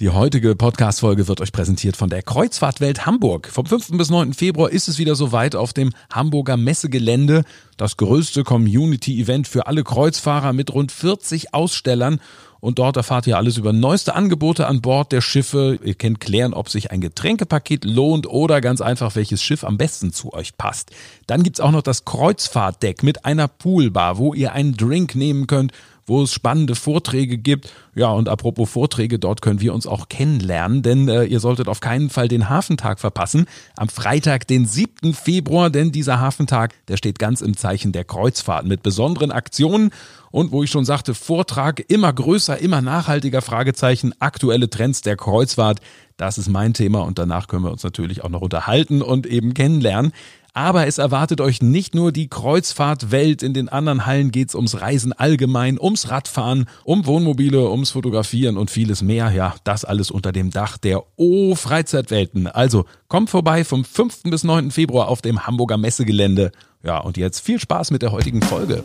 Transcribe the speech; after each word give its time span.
Die 0.00 0.10
heutige 0.10 0.54
Podcast-Folge 0.54 1.26
wird 1.26 1.40
euch 1.40 1.50
präsentiert 1.50 1.96
von 1.96 2.08
der 2.08 2.22
Kreuzfahrtwelt 2.22 3.04
Hamburg. 3.04 3.48
Vom 3.48 3.66
5. 3.66 3.98
bis 3.98 4.10
9. 4.10 4.32
Februar 4.32 4.70
ist 4.70 4.86
es 4.86 4.96
wieder 5.00 5.16
soweit 5.16 5.56
auf 5.56 5.72
dem 5.72 5.90
Hamburger 6.12 6.56
Messegelände. 6.56 7.42
Das 7.76 7.96
größte 7.96 8.44
Community-Event 8.44 9.48
für 9.48 9.66
alle 9.66 9.82
Kreuzfahrer 9.82 10.52
mit 10.52 10.72
rund 10.72 10.92
40 10.92 11.52
Ausstellern. 11.52 12.20
Und 12.60 12.78
dort 12.78 12.96
erfahrt 12.96 13.26
ihr 13.26 13.36
alles 13.36 13.56
über 13.56 13.72
neueste 13.72 14.14
Angebote 14.14 14.68
an 14.68 14.82
Bord 14.82 15.10
der 15.10 15.20
Schiffe. 15.20 15.80
Ihr 15.82 15.94
könnt 15.94 16.20
klären, 16.20 16.54
ob 16.54 16.68
sich 16.68 16.92
ein 16.92 17.00
Getränkepaket 17.00 17.84
lohnt 17.84 18.28
oder 18.28 18.60
ganz 18.60 18.80
einfach, 18.80 19.16
welches 19.16 19.42
Schiff 19.42 19.64
am 19.64 19.78
besten 19.78 20.12
zu 20.12 20.32
euch 20.32 20.56
passt. 20.56 20.92
Dann 21.26 21.42
gibt's 21.42 21.58
auch 21.58 21.72
noch 21.72 21.82
das 21.82 22.04
Kreuzfahrtdeck 22.04 23.02
mit 23.02 23.24
einer 23.24 23.48
Poolbar, 23.48 24.16
wo 24.16 24.32
ihr 24.32 24.52
einen 24.52 24.76
Drink 24.76 25.16
nehmen 25.16 25.48
könnt 25.48 25.72
wo 26.08 26.22
es 26.22 26.32
spannende 26.32 26.74
Vorträge 26.74 27.38
gibt. 27.38 27.72
Ja, 27.94 28.10
und 28.10 28.28
apropos 28.28 28.70
Vorträge, 28.70 29.18
dort 29.18 29.42
können 29.42 29.60
wir 29.60 29.74
uns 29.74 29.86
auch 29.86 30.08
kennenlernen, 30.08 30.82
denn 30.82 31.08
äh, 31.08 31.24
ihr 31.24 31.40
solltet 31.40 31.68
auf 31.68 31.80
keinen 31.80 32.10
Fall 32.10 32.28
den 32.28 32.48
Hafentag 32.48 33.00
verpassen. 33.00 33.46
Am 33.76 33.88
Freitag, 33.88 34.46
den 34.46 34.66
7. 34.66 35.14
Februar, 35.14 35.70
denn 35.70 35.92
dieser 35.92 36.20
Hafentag, 36.20 36.74
der 36.88 36.96
steht 36.96 37.18
ganz 37.18 37.40
im 37.40 37.56
Zeichen 37.56 37.92
der 37.92 38.04
Kreuzfahrt 38.04 38.66
mit 38.66 38.82
besonderen 38.82 39.32
Aktionen 39.32 39.90
und 40.30 40.52
wo 40.52 40.62
ich 40.62 40.70
schon 40.70 40.84
sagte, 40.84 41.14
Vortrag 41.14 41.82
immer 41.88 42.12
größer, 42.12 42.58
immer 42.58 42.82
nachhaltiger 42.82 43.42
Fragezeichen, 43.42 44.12
aktuelle 44.18 44.68
Trends 44.70 45.00
der 45.02 45.16
Kreuzfahrt. 45.16 45.80
Das 46.16 46.36
ist 46.36 46.48
mein 46.48 46.74
Thema 46.74 47.00
und 47.00 47.18
danach 47.18 47.46
können 47.46 47.64
wir 47.64 47.70
uns 47.70 47.84
natürlich 47.84 48.24
auch 48.24 48.28
noch 48.28 48.42
unterhalten 48.42 49.02
und 49.02 49.26
eben 49.26 49.54
kennenlernen. 49.54 50.12
Aber 50.58 50.88
es 50.88 50.98
erwartet 50.98 51.40
euch 51.40 51.62
nicht 51.62 51.94
nur 51.94 52.10
die 52.10 52.26
Kreuzfahrtwelt. 52.26 53.44
In 53.44 53.54
den 53.54 53.68
anderen 53.68 54.06
Hallen 54.06 54.32
geht's 54.32 54.56
ums 54.56 54.80
Reisen 54.80 55.12
allgemein, 55.12 55.78
ums 55.78 56.10
Radfahren, 56.10 56.68
um 56.82 57.06
Wohnmobile, 57.06 57.70
ums 57.70 57.90
Fotografieren 57.90 58.56
und 58.56 58.68
vieles 58.68 59.00
mehr. 59.00 59.30
Ja, 59.30 59.54
das 59.62 59.84
alles 59.84 60.10
unter 60.10 60.32
dem 60.32 60.50
Dach 60.50 60.76
der 60.76 61.04
O 61.14 61.54
Freizeitwelten. 61.54 62.48
Also 62.48 62.86
kommt 63.06 63.30
vorbei 63.30 63.62
vom 63.62 63.84
5. 63.84 64.24
bis 64.24 64.42
9. 64.42 64.72
Februar 64.72 65.06
auf 65.06 65.22
dem 65.22 65.46
Hamburger 65.46 65.78
Messegelände. 65.78 66.50
Ja, 66.82 66.98
und 66.98 67.16
jetzt 67.16 67.38
viel 67.38 67.60
Spaß 67.60 67.92
mit 67.92 68.02
der 68.02 68.10
heutigen 68.10 68.42
Folge. 68.42 68.82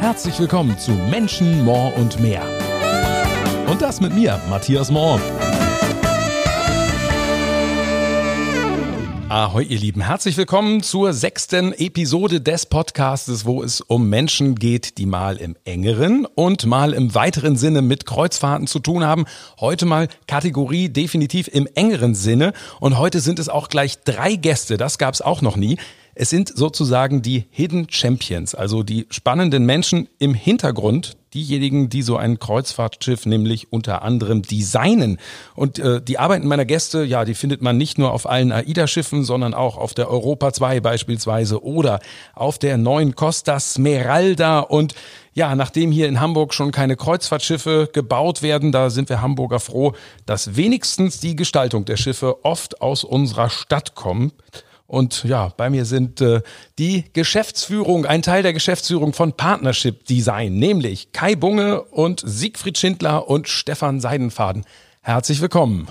Herzlich 0.00 0.40
willkommen 0.40 0.76
zu 0.76 0.90
Menschen, 0.90 1.64
More 1.64 1.92
und 1.94 2.18
mehr. 2.18 2.59
Und 3.70 3.80
das 3.82 4.00
mit 4.00 4.12
mir, 4.12 4.40
Matthias 4.50 4.90
Mohr. 4.90 5.20
Ahoi, 9.28 9.62
ihr 9.62 9.78
Lieben. 9.78 10.00
Herzlich 10.00 10.36
willkommen 10.36 10.82
zur 10.82 11.12
sechsten 11.12 11.72
Episode 11.74 12.40
des 12.40 12.66
Podcastes, 12.66 13.44
wo 13.46 13.62
es 13.62 13.80
um 13.80 14.08
Menschen 14.08 14.56
geht, 14.56 14.98
die 14.98 15.06
mal 15.06 15.36
im 15.36 15.54
engeren 15.62 16.26
und 16.26 16.66
mal 16.66 16.92
im 16.92 17.14
weiteren 17.14 17.56
Sinne 17.56 17.80
mit 17.80 18.06
Kreuzfahrten 18.06 18.66
zu 18.66 18.80
tun 18.80 19.04
haben. 19.04 19.24
Heute 19.60 19.86
mal 19.86 20.08
Kategorie 20.26 20.88
definitiv 20.88 21.46
im 21.46 21.68
engeren 21.76 22.16
Sinne. 22.16 22.54
Und 22.80 22.98
heute 22.98 23.20
sind 23.20 23.38
es 23.38 23.48
auch 23.48 23.68
gleich 23.68 24.02
drei 24.02 24.34
Gäste. 24.34 24.78
Das 24.78 24.98
gab 24.98 25.14
es 25.14 25.22
auch 25.22 25.42
noch 25.42 25.54
nie. 25.54 25.78
Es 26.16 26.28
sind 26.28 26.52
sozusagen 26.52 27.22
die 27.22 27.46
Hidden 27.50 27.86
Champions, 27.88 28.56
also 28.56 28.82
die 28.82 29.06
spannenden 29.10 29.64
Menschen 29.64 30.08
im 30.18 30.34
Hintergrund, 30.34 31.16
diejenigen, 31.34 31.88
die 31.88 32.02
so 32.02 32.16
ein 32.16 32.38
Kreuzfahrtschiff 32.38 33.26
nämlich 33.26 33.72
unter 33.72 34.02
anderem 34.02 34.42
designen. 34.42 35.18
Und 35.54 35.78
äh, 35.78 36.02
die 36.02 36.18
Arbeiten 36.18 36.48
meiner 36.48 36.64
Gäste, 36.64 37.04
ja, 37.04 37.24
die 37.24 37.34
findet 37.34 37.62
man 37.62 37.76
nicht 37.76 37.98
nur 37.98 38.12
auf 38.12 38.28
allen 38.28 38.52
AIDA-Schiffen, 38.52 39.24
sondern 39.24 39.54
auch 39.54 39.76
auf 39.76 39.94
der 39.94 40.10
Europa 40.10 40.52
2 40.52 40.80
beispielsweise 40.80 41.62
oder 41.62 42.00
auf 42.34 42.58
der 42.58 42.76
neuen 42.76 43.14
Costa 43.14 43.60
Smeralda. 43.60 44.60
Und 44.60 44.94
ja, 45.32 45.54
nachdem 45.54 45.92
hier 45.92 46.08
in 46.08 46.20
Hamburg 46.20 46.52
schon 46.52 46.72
keine 46.72 46.96
Kreuzfahrtschiffe 46.96 47.88
gebaut 47.92 48.42
werden, 48.42 48.72
da 48.72 48.90
sind 48.90 49.08
wir 49.08 49.22
Hamburger 49.22 49.60
froh, 49.60 49.92
dass 50.26 50.56
wenigstens 50.56 51.20
die 51.20 51.36
Gestaltung 51.36 51.84
der 51.84 51.96
Schiffe 51.96 52.44
oft 52.44 52.80
aus 52.80 53.04
unserer 53.04 53.50
Stadt 53.50 53.94
kommt. 53.94 54.34
Und 54.90 55.22
ja, 55.22 55.52
bei 55.56 55.70
mir 55.70 55.84
sind 55.84 56.20
äh, 56.20 56.42
die 56.80 57.04
Geschäftsführung, 57.12 58.06
ein 58.06 58.22
Teil 58.22 58.42
der 58.42 58.52
Geschäftsführung 58.52 59.12
von 59.12 59.34
Partnership 59.34 60.04
Design, 60.06 60.56
nämlich 60.56 61.12
Kai 61.12 61.36
Bunge 61.36 61.82
und 61.82 62.24
Siegfried 62.26 62.76
Schindler 62.76 63.28
und 63.28 63.48
Stefan 63.48 64.00
Seidenfaden. 64.00 64.64
Herzlich 65.00 65.40
willkommen. 65.40 65.86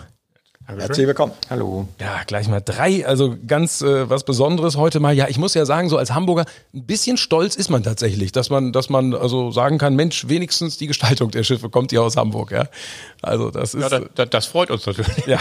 Herzlich 0.78 1.08
willkommen. 1.08 1.34
Hallo. 1.50 1.88
Ja, 2.00 2.22
gleich 2.28 2.48
mal 2.48 2.62
drei, 2.62 3.04
also 3.08 3.36
ganz 3.48 3.82
äh, 3.82 4.08
was 4.08 4.24
Besonderes 4.24 4.78
heute 4.78 5.00
mal. 5.00 5.16
Ja, 5.16 5.28
ich 5.28 5.40
muss 5.40 5.56
ja 5.56 5.66
sagen, 5.66 5.90
so 5.90 5.98
als 5.98 6.14
Hamburger, 6.14 6.46
ein 6.76 6.84
bisschen 6.84 7.18
stolz 7.18 7.56
ist 7.56 7.72
man 7.72 7.82
tatsächlich, 7.82 8.32
dass 8.32 8.52
man, 8.52 8.72
dass 8.72 8.88
man 8.88 9.16
also 9.16 9.50
sagen 9.50 9.80
kann, 9.80 9.96
Mensch, 9.96 10.28
wenigstens 10.28 10.78
die 10.78 10.86
Gestaltung 10.86 11.32
der 11.32 11.44
Schiffe 11.44 11.70
kommt 11.70 11.92
ja 11.92 12.02
aus 12.02 12.18
Hamburg, 12.18 12.52
ja. 12.52 12.66
Also 13.24 13.50
das 13.50 13.74
ist. 13.74 13.92
Ja, 13.92 14.02
das, 14.14 14.30
das 14.30 14.46
freut 14.46 14.70
uns 14.70 14.86
natürlich. 14.86 15.26
Ja, 15.26 15.40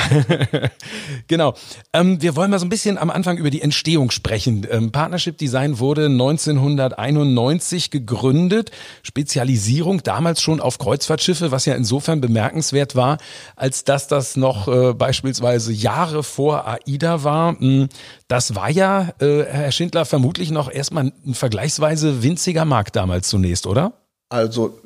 genau. 1.29 1.53
Ähm, 1.93 2.23
wir 2.23 2.35
wollen 2.35 2.51
mal 2.51 2.59
so 2.59 2.65
ein 2.65 2.71
bisschen 2.71 2.97
am 2.97 3.11
Anfang 3.11 3.37
über 3.37 3.51
die 3.51 3.61
Entstehung 3.61 4.11
sprechen. 4.11 4.67
Ähm, 4.71 4.93
Partnership 4.93 5.37
Design 5.37 5.79
wurde 5.79 6.07
1991 6.07 7.91
gegründet. 7.91 8.71
Spezialisierung 9.03 10.03
damals 10.03 10.41
schon 10.41 10.61
auf 10.61 10.79
Kreuzfahrtschiffe, 10.79 11.53
was 11.53 11.67
ja 11.67 11.75
insofern 11.75 12.23
bemerkenswert 12.23 12.97
war, 12.97 13.19
als 13.57 13.85
dass 13.85 14.09
das 14.09 14.37
noch 14.37 14.69
äh, 14.69 14.95
bei 14.95 15.13
beispielsweise 15.19 15.73
Jahre 15.73 16.23
vor 16.23 16.67
AIDA 16.67 17.25
war. 17.25 17.59
Hm, 17.59 17.89
das 18.29 18.55
war 18.55 18.71
ja, 18.71 19.13
äh, 19.21 19.43
Herr 19.45 19.73
Schindler, 19.73 20.05
vermutlich 20.05 20.51
noch 20.53 20.71
erstmal 20.71 21.13
ein 21.27 21.35
vergleichsweise 21.35 22.23
winziger 22.23 22.65
Markt 22.65 22.95
damals 22.95 23.29
zunächst, 23.29 23.67
oder? 23.67 23.95
Also 24.29 24.79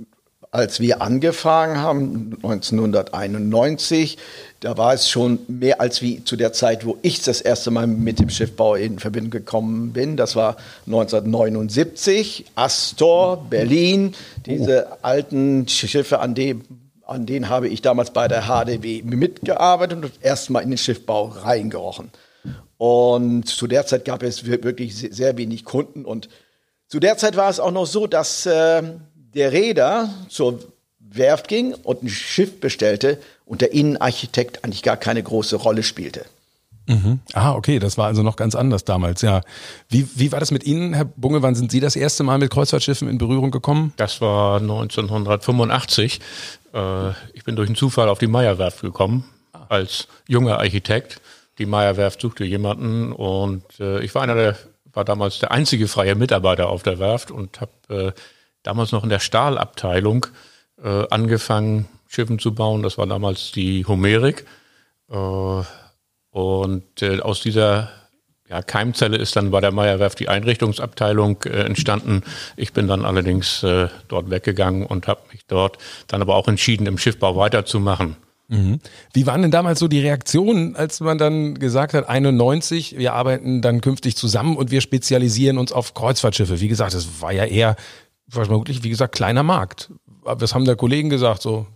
als 0.50 0.80
wir 0.80 1.02
angefangen 1.02 1.78
haben, 1.78 2.36
1991, 2.42 4.18
da 4.60 4.76
war 4.76 4.94
es 4.94 5.08
schon 5.08 5.38
mehr 5.48 5.80
als 5.80 6.02
wie 6.02 6.24
zu 6.24 6.36
der 6.36 6.52
Zeit, 6.52 6.86
wo 6.86 6.98
ich 7.02 7.22
das 7.22 7.40
erste 7.40 7.70
Mal 7.70 7.86
mit 7.86 8.18
dem 8.18 8.30
Schiffbau 8.30 8.74
in 8.74 8.98
Verbindung 8.98 9.30
gekommen 9.30 9.92
bin. 9.92 10.16
Das 10.16 10.36
war 10.36 10.56
1979, 10.86 12.46
Astor, 12.54 13.44
Berlin, 13.48 14.14
diese 14.46 14.88
oh. 14.90 14.96
alten 15.02 15.68
Schiffe, 15.68 16.20
an 16.20 16.34
denen 16.34 16.81
an 17.12 17.26
denen 17.26 17.48
habe 17.48 17.68
ich 17.68 17.82
damals 17.82 18.10
bei 18.10 18.28
der 18.28 18.42
HDW 18.42 19.02
mitgearbeitet 19.02 20.04
und 20.04 20.12
erstmal 20.20 20.62
in 20.62 20.70
den 20.70 20.78
Schiffbau 20.78 21.26
reingerochen. 21.26 22.10
Und 22.78 23.48
zu 23.48 23.66
der 23.68 23.86
Zeit 23.86 24.04
gab 24.04 24.22
es 24.22 24.44
wirklich 24.46 24.96
sehr 24.96 25.36
wenig 25.36 25.64
Kunden. 25.64 26.04
Und 26.04 26.28
zu 26.88 26.98
der 26.98 27.16
Zeit 27.16 27.36
war 27.36 27.48
es 27.48 27.60
auch 27.60 27.70
noch 27.70 27.86
so, 27.86 28.06
dass 28.06 28.44
äh, 28.46 28.82
der 29.14 29.52
Räder 29.52 30.08
zur 30.28 30.58
Werft 30.98 31.48
ging 31.48 31.74
und 31.74 32.02
ein 32.02 32.08
Schiff 32.08 32.58
bestellte 32.60 33.18
und 33.46 33.60
der 33.60 33.72
Innenarchitekt 33.72 34.64
eigentlich 34.64 34.82
gar 34.82 34.96
keine 34.96 35.22
große 35.22 35.56
Rolle 35.56 35.82
spielte. 35.82 36.24
Mhm. 36.86 37.20
Ah, 37.32 37.54
okay, 37.54 37.78
das 37.78 37.96
war 37.96 38.06
also 38.06 38.22
noch 38.22 38.36
ganz 38.36 38.54
anders 38.54 38.84
damals, 38.84 39.22
ja. 39.22 39.42
Wie, 39.88 40.08
wie 40.14 40.32
war 40.32 40.40
das 40.40 40.50
mit 40.50 40.64
Ihnen, 40.64 40.94
Herr 40.94 41.04
Bunge? 41.04 41.42
Wann 41.42 41.54
sind 41.54 41.70
Sie 41.70 41.80
das 41.80 41.94
erste 41.94 42.24
Mal 42.24 42.38
mit 42.38 42.50
Kreuzfahrtschiffen 42.50 43.08
in 43.08 43.18
Berührung 43.18 43.50
gekommen? 43.50 43.92
Das 43.96 44.20
war 44.20 44.60
1985. 44.60 46.20
Äh, 46.74 47.10
ich 47.34 47.44
bin 47.44 47.56
durch 47.56 47.68
einen 47.68 47.76
Zufall 47.76 48.08
auf 48.08 48.18
die 48.18 48.26
Meierwerft 48.26 48.80
gekommen, 48.80 49.24
als 49.68 50.08
junger 50.26 50.58
Architekt. 50.58 51.20
Die 51.58 51.66
Meierwerft 51.66 52.20
suchte 52.20 52.44
jemanden 52.44 53.12
und 53.12 53.64
äh, 53.78 54.00
ich 54.02 54.14
war 54.14 54.22
einer 54.22 54.34
der, 54.34 54.56
war 54.92 55.04
damals 55.04 55.38
der 55.38 55.52
einzige 55.52 55.86
freie 55.86 56.16
Mitarbeiter 56.16 56.68
auf 56.68 56.82
der 56.82 56.98
Werft 56.98 57.30
und 57.30 57.60
habe 57.60 57.72
äh, 57.88 58.12
damals 58.62 58.90
noch 58.92 59.04
in 59.04 59.10
der 59.10 59.20
Stahlabteilung 59.20 60.26
angefangen, 61.10 61.86
Schiffen 62.08 62.40
zu 62.40 62.56
bauen. 62.56 62.82
Das 62.82 62.98
war 62.98 63.06
damals 63.06 63.52
die 63.52 63.86
Homerik. 63.86 64.44
Und 66.32 67.02
äh, 67.02 67.20
aus 67.20 67.42
dieser 67.42 67.90
ja, 68.48 68.62
Keimzelle 68.62 69.18
ist 69.18 69.36
dann 69.36 69.50
bei 69.50 69.60
der 69.60 69.70
Meierwerft 69.70 70.18
die 70.18 70.28
Einrichtungsabteilung 70.28 71.42
äh, 71.44 71.64
entstanden. 71.64 72.22
Ich 72.56 72.72
bin 72.72 72.88
dann 72.88 73.04
allerdings 73.04 73.62
äh, 73.62 73.88
dort 74.08 74.30
weggegangen 74.30 74.84
und 74.84 75.06
habe 75.06 75.20
mich 75.30 75.46
dort 75.46 75.78
dann 76.08 76.20
aber 76.20 76.34
auch 76.34 76.48
entschieden, 76.48 76.86
im 76.86 76.98
Schiffbau 76.98 77.36
weiterzumachen. 77.36 78.16
Mhm. 78.48 78.80
Wie 79.12 79.26
waren 79.26 79.42
denn 79.42 79.50
damals 79.50 79.78
so 79.78 79.88
die 79.88 80.00
Reaktionen, 80.00 80.74
als 80.74 81.00
man 81.00 81.16
dann 81.16 81.58
gesagt 81.58 81.94
hat, 81.94 82.08
91, 82.08 82.98
wir 82.98 83.14
arbeiten 83.14 83.62
dann 83.62 83.80
künftig 83.80 84.16
zusammen 84.16 84.56
und 84.56 84.70
wir 84.70 84.80
spezialisieren 84.80 85.56
uns 85.58 85.72
auf 85.72 85.94
Kreuzfahrtschiffe? 85.94 86.60
Wie 86.60 86.68
gesagt, 86.68 86.92
es 86.92 87.22
war 87.22 87.32
ja 87.32 87.44
eher, 87.44 87.76
vermutlich, 88.28 88.82
wie 88.82 88.90
gesagt, 88.90 89.14
kleiner 89.14 89.42
Markt. 89.42 89.90
Was 90.22 90.54
haben 90.54 90.64
da 90.66 90.74
Kollegen 90.74 91.08
gesagt? 91.08 91.40
So, 91.40 91.66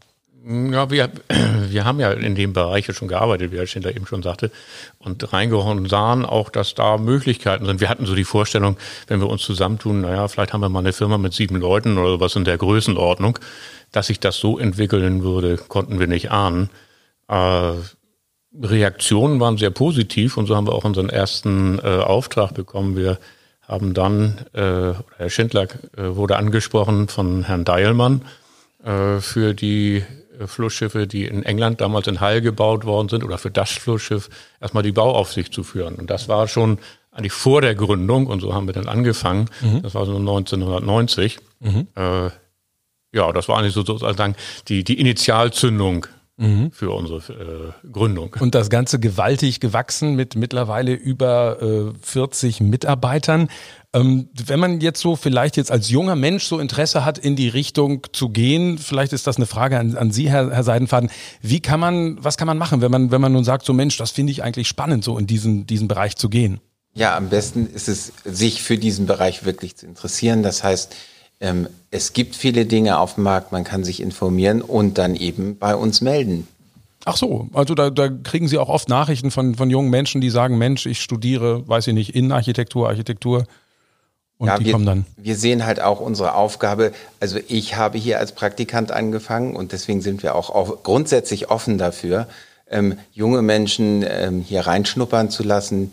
ja, 0.46 0.90
wir, 0.90 1.10
wir 1.68 1.84
haben 1.84 2.00
ja 2.00 2.12
in 2.12 2.34
dem 2.34 2.52
Bereich 2.52 2.86
schon 2.94 3.08
gearbeitet, 3.08 3.52
wie 3.52 3.58
Herr 3.58 3.66
Schindler 3.66 3.94
eben 3.94 4.06
schon 4.06 4.22
sagte, 4.22 4.50
und 4.98 5.32
reingehauen 5.32 5.78
und 5.78 5.88
sahen 5.88 6.24
auch, 6.24 6.50
dass 6.50 6.74
da 6.74 6.98
Möglichkeiten 6.98 7.66
sind. 7.66 7.80
Wir 7.80 7.88
hatten 7.88 8.06
so 8.06 8.14
die 8.14 8.24
Vorstellung, 8.24 8.76
wenn 9.08 9.20
wir 9.20 9.28
uns 9.28 9.42
zusammentun, 9.42 10.02
naja, 10.02 10.28
vielleicht 10.28 10.52
haben 10.52 10.60
wir 10.60 10.68
mal 10.68 10.80
eine 10.80 10.92
Firma 10.92 11.18
mit 11.18 11.32
sieben 11.32 11.56
Leuten 11.56 11.98
oder 11.98 12.20
was 12.20 12.36
in 12.36 12.44
der 12.44 12.58
Größenordnung, 12.58 13.38
dass 13.92 14.06
sich 14.06 14.20
das 14.20 14.36
so 14.36 14.58
entwickeln 14.58 15.22
würde, 15.22 15.56
konnten 15.56 15.98
wir 15.98 16.06
nicht 16.06 16.30
ahnen. 16.30 16.70
Äh, 17.28 17.72
Reaktionen 18.62 19.40
waren 19.40 19.58
sehr 19.58 19.70
positiv 19.70 20.36
und 20.36 20.46
so 20.46 20.56
haben 20.56 20.66
wir 20.66 20.74
auch 20.74 20.84
unseren 20.84 21.10
ersten 21.10 21.78
äh, 21.80 21.98
Auftrag 21.98 22.54
bekommen. 22.54 22.96
Wir 22.96 23.18
haben 23.62 23.94
dann, 23.94 24.38
äh, 24.52 24.94
Herr 25.16 25.28
Schindler 25.30 25.64
äh, 25.96 26.14
wurde 26.14 26.36
angesprochen 26.36 27.08
von 27.08 27.42
Herrn 27.42 27.64
Deilmann 27.64 28.22
äh, 28.84 29.18
für 29.20 29.52
die 29.52 30.04
Flussschiffe, 30.46 31.06
die 31.06 31.24
in 31.24 31.42
England 31.42 31.80
damals 31.80 32.06
in 32.06 32.20
Hull 32.20 32.40
gebaut 32.40 32.84
worden 32.84 33.08
sind 33.08 33.24
oder 33.24 33.38
für 33.38 33.50
das 33.50 33.70
Flussschiff 33.70 34.28
erstmal 34.60 34.82
die 34.82 34.92
Bauaufsicht 34.92 35.52
zu 35.52 35.62
führen. 35.62 35.94
Und 35.96 36.10
das 36.10 36.28
war 36.28 36.48
schon 36.48 36.78
eigentlich 37.10 37.32
vor 37.32 37.62
der 37.62 37.74
Gründung 37.74 38.26
und 38.26 38.40
so 38.40 38.54
haben 38.54 38.66
wir 38.66 38.74
dann 38.74 38.88
angefangen. 38.88 39.48
Mhm. 39.62 39.82
Das 39.82 39.94
war 39.94 40.04
so 40.04 40.16
1990. 40.16 41.38
Mhm. 41.60 41.86
Äh, 41.96 42.30
ja, 43.12 43.32
das 43.32 43.48
war 43.48 43.58
eigentlich 43.58 43.72
sozusagen 43.72 44.36
die, 44.68 44.84
die 44.84 45.00
Initialzündung 45.00 46.06
mhm. 46.36 46.70
für 46.72 46.90
unsere 46.90 47.72
äh, 47.84 47.88
Gründung. 47.88 48.34
Und 48.38 48.54
das 48.54 48.70
Ganze 48.70 48.98
gewaltig 48.98 49.60
gewachsen 49.60 50.14
mit 50.14 50.36
mittlerweile 50.36 50.92
über 50.92 51.62
äh, 51.62 51.92
40 52.00 52.60
Mitarbeitern. 52.60 53.48
Ähm, 53.92 54.28
wenn 54.46 54.60
man 54.60 54.80
jetzt 54.80 55.00
so 55.00 55.16
vielleicht 55.16 55.56
jetzt 55.56 55.70
als 55.70 55.88
junger 55.88 56.16
Mensch 56.16 56.44
so 56.44 56.58
Interesse 56.58 57.04
hat, 57.04 57.18
in 57.18 57.36
die 57.36 57.48
Richtung 57.48 58.06
zu 58.12 58.28
gehen, 58.28 58.78
vielleicht 58.78 59.12
ist 59.12 59.26
das 59.26 59.36
eine 59.36 59.46
Frage 59.46 59.78
an, 59.78 59.96
an 59.96 60.10
Sie, 60.10 60.28
Herr, 60.28 60.50
Herr 60.50 60.64
Seidenfaden. 60.64 61.10
Wie 61.40 61.60
kann 61.60 61.80
man, 61.80 62.22
was 62.22 62.36
kann 62.36 62.46
man 62.46 62.58
machen, 62.58 62.80
wenn 62.80 62.90
man, 62.90 63.10
wenn 63.10 63.20
man 63.20 63.32
nun 63.32 63.44
sagt, 63.44 63.64
so 63.64 63.72
Mensch, 63.72 63.96
das 63.96 64.10
finde 64.10 64.32
ich 64.32 64.42
eigentlich 64.42 64.68
spannend, 64.68 65.04
so 65.04 65.18
in 65.18 65.26
diesen, 65.26 65.66
diesen 65.66 65.88
Bereich 65.88 66.16
zu 66.16 66.28
gehen? 66.28 66.60
Ja, 66.94 67.16
am 67.16 67.28
besten 67.28 67.66
ist 67.66 67.88
es, 67.88 68.12
sich 68.24 68.62
für 68.62 68.78
diesen 68.78 69.06
Bereich 69.06 69.44
wirklich 69.44 69.76
zu 69.76 69.86
interessieren. 69.86 70.42
Das 70.42 70.64
heißt, 70.64 70.96
ähm, 71.40 71.68
es 71.90 72.12
gibt 72.12 72.36
viele 72.36 72.66
Dinge 72.66 72.98
auf 72.98 73.14
dem 73.14 73.24
Markt, 73.24 73.52
man 73.52 73.64
kann 73.64 73.84
sich 73.84 74.00
informieren 74.00 74.62
und 74.62 74.98
dann 74.98 75.14
eben 75.16 75.58
bei 75.58 75.74
uns 75.74 76.00
melden. 76.00 76.46
Ach 77.04 77.16
so, 77.16 77.48
also 77.52 77.74
da, 77.74 77.90
da 77.90 78.08
kriegen 78.08 78.48
Sie 78.48 78.58
auch 78.58 78.68
oft 78.68 78.88
Nachrichten 78.88 79.30
von, 79.30 79.54
von 79.54 79.70
jungen 79.70 79.90
Menschen, 79.90 80.20
die 80.20 80.30
sagen, 80.30 80.58
Mensch, 80.58 80.86
ich 80.86 81.00
studiere, 81.00 81.66
weiß 81.68 81.86
ich 81.86 81.94
nicht, 81.94 82.14
Innenarchitektur, 82.16 82.88
Architektur. 82.88 83.44
Und 84.38 84.48
ja, 84.48 84.58
die 84.58 84.66
wir, 84.66 84.72
kommen 84.72 84.86
dann. 84.86 85.06
Wir 85.16 85.36
sehen 85.36 85.64
halt 85.64 85.80
auch 85.80 86.00
unsere 86.00 86.34
Aufgabe. 86.34 86.92
Also 87.20 87.38
ich 87.46 87.76
habe 87.76 87.96
hier 87.96 88.18
als 88.18 88.32
Praktikant 88.32 88.90
angefangen 88.90 89.54
und 89.54 89.72
deswegen 89.72 90.02
sind 90.02 90.22
wir 90.22 90.34
auch 90.34 90.50
auf, 90.50 90.82
grundsätzlich 90.82 91.48
offen 91.48 91.78
dafür, 91.78 92.26
ähm, 92.68 92.98
junge 93.12 93.40
Menschen 93.40 94.04
ähm, 94.06 94.40
hier 94.40 94.66
reinschnuppern 94.66 95.30
zu 95.30 95.42
lassen, 95.44 95.92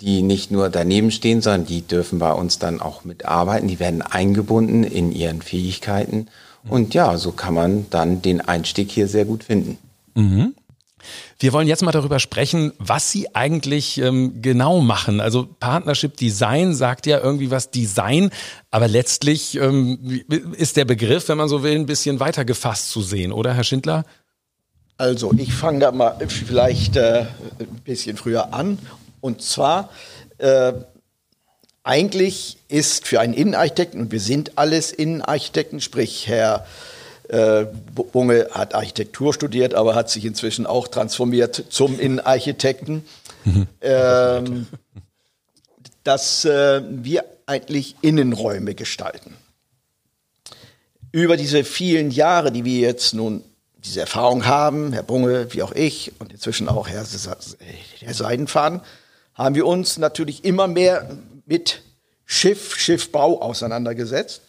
die 0.00 0.22
nicht 0.22 0.50
nur 0.50 0.68
daneben 0.68 1.10
stehen, 1.10 1.40
sondern 1.42 1.66
die 1.66 1.82
dürfen 1.82 2.18
bei 2.18 2.32
uns 2.32 2.58
dann 2.58 2.80
auch 2.80 3.04
mitarbeiten. 3.04 3.68
Die 3.68 3.78
werden 3.78 4.02
eingebunden 4.02 4.84
in 4.84 5.12
ihren 5.12 5.42
Fähigkeiten. 5.42 6.28
Und 6.68 6.94
ja, 6.94 7.16
so 7.16 7.32
kann 7.32 7.54
man 7.54 7.86
dann 7.90 8.22
den 8.22 8.40
Einstieg 8.40 8.90
hier 8.90 9.08
sehr 9.08 9.24
gut 9.24 9.44
finden. 9.44 9.78
Mhm. 10.14 10.54
Wir 11.38 11.52
wollen 11.52 11.66
jetzt 11.66 11.82
mal 11.82 11.90
darüber 11.90 12.20
sprechen, 12.20 12.72
was 12.78 13.10
Sie 13.10 13.34
eigentlich 13.34 13.98
ähm, 13.98 14.40
genau 14.40 14.80
machen. 14.80 15.20
Also 15.20 15.48
Partnership 15.58 16.16
Design 16.16 16.74
sagt 16.74 17.06
ja 17.06 17.18
irgendwie 17.18 17.50
was 17.50 17.72
Design, 17.72 18.30
aber 18.70 18.86
letztlich 18.86 19.56
ähm, 19.56 20.22
ist 20.56 20.76
der 20.76 20.84
Begriff, 20.84 21.28
wenn 21.28 21.38
man 21.38 21.48
so 21.48 21.64
will, 21.64 21.74
ein 21.74 21.86
bisschen 21.86 22.20
weiter 22.20 22.44
gefasst 22.44 22.90
zu 22.90 23.02
sehen, 23.02 23.32
oder 23.32 23.54
Herr 23.54 23.64
Schindler? 23.64 24.04
Also 24.98 25.32
ich 25.36 25.52
fange 25.52 25.80
da 25.80 25.90
mal 25.90 26.16
vielleicht 26.28 26.94
äh, 26.96 27.26
ein 27.58 27.80
bisschen 27.84 28.16
früher 28.16 28.54
an 28.54 28.78
und 29.22 29.40
zwar, 29.40 29.88
äh, 30.36 30.74
eigentlich 31.84 32.58
ist 32.68 33.06
für 33.06 33.20
einen 33.20 33.32
Innenarchitekten, 33.32 34.00
und 34.00 34.12
wir 34.12 34.20
sind 34.20 34.58
alles 34.58 34.92
Innenarchitekten, 34.92 35.80
sprich 35.80 36.28
Herr 36.28 36.66
äh, 37.28 37.66
Bunge 37.94 38.48
hat 38.50 38.74
Architektur 38.74 39.32
studiert, 39.32 39.74
aber 39.74 39.94
hat 39.94 40.10
sich 40.10 40.24
inzwischen 40.24 40.66
auch 40.66 40.88
transformiert 40.88 41.64
zum 41.70 41.98
Innenarchitekten, 41.98 43.04
mhm. 43.44 43.66
ähm, 43.80 44.66
dass 46.04 46.44
äh, 46.44 46.82
wir 46.84 47.24
eigentlich 47.46 47.96
Innenräume 48.02 48.74
gestalten. 48.74 49.36
Über 51.12 51.36
diese 51.36 51.64
vielen 51.64 52.10
Jahre, 52.10 52.52
die 52.52 52.64
wir 52.64 52.80
jetzt 52.80 53.14
nun 53.14 53.44
diese 53.84 54.00
Erfahrung 54.00 54.46
haben, 54.46 54.92
Herr 54.92 55.02
Bunge 55.02 55.52
wie 55.52 55.62
auch 55.62 55.72
ich 55.72 56.12
und 56.18 56.32
inzwischen 56.32 56.68
auch 56.68 56.88
Herr, 56.88 57.04
Herr 58.00 58.14
Seidenfaden, 58.14 58.80
haben 59.42 59.54
wir 59.54 59.66
uns 59.66 59.98
natürlich 59.98 60.44
immer 60.44 60.68
mehr 60.68 61.08
mit 61.46 61.82
Schiff, 62.24 62.76
Schiffbau 62.76 63.40
auseinandergesetzt 63.40 64.42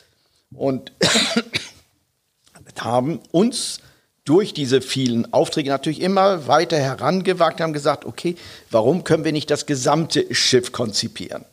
und 0.55 0.91
haben 2.79 3.19
uns 3.31 3.79
durch 4.25 4.53
diese 4.53 4.81
vielen 4.81 5.33
Aufträge 5.33 5.69
natürlich 5.69 6.01
immer 6.01 6.47
weiter 6.47 6.77
herangewagt, 6.77 7.59
haben 7.59 7.73
gesagt, 7.73 8.05
okay, 8.05 8.35
warum 8.71 9.03
können 9.03 9.25
wir 9.25 9.33
nicht 9.33 9.51
das 9.51 9.65
gesamte 9.65 10.33
Schiff 10.33 10.71
konzipieren? 10.71 11.43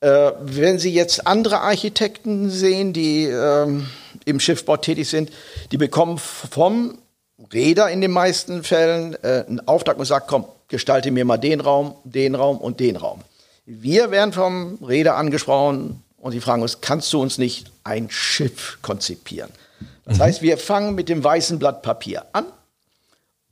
Äh, 0.00 0.32
wenn 0.40 0.78
Sie 0.78 0.92
jetzt 0.92 1.26
andere 1.26 1.60
Architekten 1.60 2.50
sehen, 2.50 2.92
die 2.92 3.24
ähm, 3.24 3.88
im 4.24 4.38
Schiffbau 4.38 4.76
tätig 4.76 5.08
sind, 5.08 5.30
die 5.72 5.76
bekommen 5.76 6.18
vom 6.18 6.98
Räder 7.52 7.90
in 7.90 8.00
den 8.00 8.12
meisten 8.12 8.62
Fällen 8.62 9.14
äh, 9.24 9.44
einen 9.48 9.66
Auftrag 9.66 9.98
und 9.98 10.04
sagen, 10.04 10.26
komm, 10.28 10.44
gestalte 10.68 11.10
mir 11.10 11.24
mal 11.24 11.38
den 11.38 11.60
Raum, 11.60 11.94
den 12.04 12.34
Raum 12.34 12.58
und 12.58 12.80
den 12.80 12.96
Raum. 12.96 13.22
Wir 13.66 14.10
werden 14.10 14.32
vom 14.32 14.78
Räder 14.82 15.16
angesprochen 15.16 16.02
und 16.18 16.32
sie 16.32 16.40
fragen 16.40 16.62
uns, 16.62 16.80
kannst 16.80 17.12
du 17.12 17.20
uns 17.20 17.38
nicht 17.38 17.70
ein 17.84 18.10
Schiff 18.10 18.78
konzipieren? 18.82 19.50
Das 20.04 20.18
mhm. 20.18 20.22
heißt, 20.22 20.42
wir 20.42 20.58
fangen 20.58 20.94
mit 20.94 21.08
dem 21.08 21.22
weißen 21.22 21.58
Blatt 21.58 21.82
Papier 21.82 22.24
an 22.32 22.46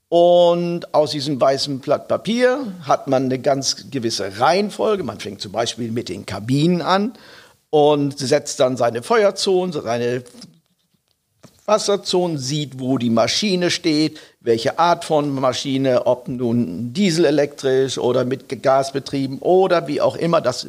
und 0.08 0.94
aus 0.94 1.10
diesem 1.10 1.40
weißen 1.40 1.80
Blatt 1.80 2.06
Papier 2.08 2.72
hat 2.82 3.08
man 3.08 3.24
eine 3.24 3.40
ganz 3.40 3.90
gewisse 3.90 4.38
Reihenfolge. 4.38 5.02
Man 5.02 5.18
fängt 5.18 5.40
zum 5.40 5.52
Beispiel 5.52 5.90
mit 5.90 6.08
den 6.08 6.26
Kabinen 6.26 6.80
an 6.80 7.14
und 7.70 8.18
setzt 8.18 8.60
dann 8.60 8.76
seine 8.76 9.02
Feuerzonen, 9.02 9.72
seine 9.72 10.22
Wasserzonen, 11.66 12.38
sieht, 12.38 12.78
wo 12.80 12.98
die 12.98 13.10
Maschine 13.10 13.70
steht, 13.70 14.18
welche 14.40 14.78
Art 14.78 15.04
von 15.04 15.34
Maschine, 15.34 16.06
ob 16.06 16.28
nun 16.28 16.92
dieselelektrisch 16.92 17.98
oder 17.98 18.24
mit 18.24 18.62
Gas 18.62 18.92
betrieben 18.92 19.38
oder 19.40 19.88
wie 19.88 20.00
auch 20.00 20.16
immer, 20.16 20.40
das 20.40 20.66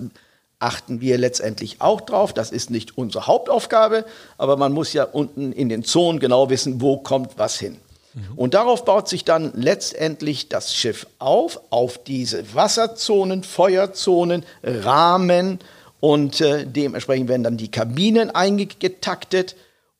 achten 0.59 1.01
wir 1.01 1.17
letztendlich 1.17 1.81
auch 1.81 2.01
drauf. 2.01 2.33
Das 2.33 2.51
ist 2.51 2.69
nicht 2.69 2.97
unsere 2.97 3.27
Hauptaufgabe, 3.27 4.05
aber 4.37 4.57
man 4.57 4.73
muss 4.73 4.93
ja 4.93 5.03
unten 5.03 5.51
in 5.51 5.69
den 5.69 5.83
Zonen 5.83 6.19
genau 6.19 6.49
wissen, 6.49 6.81
wo 6.81 6.97
kommt 6.97 7.37
was 7.37 7.59
hin. 7.59 7.77
Mhm. 8.13 8.37
Und 8.37 8.53
darauf 8.53 8.83
baut 8.85 9.07
sich 9.07 9.23
dann 9.23 9.51
letztendlich 9.55 10.49
das 10.49 10.73
Schiff 10.73 11.07
auf, 11.19 11.61
auf 11.69 12.03
diese 12.03 12.55
Wasserzonen, 12.55 13.43
Feuerzonen, 13.43 14.43
Rahmen 14.63 15.59
und 15.99 16.41
äh, 16.41 16.65
dementsprechend 16.65 17.29
werden 17.29 17.43
dann 17.43 17.57
die 17.57 17.71
Kabinen 17.71 18.31
eingetaktet 18.31 19.55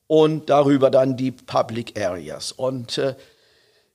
und 0.08 0.50
darüber 0.50 0.90
dann 0.90 1.18
die 1.18 1.32
Public 1.32 2.00
Areas. 2.00 2.52
Und 2.52 2.98
äh, 2.98 3.16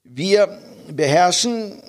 wir 0.05 0.59
beherrschen 0.89 1.83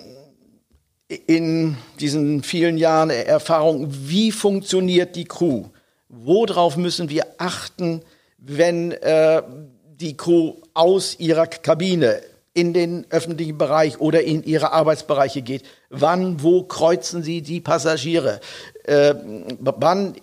in 1.27 1.77
diesen 1.99 2.43
vielen 2.43 2.77
Jahren 2.77 3.09
Erfahrung, 3.09 3.87
wie 3.89 4.31
funktioniert 4.31 5.15
die 5.15 5.25
Crew? 5.25 5.65
Worauf 6.07 6.77
müssen 6.77 7.09
wir 7.09 7.25
achten, 7.37 8.01
wenn 8.37 8.91
äh, 8.91 9.41
die 9.95 10.15
Crew 10.15 10.55
aus 10.73 11.19
ihrer 11.19 11.47
Kabine 11.47 12.21
in 12.53 12.73
den 12.73 13.05
öffentlichen 13.09 13.57
Bereich 13.57 13.99
oder 13.99 14.21
in 14.21 14.43
ihre 14.43 14.71
Arbeitsbereiche 14.71 15.41
geht? 15.41 15.63
Wann, 15.89 16.43
wo 16.43 16.63
kreuzen 16.63 17.23
sie 17.23 17.41
die 17.41 17.61
Passagiere? 17.61 18.39
Äh, 18.85 19.15
wann, 19.59 20.15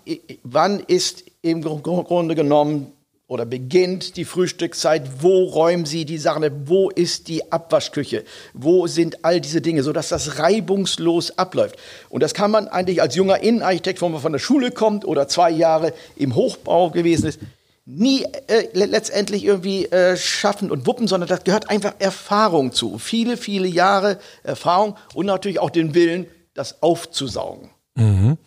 wann 0.42 0.80
ist 0.80 1.24
im 1.42 1.62
Grunde 1.62 2.34
genommen 2.34 2.92
oder 3.30 3.46
beginnt 3.46 4.16
die 4.16 4.24
Frühstückszeit, 4.24 5.22
wo 5.22 5.44
räumen 5.44 5.86
Sie 5.86 6.04
die 6.04 6.18
Sachen, 6.18 6.44
wo 6.66 6.90
ist 6.90 7.28
die 7.28 7.52
Abwaschküche, 7.52 8.24
wo 8.54 8.88
sind 8.88 9.24
all 9.24 9.40
diese 9.40 9.60
Dinge, 9.60 9.84
sodass 9.84 10.08
das 10.08 10.40
reibungslos 10.40 11.38
abläuft. 11.38 11.76
Und 12.08 12.24
das 12.24 12.34
kann 12.34 12.50
man 12.50 12.66
eigentlich 12.66 13.00
als 13.00 13.14
junger 13.14 13.40
Innenarchitekt, 13.40 14.02
wenn 14.02 14.10
man 14.10 14.20
von 14.20 14.32
der 14.32 14.40
Schule 14.40 14.72
kommt 14.72 15.04
oder 15.04 15.28
zwei 15.28 15.48
Jahre 15.52 15.94
im 16.16 16.34
Hochbau 16.34 16.90
gewesen 16.90 17.28
ist, 17.28 17.38
nie 17.86 18.24
äh, 18.48 18.66
letztendlich 18.72 19.44
irgendwie 19.44 19.86
äh, 19.86 20.16
schaffen 20.16 20.68
und 20.68 20.88
wuppen, 20.88 21.06
sondern 21.06 21.28
das 21.28 21.44
gehört 21.44 21.70
einfach 21.70 21.94
Erfahrung 22.00 22.72
zu. 22.72 22.98
Viele, 22.98 23.36
viele 23.36 23.68
Jahre 23.68 24.18
Erfahrung 24.42 24.96
und 25.14 25.26
natürlich 25.26 25.60
auch 25.60 25.70
den 25.70 25.94
Willen, 25.94 26.26
das 26.54 26.82
aufzusaugen. 26.82 27.70
Mhm. 27.94 28.38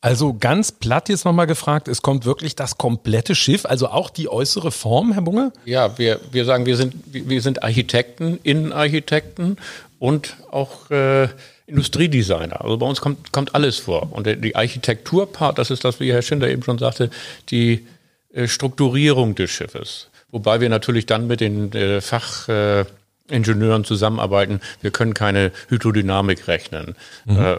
Also 0.00 0.36
ganz 0.38 0.72
platt 0.72 1.08
jetzt 1.08 1.24
nochmal 1.24 1.46
gefragt, 1.46 1.88
es 1.88 2.02
kommt 2.02 2.26
wirklich 2.26 2.54
das 2.54 2.78
komplette 2.78 3.34
Schiff, 3.34 3.64
also 3.64 3.88
auch 3.88 4.10
die 4.10 4.28
äußere 4.28 4.70
Form, 4.70 5.12
Herr 5.12 5.22
Bunge? 5.22 5.52
Ja, 5.64 5.98
wir, 5.98 6.20
wir 6.30 6.44
sagen, 6.44 6.66
wir 6.66 6.76
sind, 6.76 6.94
wir 7.06 7.40
sind 7.40 7.62
Architekten, 7.62 8.38
Innenarchitekten 8.42 9.56
und 9.98 10.36
auch 10.50 10.90
äh, 10.90 11.28
Industriedesigner. 11.66 12.60
Also 12.60 12.76
bei 12.78 12.86
uns 12.86 13.00
kommt, 13.00 13.32
kommt 13.32 13.54
alles 13.54 13.78
vor. 13.78 14.12
Und 14.12 14.26
die 14.26 14.54
Architekturpart, 14.54 15.58
das 15.58 15.70
ist 15.70 15.84
das, 15.84 15.98
wie 15.98 16.12
Herr 16.12 16.22
Schinder 16.22 16.48
eben 16.48 16.62
schon 16.62 16.78
sagte, 16.78 17.10
die 17.50 17.86
äh, 18.32 18.46
Strukturierung 18.46 19.34
des 19.34 19.50
Schiffes. 19.50 20.08
Wobei 20.30 20.60
wir 20.60 20.68
natürlich 20.68 21.06
dann 21.06 21.26
mit 21.26 21.40
den 21.40 21.72
äh, 21.72 22.00
Fachingenieuren 22.00 23.84
zusammenarbeiten. 23.84 24.60
Wir 24.82 24.90
können 24.90 25.14
keine 25.14 25.50
Hydrodynamik 25.68 26.46
rechnen. 26.46 26.94
Mhm. 27.24 27.38
Äh, 27.38 27.58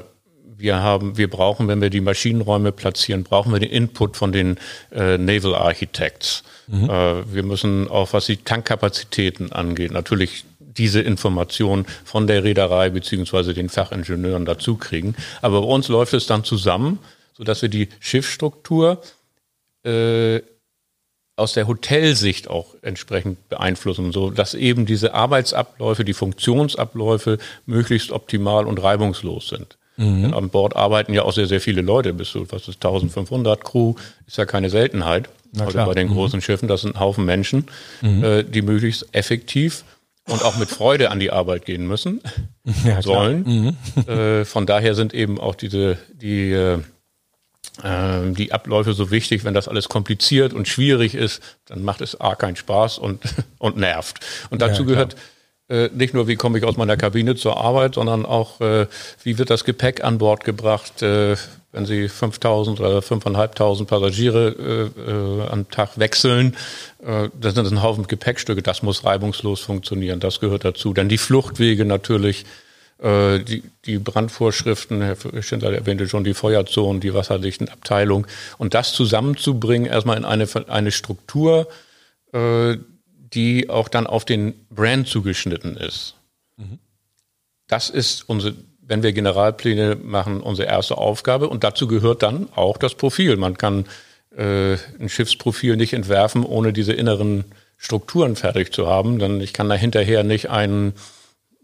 wir 0.57 0.81
haben, 0.81 1.17
wir 1.17 1.29
brauchen, 1.29 1.67
wenn 1.67 1.81
wir 1.81 1.89
die 1.89 2.01
Maschinenräume 2.01 2.71
platzieren, 2.71 3.23
brauchen 3.23 3.53
wir 3.53 3.59
den 3.59 3.69
Input 3.69 4.17
von 4.17 4.31
den 4.31 4.57
äh, 4.91 5.17
Naval 5.17 5.55
Architects. 5.55 6.43
Mhm. 6.67 6.89
Äh, 6.89 7.33
wir 7.33 7.43
müssen 7.43 7.87
auch, 7.87 8.13
was 8.13 8.25
die 8.25 8.37
Tankkapazitäten 8.37 9.51
angeht, 9.51 9.91
natürlich 9.91 10.45
diese 10.59 11.01
Information 11.01 11.85
von 12.03 12.27
der 12.27 12.43
Reederei 12.43 12.89
beziehungsweise 12.89 13.53
den 13.53 13.69
Fachingenieuren 13.69 14.45
dazu 14.45 14.75
kriegen. 14.77 15.15
Aber 15.41 15.61
bei 15.61 15.67
uns 15.67 15.87
läuft 15.87 16.13
es 16.13 16.27
dann 16.27 16.43
zusammen, 16.43 16.99
sodass 17.35 17.61
wir 17.61 17.69
die 17.69 17.89
Schiffsstruktur 17.99 19.01
äh, 19.83 20.41
aus 21.35 21.53
der 21.53 21.67
Hotelsicht 21.67 22.47
auch 22.47 22.75
entsprechend 22.81 23.47
beeinflussen, 23.47 24.11
so 24.11 24.31
dass 24.31 24.55
eben 24.55 24.87
diese 24.87 25.13
Arbeitsabläufe, 25.13 26.03
die 26.03 26.13
Funktionsabläufe 26.13 27.37
möglichst 27.67 28.11
optimal 28.11 28.65
und 28.65 28.81
reibungslos 28.81 29.49
sind. 29.49 29.76
Mhm. 29.97 30.33
An 30.33 30.49
Bord 30.49 30.75
arbeiten 30.75 31.13
ja 31.13 31.23
auch 31.23 31.33
sehr, 31.33 31.47
sehr 31.47 31.59
viele 31.59 31.81
Leute, 31.81 32.13
bis 32.13 32.31
zu 32.31 32.49
was 32.51 32.67
ist 32.67 32.75
1500 32.75 33.63
Crew, 33.63 33.95
ist 34.27 34.37
ja 34.37 34.45
keine 34.45 34.69
Seltenheit. 34.69 35.29
Also 35.59 35.77
bei 35.77 35.93
den 35.93 36.09
mhm. 36.09 36.13
großen 36.13 36.41
Schiffen, 36.41 36.67
das 36.67 36.81
sind 36.81 36.95
ein 36.95 36.99
Haufen 36.99 37.25
Menschen, 37.25 37.65
mhm. 38.01 38.23
äh, 38.23 38.43
die 38.43 38.61
möglichst 38.61 39.07
effektiv 39.13 39.83
und 40.27 40.43
auch 40.43 40.57
mit 40.57 40.69
Freude 40.69 41.09
an 41.09 41.19
die 41.19 41.31
Arbeit 41.31 41.65
gehen 41.65 41.87
müssen, 41.87 42.21
ja, 42.85 43.01
sollen. 43.01 43.75
Mhm. 43.95 44.07
Äh, 44.07 44.45
von 44.45 44.65
daher 44.65 44.93
sind 44.93 45.13
eben 45.13 45.39
auch 45.39 45.55
diese, 45.55 45.97
die, 46.13 46.51
äh, 46.51 46.79
ähm, 47.83 48.35
die 48.35 48.51
Abläufe 48.51 48.93
so 48.93 49.09
wichtig. 49.09 49.43
Wenn 49.45 49.53
das 49.53 49.67
alles 49.67 49.89
kompliziert 49.89 50.53
und 50.53 50.67
schwierig 50.67 51.15
ist, 51.15 51.41
dann 51.65 51.83
macht 51.83 52.01
es 52.01 52.19
A 52.19 52.35
keinen 52.35 52.55
Spaß 52.55 52.97
und, 52.97 53.23
und 53.57 53.77
nervt. 53.77 54.19
Und 54.49 54.61
dazu 54.61 54.83
ja, 54.83 54.89
gehört 54.89 55.15
äh, 55.69 55.89
nicht 55.93 56.13
nur, 56.13 56.27
wie 56.27 56.35
komme 56.35 56.57
ich 56.57 56.63
aus 56.63 56.77
meiner 56.77 56.95
Kabine 56.95 57.35
zur 57.35 57.57
Arbeit, 57.57 57.95
sondern 57.95 58.25
auch, 58.25 58.61
äh, 58.61 58.87
wie 59.23 59.37
wird 59.37 59.49
das 59.49 59.65
Gepäck 59.65 60.03
an 60.03 60.17
Bord 60.17 60.45
gebracht, 60.45 61.01
äh, 61.01 61.35
wenn 61.73 61.85
Sie 61.85 62.07
5000 62.07 62.79
oder 62.79 62.99
5.500 62.99 63.85
Passagiere 63.85 64.91
äh, 64.97 65.11
äh, 65.11 65.47
am 65.49 65.69
Tag 65.69 65.97
wechseln. 65.99 66.55
Das 66.99 67.53
sind 67.53 67.67
ein 67.67 67.83
Haufen 67.83 68.07
Gepäckstücke, 68.07 68.61
das 68.61 68.81
muss 68.81 69.05
reibungslos 69.05 69.61
funktionieren, 69.61 70.19
das 70.19 70.39
gehört 70.39 70.65
dazu. 70.65 70.93
Dann 70.93 71.07
die 71.07 71.19
Fluchtwege 71.19 71.85
natürlich, 71.85 72.45
die, 72.99 73.63
die 73.85 73.99
Brandvorschriften, 73.99 75.03
Herr 75.03 75.43
Schindler 75.43 75.71
erwähnte 75.71 76.09
schon 76.09 76.23
die 76.23 76.33
Feuerzonen, 76.33 76.99
die 76.99 77.13
wasserdichten 77.13 77.69
Abteilung. 77.69 78.25
Und 78.57 78.73
das 78.73 78.93
zusammenzubringen, 78.93 79.87
erstmal 79.87 80.17
in 80.17 80.25
eine, 80.25 80.47
eine 80.67 80.91
Struktur, 80.91 81.67
die 83.33 83.69
auch 83.69 83.87
dann 83.87 84.07
auf 84.07 84.25
den 84.25 84.53
Brand 84.69 85.07
zugeschnitten 85.07 85.77
ist. 85.77 86.15
Mhm. 86.57 86.79
Das 87.67 87.89
ist 87.89 88.27
unsere, 88.29 88.55
wenn 88.81 89.03
wir 89.03 89.13
Generalpläne 89.13 89.95
machen, 89.95 90.41
unsere 90.41 90.67
erste 90.67 90.97
Aufgabe. 90.97 91.49
Und 91.49 91.63
dazu 91.63 91.87
gehört 91.87 92.23
dann 92.23 92.49
auch 92.55 92.77
das 92.77 92.95
Profil. 92.95 93.35
Man 93.35 93.57
kann 93.57 93.85
äh, 94.35 94.73
ein 94.99 95.09
Schiffsprofil 95.09 95.75
nicht 95.75 95.93
entwerfen, 95.93 96.43
ohne 96.43 96.71
diese 96.71 96.93
inneren 96.93 97.45
Strukturen 97.77 98.35
fertig 98.35 98.73
zu 98.73 98.87
haben. 98.87 99.19
Denn 99.19 99.41
ich 99.41 99.53
kann 99.53 99.69
da 99.69 99.75
hinterher 99.75 100.23
nicht 100.23 100.49
einen 100.49 100.93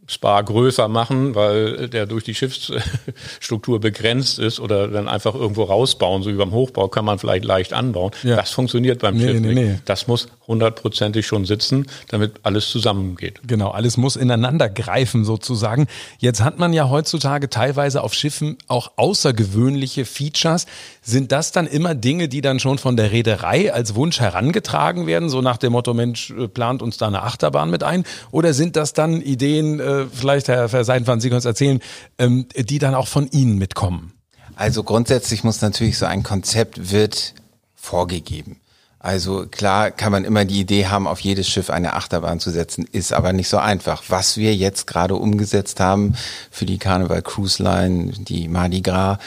Spa 0.08 0.42
größer 0.42 0.88
machen, 0.88 1.34
weil 1.34 1.88
der 1.88 2.06
durch 2.06 2.24
die 2.24 2.36
Schiffsstruktur 2.36 3.80
begrenzt 3.80 4.38
ist 4.38 4.60
oder 4.60 4.88
dann 4.88 5.08
einfach 5.08 5.34
irgendwo 5.34 5.64
rausbauen, 5.64 6.24
so 6.24 6.30
wie 6.30 6.36
beim 6.36 6.52
Hochbau 6.52 6.90
kann 6.90 7.06
man 7.06 7.20
vielleicht 7.20 7.46
leicht 7.46 7.74
anbauen. 7.74 8.12
Ja. 8.24 8.36
Das 8.36 8.52
funktioniert 8.52 9.00
beim 9.00 9.16
nee, 9.16 9.28
Schiff 9.28 9.40
nee, 9.40 9.54
nicht. 9.54 9.56
Nee. 9.56 9.80
Das 9.86 10.08
muss 10.08 10.28
hundertprozentig 10.48 11.26
schon 11.26 11.46
sitzen, 11.46 11.88
damit 12.10 12.34
alles 12.44 12.70
zusammengeht. 12.70 13.40
Genau, 13.48 13.70
alles 13.70 13.96
muss 13.96 14.16
ineinander 14.16 14.70
greifen 14.70 15.24
sozusagen. 15.24 15.88
Jetzt 16.20 16.42
hat 16.42 16.60
man 16.60 16.74
ja 16.74 16.90
heutzutage 16.90 17.50
teilweise 17.50 18.04
auf 18.04 18.14
Schiffen 18.14 18.58
auch 18.68 18.92
außergewöhnliche 18.98 20.06
Features. 20.06 20.66
Sind 21.06 21.34
das 21.34 21.52
dann 21.52 21.68
immer 21.68 21.96
Dinge, 21.96 22.30
die 22.30 22.40
dann 22.40 22.60
schon 22.60 22.78
von 22.78 22.96
der 22.96 23.12
Reederei 23.12 23.74
als 23.74 23.94
Wunsch 23.94 24.22
herangetragen 24.22 25.06
werden, 25.06 25.30
so 25.30 25.42
nach 25.42 25.58
dem 25.58 25.74
Motto, 25.74 25.94
Mensch, 25.94 26.32
äh, 26.32 26.48
plant 26.48 26.82
uns 26.82 26.98
da 26.98 27.08
eine 27.08 27.24
Achterbahn 27.24 27.70
mit 27.70 27.84
ein? 27.84 28.06
Oder 28.32 28.54
sind 28.54 28.78
das 28.78 28.94
dann 28.94 29.22
Ideen, 29.22 29.82
äh, 29.82 30.06
vielleicht 30.06 30.48
Herr 30.48 30.84
Seidenfahren, 30.86 31.20
Sie 31.20 31.28
können 31.28 31.40
es 31.40 31.46
erzählen, 31.46 31.82
ähm, 32.18 32.48
die 32.56 32.80
dann 32.80 32.96
auch 32.96 33.10
von 33.10 33.30
Ihnen 33.30 33.58
mitkommen? 33.58 34.14
Also 34.56 34.84
grundsätzlich 34.84 35.44
muss 35.44 35.62
natürlich 35.62 35.98
so 35.98 36.06
ein 36.06 36.24
Konzept 36.24 36.92
wird 36.92 37.34
vorgegeben. 37.76 38.62
Also 39.04 39.46
klar 39.48 39.92
kann 39.92 40.14
man 40.14 40.24
immer 40.24 40.46
die 40.46 40.62
Idee 40.62 40.88
haben, 40.88 41.08
auf 41.08 41.20
jedes 41.20 41.50
Schiff 41.50 41.70
eine 41.70 41.94
Achterbahn 41.94 42.40
zu 42.40 42.52
setzen, 42.52 42.88
ist 42.90 43.12
aber 43.12 43.34
nicht 43.34 43.50
so 43.50 43.58
einfach. 43.58 44.04
Was 44.08 44.38
wir 44.38 44.56
jetzt 44.56 44.88
gerade 44.88 45.16
umgesetzt 45.16 45.82
haben 45.82 46.16
für 46.50 46.66
die 46.66 46.78
Carnival 46.78 47.22
Cruise 47.22 47.62
Line, 47.62 48.14
die 48.18 48.48
Mardi 48.48 48.82
Gras, 48.82 49.18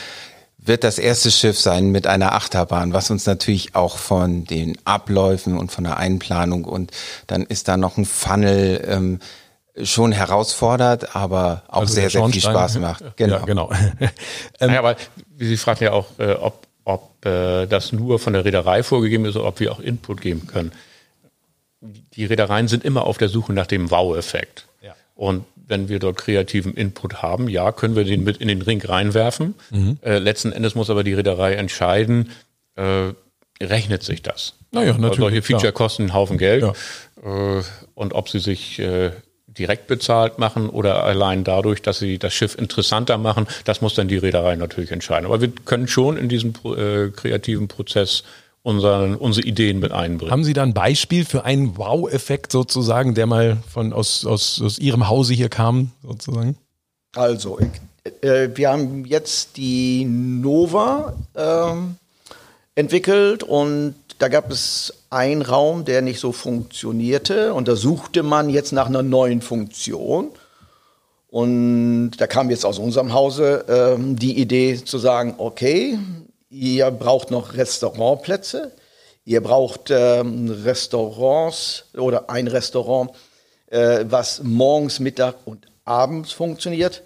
wird 0.66 0.84
das 0.84 0.98
erste 0.98 1.30
Schiff 1.30 1.58
sein 1.58 1.90
mit 1.90 2.06
einer 2.06 2.32
Achterbahn, 2.34 2.92
was 2.92 3.10
uns 3.10 3.26
natürlich 3.26 3.74
auch 3.74 3.98
von 3.98 4.44
den 4.44 4.76
Abläufen 4.84 5.56
und 5.58 5.72
von 5.72 5.84
der 5.84 5.96
Einplanung 5.96 6.64
und 6.64 6.90
dann 7.26 7.44
ist 7.44 7.68
da 7.68 7.76
noch 7.76 7.96
ein 7.96 8.04
Funnel. 8.04 8.84
Ähm, 8.88 9.20
schon 9.82 10.12
herausfordert, 10.12 11.14
aber 11.14 11.62
auch 11.68 11.80
also 11.80 11.94
sehr, 11.94 12.10
sehr 12.10 12.26
viel 12.28 12.40
Spaß 12.40 12.78
macht. 12.78 13.16
Genau. 13.16 13.36
Ja, 13.36 13.44
genau. 13.44 13.70
ähm, 14.60 14.72
ja, 14.72 14.78
aber 14.78 14.96
Sie 15.38 15.56
fragten 15.56 15.84
ja 15.84 15.92
auch, 15.92 16.06
äh, 16.18 16.32
ob, 16.32 16.66
ob 16.84 17.24
äh, 17.26 17.66
das 17.66 17.92
nur 17.92 18.18
von 18.18 18.32
der 18.32 18.44
Reederei 18.44 18.82
vorgegeben 18.82 19.26
ist 19.26 19.36
oder 19.36 19.48
ob 19.48 19.60
wir 19.60 19.72
auch 19.72 19.80
Input 19.80 20.20
geben 20.20 20.46
können. 20.46 20.72
Die 21.80 22.24
Reedereien 22.24 22.68
sind 22.68 22.84
immer 22.84 23.04
auf 23.04 23.18
der 23.18 23.28
Suche 23.28 23.52
nach 23.52 23.66
dem 23.66 23.90
Wow-Effekt. 23.90 24.66
Ja. 24.80 24.94
Und 25.16 25.44
wenn 25.66 25.88
wir 25.88 25.98
dort 25.98 26.18
kreativen 26.18 26.74
Input 26.74 27.22
haben, 27.22 27.48
ja, 27.48 27.72
können 27.72 27.96
wir 27.96 28.04
den 28.04 28.22
mit 28.22 28.36
in 28.36 28.48
den 28.48 28.62
Ring 28.62 28.80
reinwerfen. 28.84 29.54
Mhm. 29.70 29.98
Äh, 30.02 30.18
letzten 30.18 30.52
Endes 30.52 30.76
muss 30.76 30.90
aber 30.90 31.02
die 31.02 31.14
Reederei 31.14 31.54
entscheiden, 31.54 32.30
äh, 32.76 33.12
rechnet 33.60 34.02
sich 34.02 34.22
das? 34.22 34.54
Naja, 34.70 34.92
natürlich. 34.92 35.16
Solche 35.16 35.42
Feature 35.42 35.72
kosten 35.72 36.02
einen 36.02 36.14
Haufen 36.14 36.38
Geld. 36.38 36.62
Ja. 36.62 37.58
Äh, 37.58 37.62
und 37.94 38.12
ob 38.12 38.28
sie 38.28 38.38
sich 38.38 38.78
äh, 38.78 39.10
direkt 39.46 39.86
bezahlt 39.86 40.38
machen 40.38 40.68
oder 40.68 41.04
allein 41.04 41.42
dadurch, 41.42 41.82
dass 41.82 41.98
sie 41.98 42.18
das 42.18 42.34
Schiff 42.34 42.56
interessanter 42.56 43.16
machen, 43.16 43.46
das 43.64 43.80
muss 43.80 43.94
dann 43.94 44.08
die 44.08 44.18
Reederei 44.18 44.54
natürlich 44.56 44.92
entscheiden. 44.92 45.24
Aber 45.24 45.40
wir 45.40 45.50
können 45.64 45.88
schon 45.88 46.18
in 46.18 46.28
diesem 46.28 46.52
äh, 46.64 47.08
kreativen 47.08 47.68
Prozess 47.68 48.22
unseren, 48.66 49.14
unsere 49.14 49.46
Ideen 49.46 49.78
mit 49.78 49.92
einbringen. 49.92 50.32
Haben 50.32 50.42
Sie 50.42 50.52
da 50.52 50.64
ein 50.64 50.74
Beispiel 50.74 51.24
für 51.24 51.44
einen 51.44 51.78
Wow-Effekt 51.78 52.50
sozusagen, 52.50 53.14
der 53.14 53.26
mal 53.26 53.58
von 53.72 53.92
aus, 53.92 54.26
aus, 54.26 54.60
aus 54.60 54.80
Ihrem 54.80 55.08
Hause 55.08 55.34
hier 55.34 55.48
kam, 55.48 55.92
sozusagen? 56.02 56.56
Also, 57.14 57.60
äh, 58.22 58.48
wir 58.52 58.70
haben 58.70 59.04
jetzt 59.04 59.56
die 59.56 60.04
Nova 60.04 61.14
ähm, 61.36 61.94
entwickelt 62.74 63.44
und 63.44 63.94
da 64.18 64.26
gab 64.26 64.50
es 64.50 64.92
einen 65.10 65.42
Raum, 65.42 65.84
der 65.84 66.02
nicht 66.02 66.18
so 66.18 66.32
funktionierte 66.32 67.54
und 67.54 67.68
da 67.68 67.76
suchte 67.76 68.24
man 68.24 68.50
jetzt 68.50 68.72
nach 68.72 68.86
einer 68.86 69.04
neuen 69.04 69.42
Funktion. 69.42 70.30
Und 71.28 72.12
da 72.18 72.26
kam 72.26 72.50
jetzt 72.50 72.66
aus 72.66 72.80
unserem 72.80 73.12
Hause 73.12 73.64
ähm, 73.68 74.16
die 74.16 74.40
Idee 74.40 74.82
zu 74.82 74.98
sagen, 74.98 75.34
okay, 75.38 75.98
ihr 76.56 76.90
braucht 76.90 77.30
noch 77.30 77.54
Restaurantplätze, 77.54 78.72
ihr 79.24 79.42
braucht 79.42 79.90
ähm, 79.90 80.50
Restaurants 80.64 81.84
oder 81.94 82.30
ein 82.30 82.48
Restaurant, 82.48 83.10
äh, 83.66 84.04
was 84.08 84.42
morgens, 84.42 84.98
Mittag 85.00 85.36
und 85.44 85.66
abends 85.84 86.32
funktioniert. 86.32 87.02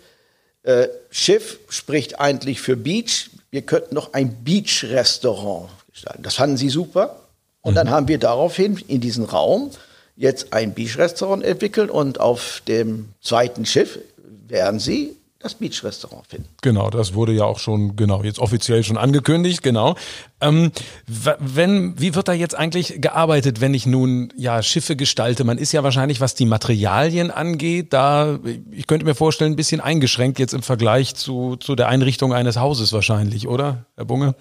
Äh, 0.62 0.88
Schiff 1.10 1.58
spricht 1.68 2.20
eigentlich 2.20 2.60
für 2.60 2.76
Beach. 2.76 3.30
Wir 3.50 3.62
könnten 3.62 3.94
noch 3.94 4.12
ein 4.12 4.44
Beach-Restaurant 4.44 5.70
gestalten. 5.90 6.22
Das 6.22 6.34
fanden 6.34 6.56
sie 6.56 6.68
super. 6.68 7.16
Und 7.62 7.72
mhm. 7.72 7.76
dann 7.76 7.90
haben 7.90 8.08
wir 8.08 8.18
daraufhin 8.18 8.76
in 8.86 9.00
diesem 9.00 9.24
Raum 9.24 9.70
jetzt 10.16 10.52
ein 10.52 10.74
Beach-Restaurant 10.74 11.42
entwickelt 11.42 11.90
und 11.90 12.20
auf 12.20 12.62
dem 12.68 13.08
zweiten 13.20 13.66
Schiff 13.66 13.98
werden 14.46 14.78
sie 14.78 15.16
das 15.40 15.54
Beach-Restaurant 15.54 16.26
finden. 16.26 16.48
Genau, 16.60 16.90
das 16.90 17.14
wurde 17.14 17.32
ja 17.32 17.44
auch 17.44 17.58
schon, 17.58 17.96
genau, 17.96 18.22
jetzt 18.22 18.38
offiziell 18.38 18.84
schon 18.84 18.98
angekündigt, 18.98 19.62
genau. 19.62 19.96
Ähm, 20.42 20.70
wenn, 21.06 21.98
wie 21.98 22.14
wird 22.14 22.28
da 22.28 22.34
jetzt 22.34 22.54
eigentlich 22.54 23.00
gearbeitet, 23.00 23.62
wenn 23.62 23.72
ich 23.72 23.86
nun 23.86 24.32
ja 24.36 24.62
Schiffe 24.62 24.96
gestalte? 24.96 25.44
Man 25.44 25.56
ist 25.56 25.72
ja 25.72 25.82
wahrscheinlich, 25.82 26.20
was 26.20 26.34
die 26.34 26.44
Materialien 26.44 27.30
angeht, 27.30 27.94
da, 27.94 28.38
ich 28.70 28.86
könnte 28.86 29.06
mir 29.06 29.14
vorstellen, 29.14 29.54
ein 29.54 29.56
bisschen 29.56 29.80
eingeschränkt 29.80 30.38
jetzt 30.38 30.52
im 30.52 30.62
Vergleich 30.62 31.14
zu, 31.14 31.56
zu 31.56 31.74
der 31.74 31.88
Einrichtung 31.88 32.34
eines 32.34 32.58
Hauses 32.58 32.92
wahrscheinlich, 32.92 33.48
oder, 33.48 33.86
Herr 33.96 34.04
Bunge? 34.04 34.34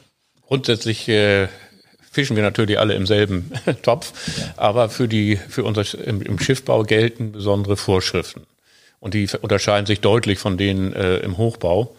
Grundsätzlich 0.47 1.07
äh, 1.07 1.47
fischen 2.11 2.35
wir 2.35 2.43
natürlich 2.43 2.77
alle 2.77 2.95
im 2.95 3.05
selben 3.05 3.53
Topf, 3.83 4.11
ja. 4.37 4.53
aber 4.57 4.89
für 4.89 5.07
die 5.07 5.37
für 5.37 5.63
unser 5.63 5.85
im, 6.05 6.21
im, 6.21 6.39
Schiffbau 6.39 6.83
gelten 6.83 7.31
besondere 7.31 7.77
Vorschriften 7.77 8.41
und 8.99 9.13
die 9.13 9.27
unterscheiden 9.41 9.85
sich 9.85 10.01
deutlich 10.01 10.39
von 10.39 10.57
denen 10.57 10.93
äh, 10.93 11.17
im 11.17 11.37
Hochbau. 11.37 11.95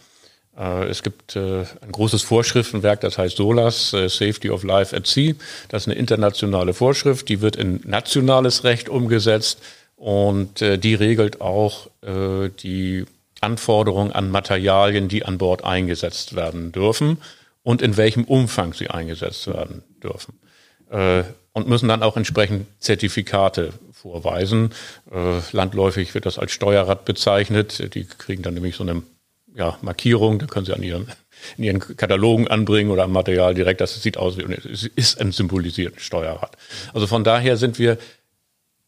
Äh, 0.57 0.85
es 0.85 1.03
gibt 1.03 1.35
äh, 1.35 1.61
ein 1.81 1.91
großes 1.91 2.21
Vorschriftenwerk, 2.23 3.01
das 3.01 3.17
heißt 3.17 3.37
SOLAS, 3.37 3.93
äh, 3.93 4.09
Safety 4.09 4.49
of 4.49 4.63
Life 4.63 4.95
at 4.95 5.07
Sea. 5.07 5.33
Das 5.69 5.83
ist 5.83 5.87
eine 5.87 5.97
internationale 5.97 6.73
Vorschrift, 6.73 7.29
die 7.29 7.41
wird 7.41 7.55
in 7.55 7.81
nationales 7.85 8.63
Recht 8.63 8.89
umgesetzt 8.89 9.61
und 9.95 10.61
äh, 10.61 10.77
die 10.77 10.95
regelt 10.95 11.41
auch 11.41 11.87
äh, 12.01 12.49
die 12.49 13.05
Anforderungen 13.39 14.11
an 14.11 14.29
Materialien, 14.29 15.07
die 15.07 15.25
an 15.25 15.37
Bord 15.37 15.63
eingesetzt 15.63 16.35
werden 16.35 16.71
dürfen 16.71 17.17
und 17.63 17.81
in 17.81 17.97
welchem 17.97 18.23
Umfang 18.23 18.73
sie 18.73 18.89
eingesetzt 18.89 19.47
werden 19.47 19.83
dürfen. 20.03 20.33
Äh, 20.91 21.23
und 21.53 21.67
müssen 21.67 21.89
dann 21.89 22.03
auch 22.03 22.15
entsprechend 22.15 22.65
Zertifikate 22.79 23.73
vorweisen. 23.93 24.71
Äh, 25.11 25.39
landläufig 25.51 26.13
wird 26.13 26.25
das 26.25 26.39
als 26.39 26.51
Steuerrad 26.51 27.03
bezeichnet. 27.05 27.93
Die 27.93 28.05
kriegen 28.05 28.41
dann 28.41 28.53
nämlich 28.53 28.75
so 28.75 28.83
eine 28.83 29.03
ja, 29.55 29.77
Markierung, 29.81 30.39
da 30.39 30.45
können 30.45 30.65
sie 30.65 30.73
an 30.73 30.81
ihren, 30.81 31.07
in 31.57 31.65
ihren 31.65 31.79
Katalogen 31.79 32.47
anbringen 32.47 32.89
oder 32.89 33.03
am 33.03 33.11
Material 33.11 33.53
direkt. 33.53 33.81
Das 33.81 34.01
sieht 34.01 34.17
aus 34.17 34.37
wie, 34.37 34.43
es 34.43 34.83
ist 34.95 35.19
ein 35.19 35.31
symbolisiertes 35.31 36.03
Steuerrad. 36.03 36.55
Also 36.93 37.07
von 37.07 37.23
daher 37.23 37.57
sind 37.57 37.79
wir 37.79 37.97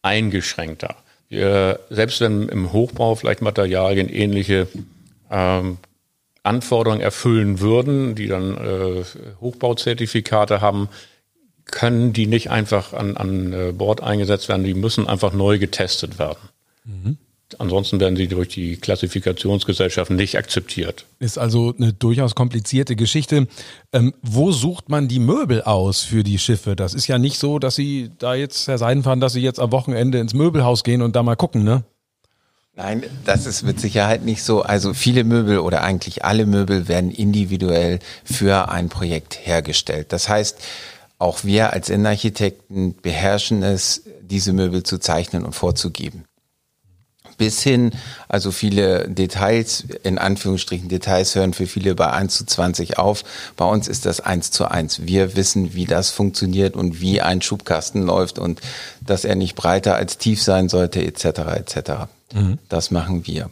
eingeschränkter. 0.02 0.96
Wir, 1.28 1.80
selbst 1.90 2.20
wenn 2.20 2.48
im 2.48 2.72
Hochbau 2.72 3.14
vielleicht 3.14 3.42
Materialien 3.42 4.08
ähnliche 4.08 4.68
ähm, 5.30 5.78
Anforderungen 6.42 7.00
erfüllen 7.00 7.60
würden, 7.60 8.14
die 8.14 8.28
dann 8.28 8.56
äh, 8.56 9.04
Hochbauzertifikate 9.40 10.60
haben, 10.60 10.88
können 11.66 12.12
die 12.12 12.26
nicht 12.26 12.50
einfach 12.50 12.92
an, 12.92 13.16
an 13.16 13.52
äh, 13.52 13.72
Bord 13.72 14.02
eingesetzt 14.02 14.48
werden, 14.48 14.64
die 14.64 14.74
müssen 14.74 15.06
einfach 15.06 15.32
neu 15.32 15.58
getestet 15.58 16.18
werden. 16.18 16.48
Mhm. 16.84 17.16
Ansonsten 17.58 18.00
werden 18.00 18.16
sie 18.16 18.26
durch 18.26 18.48
die 18.48 18.76
Klassifikationsgesellschaft 18.76 20.10
nicht 20.10 20.36
akzeptiert. 20.36 21.04
Ist 21.18 21.38
also 21.38 21.74
eine 21.78 21.92
durchaus 21.92 22.34
komplizierte 22.34 22.96
Geschichte. 22.96 23.46
Ähm, 23.92 24.14
wo 24.22 24.50
sucht 24.50 24.88
man 24.88 25.08
die 25.08 25.20
Möbel 25.20 25.62
aus 25.62 26.00
für 26.00 26.24
die 26.24 26.38
Schiffe? 26.38 26.74
Das 26.74 26.94
ist 26.94 27.06
ja 27.06 27.18
nicht 27.18 27.38
so, 27.38 27.58
dass 27.58 27.76
Sie 27.76 28.10
da 28.18 28.34
jetzt, 28.34 28.66
Herr 28.66 28.78
Seidenfahren, 28.78 29.20
dass 29.20 29.34
Sie 29.34 29.40
jetzt 29.40 29.60
am 29.60 29.72
Wochenende 29.72 30.18
ins 30.18 30.34
Möbelhaus 30.34 30.84
gehen 30.84 31.02
und 31.02 31.14
da 31.16 31.22
mal 31.22 31.36
gucken, 31.36 31.64
ne? 31.64 31.84
Nein, 32.76 33.04
das 33.24 33.46
ist 33.46 33.62
mit 33.62 33.78
Sicherheit 33.78 34.24
nicht 34.24 34.42
so. 34.42 34.62
Also 34.62 34.94
viele 34.94 35.22
Möbel 35.22 35.58
oder 35.58 35.84
eigentlich 35.84 36.24
alle 36.24 36.44
Möbel 36.44 36.88
werden 36.88 37.12
individuell 37.12 38.00
für 38.24 38.68
ein 38.68 38.88
Projekt 38.88 39.38
hergestellt. 39.46 40.12
Das 40.12 40.28
heißt, 40.28 40.58
auch 41.18 41.44
wir 41.44 41.72
als 41.72 41.88
Innenarchitekten 41.88 42.94
beherrschen 43.00 43.62
es, 43.62 44.02
diese 44.20 44.52
Möbel 44.52 44.82
zu 44.82 44.98
zeichnen 44.98 45.44
und 45.44 45.54
vorzugeben. 45.54 46.24
Bis 47.36 47.62
hin, 47.62 47.90
also 48.28 48.52
viele 48.52 49.08
Details, 49.08 49.84
in 50.04 50.18
Anführungsstrichen 50.18 50.88
Details 50.88 51.34
hören 51.34 51.52
für 51.52 51.66
viele 51.66 51.96
bei 51.96 52.10
1 52.10 52.36
zu 52.36 52.46
20 52.46 52.98
auf. 52.98 53.24
Bei 53.56 53.64
uns 53.64 53.88
ist 53.88 54.06
das 54.06 54.20
1 54.20 54.52
zu 54.52 54.70
1. 54.70 55.06
Wir 55.06 55.34
wissen, 55.34 55.74
wie 55.74 55.86
das 55.86 56.10
funktioniert 56.10 56.76
und 56.76 57.00
wie 57.00 57.20
ein 57.20 57.42
Schubkasten 57.42 58.04
läuft 58.04 58.38
und 58.38 58.60
dass 59.00 59.24
er 59.24 59.34
nicht 59.34 59.56
breiter 59.56 59.96
als 59.96 60.18
tief 60.18 60.42
sein 60.42 60.68
sollte, 60.68 61.04
etc. 61.04 61.24
etc. 61.56 61.90
Mhm. 62.32 62.58
Das 62.68 62.92
machen 62.92 63.26
wir. 63.26 63.50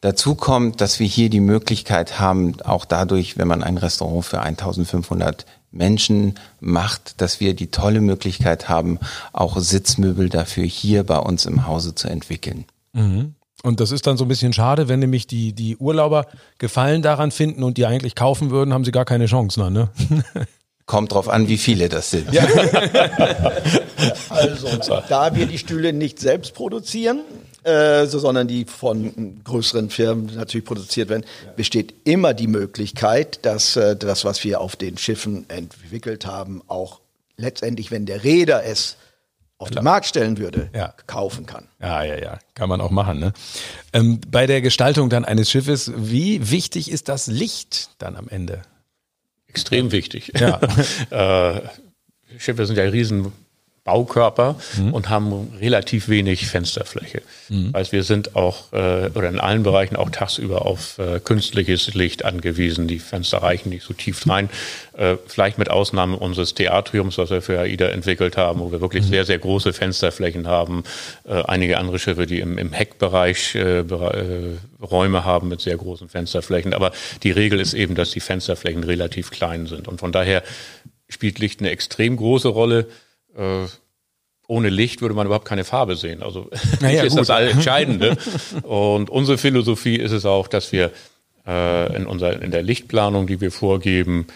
Dazu 0.00 0.34
kommt, 0.34 0.80
dass 0.80 0.98
wir 0.98 1.06
hier 1.06 1.28
die 1.28 1.40
Möglichkeit 1.40 2.18
haben, 2.18 2.60
auch 2.62 2.84
dadurch, 2.84 3.36
wenn 3.36 3.46
man 3.46 3.62
ein 3.62 3.76
Restaurant 3.76 4.24
für 4.24 4.40
1500 4.40 5.44
Menschen 5.72 6.34
macht, 6.60 7.20
dass 7.20 7.40
wir 7.40 7.54
die 7.54 7.70
tolle 7.70 8.00
Möglichkeit 8.00 8.68
haben, 8.68 8.98
auch 9.32 9.58
Sitzmöbel 9.58 10.28
dafür 10.28 10.64
hier 10.64 11.04
bei 11.04 11.18
uns 11.18 11.46
im 11.46 11.66
Hause 11.66 11.94
zu 11.94 12.08
entwickeln. 12.08 12.64
Mhm. 12.92 13.34
Und 13.62 13.80
das 13.80 13.90
ist 13.90 14.06
dann 14.06 14.16
so 14.16 14.24
ein 14.24 14.28
bisschen 14.28 14.52
schade, 14.52 14.88
wenn 14.88 15.00
nämlich 15.00 15.26
die, 15.26 15.52
die 15.52 15.76
Urlauber 15.76 16.26
Gefallen 16.58 17.02
daran 17.02 17.30
finden 17.30 17.62
und 17.62 17.76
die 17.76 17.86
eigentlich 17.86 18.14
kaufen 18.14 18.50
würden, 18.50 18.72
haben 18.72 18.84
sie 18.84 18.90
gar 18.90 19.04
keine 19.04 19.26
Chance, 19.26 19.60
dann, 19.60 19.72
ne? 19.72 19.90
Kommt 20.86 21.12
drauf 21.12 21.28
an, 21.28 21.46
wie 21.46 21.58
viele 21.58 21.88
das 21.88 22.10
sind. 22.10 22.32
Ja. 22.32 22.42
also, 24.28 24.66
da 25.08 25.36
wir 25.36 25.46
die 25.46 25.58
Stühle 25.58 25.92
nicht 25.92 26.18
selbst 26.18 26.54
produzieren, 26.54 27.20
äh, 27.62 28.06
so, 28.06 28.18
sondern 28.18 28.48
die 28.48 28.64
von 28.64 29.42
größeren 29.44 29.90
Firmen 29.90 30.34
natürlich 30.34 30.64
produziert 30.64 31.08
werden, 31.08 31.24
besteht 31.56 31.94
immer 32.04 32.34
die 32.34 32.46
Möglichkeit, 32.46 33.44
dass 33.44 33.76
äh, 33.76 33.96
das, 33.96 34.24
was 34.24 34.42
wir 34.44 34.60
auf 34.60 34.76
den 34.76 34.96
Schiffen 34.98 35.48
entwickelt 35.48 36.26
haben, 36.26 36.62
auch 36.68 37.00
letztendlich, 37.36 37.90
wenn 37.90 38.06
der 38.06 38.24
Räder 38.24 38.64
es 38.64 38.96
auf 39.58 39.68
Klar. 39.70 39.82
den 39.82 39.84
Markt 39.84 40.06
stellen 40.06 40.38
würde, 40.38 40.70
ja. 40.74 40.94
kaufen 41.06 41.44
kann. 41.44 41.68
Ja, 41.80 42.02
ja, 42.02 42.18
ja, 42.18 42.38
kann 42.54 42.70
man 42.70 42.80
auch 42.80 42.90
machen. 42.90 43.20
Ne? 43.20 43.32
Ähm, 43.92 44.20
bei 44.26 44.46
der 44.46 44.62
Gestaltung 44.62 45.10
dann 45.10 45.26
eines 45.26 45.50
Schiffes, 45.50 45.92
wie 45.96 46.50
wichtig 46.50 46.90
ist 46.90 47.08
das 47.08 47.26
Licht 47.26 47.90
dann 47.98 48.16
am 48.16 48.28
Ende? 48.28 48.62
Extrem 49.48 49.92
wichtig. 49.92 50.32
Ja. 50.38 50.60
äh, 51.10 51.60
Schiffe 52.38 52.64
sind 52.64 52.76
ja 52.76 52.84
riesen 52.84 53.32
Baukörper 53.84 54.56
mhm. 54.76 54.92
und 54.92 55.08
haben 55.08 55.52
relativ 55.58 56.08
wenig 56.08 56.46
Fensterfläche. 56.46 57.22
Mhm. 57.48 57.70
Also 57.72 57.92
wir 57.92 58.02
sind 58.02 58.36
auch 58.36 58.72
äh, 58.72 59.10
oder 59.14 59.28
in 59.28 59.40
allen 59.40 59.62
Bereichen 59.62 59.96
auch 59.96 60.10
tagsüber 60.10 60.66
auf 60.66 60.98
äh, 60.98 61.18
künstliches 61.18 61.94
Licht 61.94 62.24
angewiesen. 62.26 62.88
Die 62.88 62.98
Fenster 62.98 63.38
reichen 63.38 63.70
nicht 63.70 63.84
so 63.84 63.94
tief 63.94 64.28
rein. 64.28 64.50
Äh, 64.92 65.16
vielleicht 65.26 65.56
mit 65.56 65.70
Ausnahme 65.70 66.16
unseres 66.16 66.52
Theatriums, 66.52 67.16
was 67.16 67.30
wir 67.30 67.40
für 67.40 67.58
AIDA 67.58 67.88
entwickelt 67.88 68.36
haben, 68.36 68.60
wo 68.60 68.70
wir 68.70 68.82
wirklich 68.82 69.04
mhm. 69.04 69.08
sehr, 69.08 69.24
sehr 69.24 69.38
große 69.38 69.72
Fensterflächen 69.72 70.46
haben. 70.46 70.84
Äh, 71.24 71.42
einige 71.44 71.78
andere 71.78 71.98
Schiffe, 71.98 72.26
die 72.26 72.40
im, 72.40 72.58
im 72.58 72.72
Heckbereich 72.72 73.54
äh, 73.54 73.80
äh, 73.80 74.56
Räume 74.82 75.24
haben 75.24 75.48
mit 75.48 75.62
sehr 75.62 75.78
großen 75.78 76.10
Fensterflächen. 76.10 76.74
Aber 76.74 76.92
die 77.22 77.30
Regel 77.30 77.58
ist 77.58 77.72
eben, 77.72 77.94
dass 77.94 78.10
die 78.10 78.20
Fensterflächen 78.20 78.84
relativ 78.84 79.30
klein 79.30 79.66
sind. 79.66 79.88
Und 79.88 80.00
von 80.00 80.12
daher 80.12 80.42
spielt 81.08 81.38
Licht 81.38 81.60
eine 81.60 81.70
extrem 81.70 82.16
große 82.16 82.48
Rolle 82.48 82.86
äh, 83.40 83.66
ohne 84.46 84.68
Licht 84.68 85.00
würde 85.00 85.14
man 85.14 85.26
überhaupt 85.26 85.46
keine 85.46 85.64
Farbe 85.64 85.96
sehen. 85.96 86.22
Also 86.22 86.50
naja, 86.80 87.02
ist 87.04 87.16
gut. 87.16 87.28
das 87.28 87.52
Entscheidende. 87.52 88.16
Und 88.62 89.10
unsere 89.10 89.38
Philosophie 89.38 89.96
ist 89.96 90.12
es 90.12 90.26
auch, 90.26 90.48
dass 90.48 90.72
wir 90.72 90.90
äh, 91.46 91.96
in, 91.96 92.06
unserer, 92.06 92.42
in 92.42 92.50
der 92.50 92.62
Lichtplanung, 92.62 93.26
die 93.26 93.40
wir 93.40 93.52
vorgeben, 93.52 94.26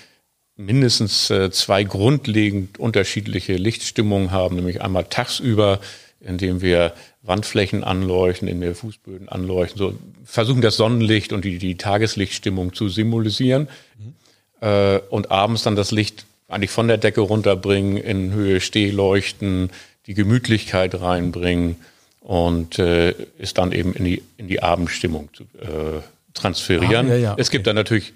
mindestens 0.57 1.31
äh, 1.31 1.51
zwei 1.51 1.83
grundlegend 1.83 2.79
unterschiedliche 2.79 3.55
Lichtstimmungen 3.57 4.31
haben, 4.31 4.55
nämlich 4.57 4.83
einmal 4.83 5.05
tagsüber, 5.05 5.81
indem 6.21 6.63
wir 6.63 6.93
Wandflächen 7.23 7.83
anleuchten, 7.83 8.47
indem 8.47 8.69
wir 8.69 8.75
Fußböden 8.77 9.29
anleuchten, 9.29 9.79
so 9.79 9.95
versuchen 10.25 10.63
das 10.63 10.77
Sonnenlicht 10.77 11.33
und 11.33 11.45
die, 11.45 11.59
die 11.59 11.77
Tageslichtstimmung 11.77 12.73
zu 12.73 12.89
symbolisieren 12.89 13.69
mhm. 13.99 14.15
äh, 14.67 14.99
und 15.11 15.33
abends 15.33 15.65
dann 15.65 15.75
das 15.75 15.91
Licht 15.91 16.25
eigentlich 16.49 16.71
von 16.71 16.89
der 16.89 16.99
Decke 16.99 17.21
runterbringen, 17.21 17.97
in 17.97 18.33
Höhe 18.33 18.61
Stehleuchten, 18.61 19.71
die 20.07 20.15
Gemütlichkeit 20.15 21.01
reinbringen 21.01 21.77
und 22.21 22.79
äh, 22.79 23.11
ist 23.39 23.59
dann 23.59 23.73
eben 23.73 23.95
in 23.95 24.05
die, 24.05 24.23
in 24.37 24.49
die 24.49 24.63
Abendstimmung 24.63 25.29
zu 25.33 25.45
äh, 25.61 26.01
transferieren. 26.35 27.07
Ah, 27.07 27.15
ja, 27.15 27.17
ja, 27.17 27.33
okay. 27.33 27.41
Es 27.41 27.51
gibt 27.51 27.67
dann 27.67 27.77
natürlich 27.77 28.13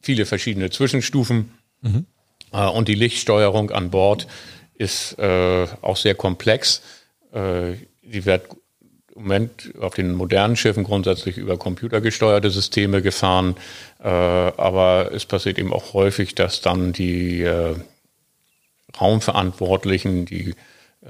viele 0.00 0.26
verschiedene 0.26 0.70
Zwischenstufen 0.70 1.52
mhm. 1.82 2.06
äh, 2.52 2.66
und 2.66 2.88
die 2.88 2.94
Lichtsteuerung 2.94 3.70
an 3.70 3.90
Bord 3.90 4.26
ist 4.74 5.18
äh, 5.18 5.66
auch 5.82 5.96
sehr 5.96 6.14
komplex. 6.14 6.82
Äh, 7.32 7.74
die 8.02 8.24
wird 8.24 8.48
im 9.16 9.22
Moment 9.22 9.72
auf 9.80 9.94
den 9.94 10.14
modernen 10.14 10.56
Schiffen 10.56 10.84
grundsätzlich 10.84 11.38
über 11.38 11.56
computergesteuerte 11.56 12.50
Systeme 12.50 13.02
gefahren, 13.02 13.56
äh, 14.02 14.08
aber 14.08 15.10
es 15.12 15.24
passiert 15.24 15.58
eben 15.58 15.72
auch 15.72 15.94
häufig, 15.94 16.34
dass 16.34 16.60
dann 16.60 16.92
die 16.92 17.42
äh, 17.42 17.74
Raumverantwortlichen, 19.00 20.26
die 20.26 20.54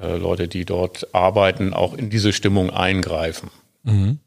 äh, 0.00 0.16
Leute, 0.16 0.48
die 0.48 0.64
dort 0.64 1.14
arbeiten, 1.14 1.74
auch 1.74 1.94
in 1.94 2.10
diese 2.10 2.32
Stimmung 2.32 2.70
eingreifen. 2.70 3.50
Mhm. 3.82 4.18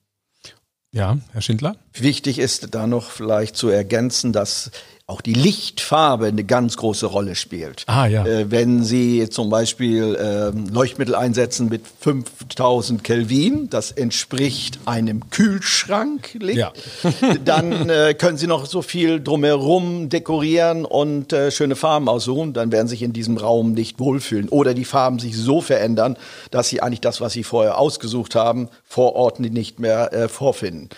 Ja, 0.91 1.17
Herr 1.31 1.41
Schindler? 1.41 1.75
Wichtig 2.01 2.39
ist 2.39 2.73
da 2.73 2.87
noch 2.87 3.11
vielleicht 3.11 3.55
zu 3.55 3.69
ergänzen, 3.69 4.33
dass 4.33 4.71
auch 5.09 5.21
die 5.21 5.33
Lichtfarbe 5.33 6.27
eine 6.27 6.43
ganz 6.43 6.77
große 6.77 7.07
Rolle 7.07 7.35
spielt. 7.35 7.83
Ah, 7.87 8.05
ja. 8.05 8.25
Äh, 8.25 8.51
wenn 8.51 8.83
Sie 8.83 9.27
zum 9.29 9.49
Beispiel 9.49 10.15
äh, 10.15 10.71
Leuchtmittel 10.71 11.15
einsetzen 11.15 11.67
mit 11.67 11.81
5000 11.99 13.03
Kelvin, 13.03 13.69
das 13.71 13.91
entspricht 13.91 14.79
einem 14.85 15.31
Kühlschrank, 15.31 16.37
ja. 16.41 16.71
dann 17.45 17.89
äh, 17.89 18.13
können 18.13 18.37
Sie 18.37 18.45
noch 18.45 18.67
so 18.67 18.83
viel 18.83 19.19
drumherum 19.19 20.09
dekorieren 20.09 20.85
und 20.85 21.33
äh, 21.33 21.49
schöne 21.49 21.75
Farben 21.75 22.07
aussuchen, 22.07 22.53
dann 22.53 22.71
werden 22.71 22.87
Sie 22.87 22.91
sich 22.91 23.03
in 23.03 23.13
diesem 23.13 23.37
Raum 23.37 23.73
nicht 23.73 23.99
wohlfühlen. 23.99 24.47
Oder 24.49 24.75
die 24.75 24.85
Farben 24.85 25.17
sich 25.17 25.35
so 25.35 25.59
verändern, 25.59 26.17
dass 26.51 26.69
Sie 26.69 26.83
eigentlich 26.83 27.01
das, 27.01 27.19
was 27.19 27.33
Sie 27.33 27.43
vorher 27.43 27.79
ausgesucht 27.79 28.35
haben, 28.35 28.69
vor 28.85 29.15
Ort 29.15 29.39
nicht 29.39 29.79
mehr 29.79 30.13
äh, 30.13 30.27
vorfinden. 30.29 30.89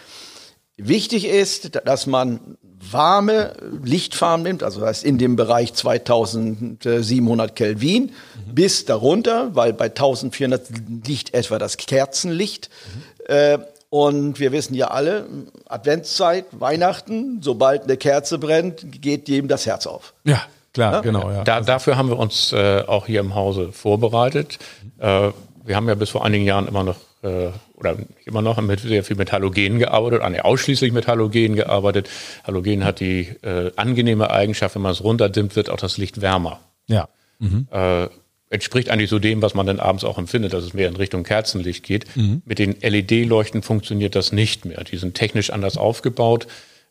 Wichtig 0.78 1.26
ist, 1.26 1.80
dass 1.86 2.08
man 2.08 2.58
warme 2.90 3.54
Lichtfarben 3.84 4.44
nimmt, 4.44 4.64
also 4.64 4.80
das 4.80 4.90
heißt 4.90 5.04
in 5.04 5.18
dem 5.18 5.36
Bereich 5.36 5.74
2700 5.74 7.56
Kelvin 7.56 8.04
mhm. 8.04 8.56
bis 8.56 8.86
darunter, 8.86 9.56
weil 9.56 9.74
bei 9.74 9.86
1400 9.86 10.68
liegt 11.06 11.34
etwa 11.34 11.60
das 11.60 11.78
Kerzenlicht. 11.78 12.70
Mhm. 12.70 13.36
Äh, 13.36 13.58
und 13.90 14.40
wir 14.40 14.54
wissen 14.54 14.74
ja 14.74 14.88
alle, 14.88 15.26
Adventszeit, 15.68 16.46
Weihnachten, 16.52 17.40
sobald 17.42 17.84
eine 17.84 17.98
Kerze 17.98 18.40
brennt, 18.40 19.02
geht 19.02 19.28
jedem 19.28 19.50
das 19.50 19.66
Herz 19.66 19.86
auf. 19.86 20.14
Ja, 20.24 20.42
klar, 20.74 20.94
ja? 20.94 21.02
genau. 21.02 21.30
Ja. 21.30 21.44
Da, 21.44 21.60
dafür 21.60 21.98
haben 21.98 22.10
wir 22.10 22.18
uns 22.18 22.54
äh, 22.54 22.84
auch 22.88 23.06
hier 23.06 23.20
im 23.20 23.36
Hause 23.36 23.74
vorbereitet. 23.74 24.60
Mhm. 24.82 24.92
Äh, 25.00 25.32
wir 25.66 25.76
haben 25.76 25.88
ja 25.88 25.96
bis 25.96 26.10
vor 26.10 26.26
einigen 26.26 26.46
Jahren 26.46 26.68
immer 26.68 26.84
noch 26.84 26.96
äh, 27.22 27.50
oder 27.82 27.98
immer 28.26 28.42
noch 28.42 28.62
mit 28.62 28.80
sehr 28.80 29.04
viel 29.04 29.18
mit 29.18 29.32
Halogen 29.32 29.80
gearbeitet, 29.80 30.22
nee, 30.32 30.40
ausschließlich 30.40 30.94
mit 30.94 31.08
Halogen 31.08 31.56
gearbeitet. 31.56 32.10
Halogen 32.46 32.86
hat 32.86 33.00
die 33.00 33.28
äh, 33.42 33.72
angenehme 33.76 34.30
Eigenschaft, 34.30 34.76
wenn 34.76 34.82
man 34.84 34.94
es 34.94 35.04
runterdimmt, 35.04 35.56
wird 35.56 35.70
auch 35.70 35.78
das 35.78 35.98
Licht 35.98 36.22
wärmer. 36.22 36.60
Ja. 36.88 37.10
Mhm. 37.40 37.68
Äh, 37.72 38.08
entspricht 38.50 38.90
eigentlich 38.90 39.10
so 39.10 39.18
dem, 39.18 39.42
was 39.42 39.54
man 39.54 39.66
dann 39.66 39.80
abends 39.80 40.04
auch 40.04 40.18
empfindet, 40.18 40.54
dass 40.54 40.64
es 40.64 40.74
mehr 40.74 40.90
in 40.90 40.96
Richtung 40.96 41.24
Kerzenlicht 41.24 41.84
geht. 41.84 42.06
Mhm. 42.16 42.42
Mit 42.46 42.60
den 42.60 42.76
LED-Leuchten 42.82 43.64
funktioniert 43.64 44.16
das 44.16 44.32
nicht 44.32 44.66
mehr. 44.66 44.84
Die 44.84 44.98
sind 44.98 45.16
technisch 45.16 45.50
anders 45.50 45.78
aufgebaut. 45.78 46.48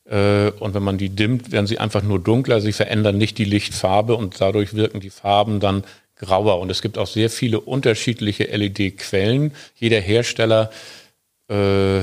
Äh, 0.07 0.51
und 0.59 0.75
wenn 0.75 0.83
man 0.83 0.99
die 0.99 1.11
dimmt, 1.11 1.53
werden 1.53 1.67
sie 1.67 1.79
einfach 1.79 2.03
nur 2.03 2.19
dunkler. 2.19 2.61
Sie 2.61 2.73
verändern 2.73 3.19
nicht 3.19 3.39
die 3.39 3.45
Lichtfarbe 3.45 4.17
und 4.17 4.41
dadurch 4.41 4.75
wirken 4.75 5.01
die 5.01 5.11
Farben 5.11 5.61
dann 5.61 5.85
grauer. 6.21 6.61
Und 6.61 6.71
es 6.71 6.83
gibt 6.83 6.99
auch 6.99 7.07
sehr 7.07 7.31
viele 7.31 7.61
unterschiedliche 7.61 8.45
LED-Quellen. 8.45 9.53
Jeder 9.75 10.01
Hersteller 10.01 10.71
äh, 11.49 12.01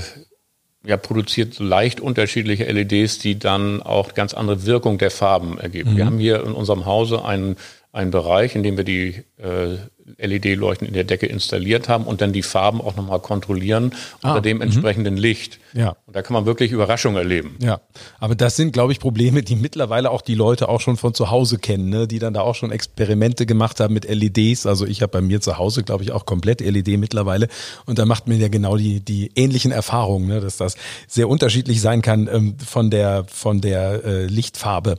ja, 0.85 0.97
produziert 0.97 1.53
so 1.53 1.63
leicht 1.63 1.99
unterschiedliche 1.99 2.65
LEDs, 2.65 3.19
die 3.19 3.37
dann 3.37 3.81
auch 3.81 4.13
ganz 4.13 4.33
andere 4.33 4.65
Wirkung 4.65 4.97
der 4.97 5.11
Farben 5.11 5.57
ergeben. 5.59 5.93
Mhm. 5.93 5.97
Wir 5.97 6.05
haben 6.05 6.19
hier 6.19 6.43
in 6.43 6.53
unserem 6.53 6.85
Hause 6.85 7.23
einen, 7.23 7.57
einen 7.91 8.11
Bereich, 8.11 8.55
in 8.55 8.63
dem 8.63 8.77
wir 8.77 8.83
die 8.83 9.23
äh, 9.37 9.77
LED-Leuchten 10.17 10.87
in 10.87 10.93
der 10.93 11.03
Decke 11.03 11.25
installiert 11.25 11.89
haben 11.89 12.05
und 12.05 12.21
dann 12.21 12.33
die 12.33 12.43
Farben 12.43 12.81
auch 12.81 12.95
nochmal 12.95 13.19
kontrollieren 13.19 13.93
ah, 14.21 14.29
unter 14.29 14.41
dem 14.41 14.57
mhm. 14.57 14.63
entsprechenden 14.63 15.17
Licht. 15.17 15.59
Ja. 15.73 15.95
Und 16.05 16.15
da 16.15 16.21
kann 16.21 16.33
man 16.33 16.45
wirklich 16.45 16.71
Überraschungen 16.71 17.17
erleben. 17.17 17.57
Ja, 17.61 17.81
aber 18.19 18.35
das 18.35 18.55
sind, 18.55 18.71
glaube 18.71 18.93
ich, 18.93 18.99
Probleme, 18.99 19.43
die 19.43 19.55
mittlerweile 19.55 20.09
auch 20.09 20.21
die 20.21 20.35
Leute 20.35 20.69
auch 20.69 20.81
schon 20.81 20.97
von 20.97 21.13
zu 21.13 21.29
Hause 21.29 21.57
kennen, 21.57 21.89
ne? 21.89 22.07
die 22.07 22.19
dann 22.19 22.33
da 22.33 22.41
auch 22.41 22.55
schon 22.55 22.71
Experimente 22.71 23.45
gemacht 23.45 23.79
haben 23.79 23.93
mit 23.93 24.09
LEDs. 24.09 24.65
Also 24.65 24.85
ich 24.85 25.01
habe 25.01 25.11
bei 25.11 25.21
mir 25.21 25.41
zu 25.41 25.57
Hause, 25.57 25.83
glaube 25.83 26.03
ich, 26.03 26.11
auch 26.11 26.25
komplett 26.25 26.61
LED 26.61 26.97
mittlerweile. 26.97 27.47
Und 27.85 27.99
da 27.99 28.05
macht 28.05 28.27
man 28.27 28.39
ja 28.39 28.47
genau 28.47 28.77
die, 28.77 29.01
die 29.01 29.31
ähnlichen 29.35 29.71
Erfahrungen, 29.71 30.27
ne? 30.27 30.39
dass 30.39 30.57
das 30.57 30.75
sehr 31.07 31.29
unterschiedlich 31.29 31.81
sein 31.81 32.01
kann 32.01 32.29
ähm, 32.31 32.57
von 32.59 32.89
der, 32.89 33.25
von 33.27 33.61
der 33.61 34.03
äh, 34.05 34.25
Lichtfarbe, 34.25 34.97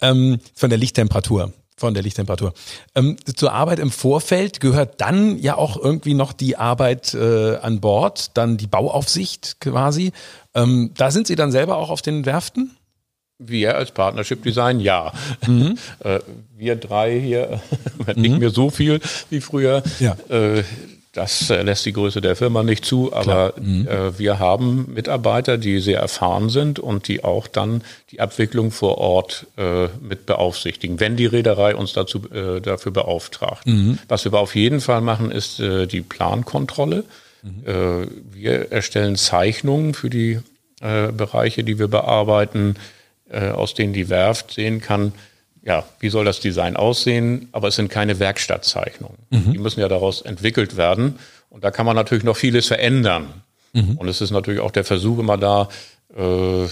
ähm, 0.00 0.38
von 0.54 0.70
der 0.70 0.78
Lichttemperatur 0.78 1.52
von 1.80 1.94
der 1.94 2.02
Lichttemperatur. 2.02 2.52
Ähm, 2.94 3.16
zur 3.34 3.52
Arbeit 3.52 3.78
im 3.78 3.90
Vorfeld 3.90 4.60
gehört 4.60 5.00
dann 5.00 5.38
ja 5.38 5.56
auch 5.56 5.76
irgendwie 5.76 6.14
noch 6.14 6.32
die 6.32 6.56
Arbeit 6.56 7.14
äh, 7.14 7.56
an 7.56 7.80
Bord, 7.80 8.36
dann 8.36 8.58
die 8.58 8.66
Bauaufsicht 8.66 9.56
quasi. 9.60 10.12
Ähm, 10.54 10.92
da 10.96 11.10
sind 11.10 11.26
Sie 11.26 11.36
dann 11.36 11.50
selber 11.50 11.78
auch 11.78 11.90
auf 11.90 12.02
den 12.02 12.26
Werften? 12.26 12.76
Wir 13.38 13.76
als 13.76 13.92
Partnership 13.92 14.42
Design, 14.42 14.80
ja. 14.80 15.12
Mhm. 15.46 15.78
Äh, 16.04 16.20
wir 16.56 16.76
drei 16.76 17.18
hier, 17.18 17.60
nicht 18.14 18.32
mhm. 18.32 18.38
mehr 18.38 18.50
so 18.50 18.70
viel 18.70 19.00
wie 19.30 19.40
früher. 19.40 19.82
Ja. 19.98 20.16
Äh, 20.28 20.62
das 21.12 21.50
äh, 21.50 21.62
lässt 21.62 21.84
die 21.86 21.92
Größe 21.92 22.20
der 22.20 22.36
Firma 22.36 22.62
nicht 22.62 22.84
zu, 22.84 23.12
aber 23.12 23.54
mhm. 23.60 23.88
äh, 23.88 24.18
wir 24.18 24.38
haben 24.38 24.92
Mitarbeiter, 24.94 25.58
die 25.58 25.80
sehr 25.80 25.98
erfahren 25.98 26.50
sind 26.50 26.78
und 26.78 27.08
die 27.08 27.24
auch 27.24 27.48
dann 27.48 27.82
die 28.12 28.20
Abwicklung 28.20 28.70
vor 28.70 28.98
Ort 28.98 29.46
äh, 29.56 29.88
mit 30.00 30.26
beaufsichtigen, 30.26 31.00
wenn 31.00 31.16
die 31.16 31.26
Reederei 31.26 31.74
uns 31.74 31.92
dazu, 31.92 32.30
äh, 32.30 32.60
dafür 32.60 32.92
beauftragt. 32.92 33.66
Mhm. 33.66 33.98
Was 34.06 34.24
wir 34.24 34.30
aber 34.30 34.40
auf 34.40 34.54
jeden 34.54 34.80
Fall 34.80 35.00
machen, 35.00 35.32
ist 35.32 35.58
äh, 35.58 35.86
die 35.86 36.02
Plankontrolle. 36.02 37.04
Mhm. 37.42 37.66
Äh, 37.66 38.06
wir 38.32 38.70
erstellen 38.70 39.16
Zeichnungen 39.16 39.94
für 39.94 40.10
die 40.10 40.40
Bereiche, 40.82 41.62
die 41.62 41.78
wir 41.78 41.88
bearbeiten, 41.88 42.76
aus 43.30 43.74
denen 43.74 43.92
die 43.92 44.08
Werft 44.08 44.52
sehen 44.52 44.80
kann, 44.80 45.12
ja, 45.62 45.84
wie 45.98 46.08
soll 46.08 46.24
das 46.24 46.40
Design 46.40 46.76
aussehen? 46.76 47.48
Aber 47.52 47.68
es 47.68 47.76
sind 47.76 47.90
keine 47.90 48.18
Werkstattzeichnungen. 48.18 49.18
Mhm. 49.30 49.52
Die 49.52 49.58
müssen 49.58 49.80
ja 49.80 49.88
daraus 49.88 50.22
entwickelt 50.22 50.76
werden. 50.76 51.18
Und 51.50 51.64
da 51.64 51.70
kann 51.70 51.86
man 51.86 51.96
natürlich 51.96 52.24
noch 52.24 52.36
vieles 52.36 52.68
verändern. 52.68 53.42
Mhm. 53.72 53.96
Und 53.96 54.08
es 54.08 54.20
ist 54.20 54.30
natürlich 54.30 54.60
auch 54.60 54.70
der 54.70 54.84
Versuch 54.84 55.18
immer 55.18 55.36
da, 55.36 55.68
äh, 56.16 56.64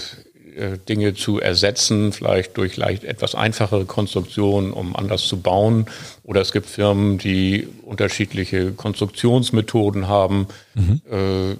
äh, 0.59 0.77
Dinge 0.89 1.13
zu 1.13 1.39
ersetzen, 1.39 2.11
vielleicht 2.11 2.57
durch 2.57 2.75
leicht 2.75 3.03
etwas 3.03 3.35
einfachere 3.35 3.85
Konstruktionen, 3.85 4.73
um 4.73 4.95
anders 4.95 5.27
zu 5.27 5.39
bauen. 5.39 5.85
Oder 6.23 6.41
es 6.41 6.51
gibt 6.51 6.65
Firmen, 6.65 7.17
die 7.17 7.67
unterschiedliche 7.83 8.71
Konstruktionsmethoden 8.71 10.07
haben, 10.07 10.47
mhm. 10.73 11.01
äh, 11.09 11.55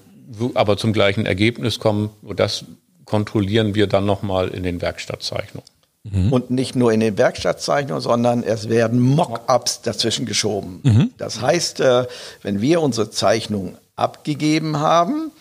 aber 0.56 0.78
zum 0.78 0.94
gleichen 0.94 1.26
Ergebnis 1.26 1.80
kommen. 1.80 2.10
Und 2.22 2.40
das 2.40 2.66
kontrollieren 3.06 3.76
wir 3.76 3.88
dann 3.88 4.06
nochmal 4.06 4.50
in 4.50 4.64
den 4.64 4.82
Werkstattzeichnungen. 4.82 5.68
Mhm. 6.04 6.32
Und 6.32 6.50
nicht 6.50 6.76
nur 6.76 6.94
in 6.94 7.02
den 7.02 7.18
Werkstattzeichnungen, 7.18 8.02
sondern 8.02 8.44
es 8.44 8.70
werden 8.70 9.00
Mock-ups 9.02 9.82
dazwischen 9.82 10.26
geschoben. 10.26 10.80
Mhm. 10.84 11.12
Das 11.18 11.42
heißt, 11.42 11.82
äh, 11.82 12.08
wenn 12.42 12.62
wir 12.62 12.82
unsere 12.82 13.12
Zeichnung 13.12 13.78
abgegeben 13.96 14.80
haben, 14.80 15.32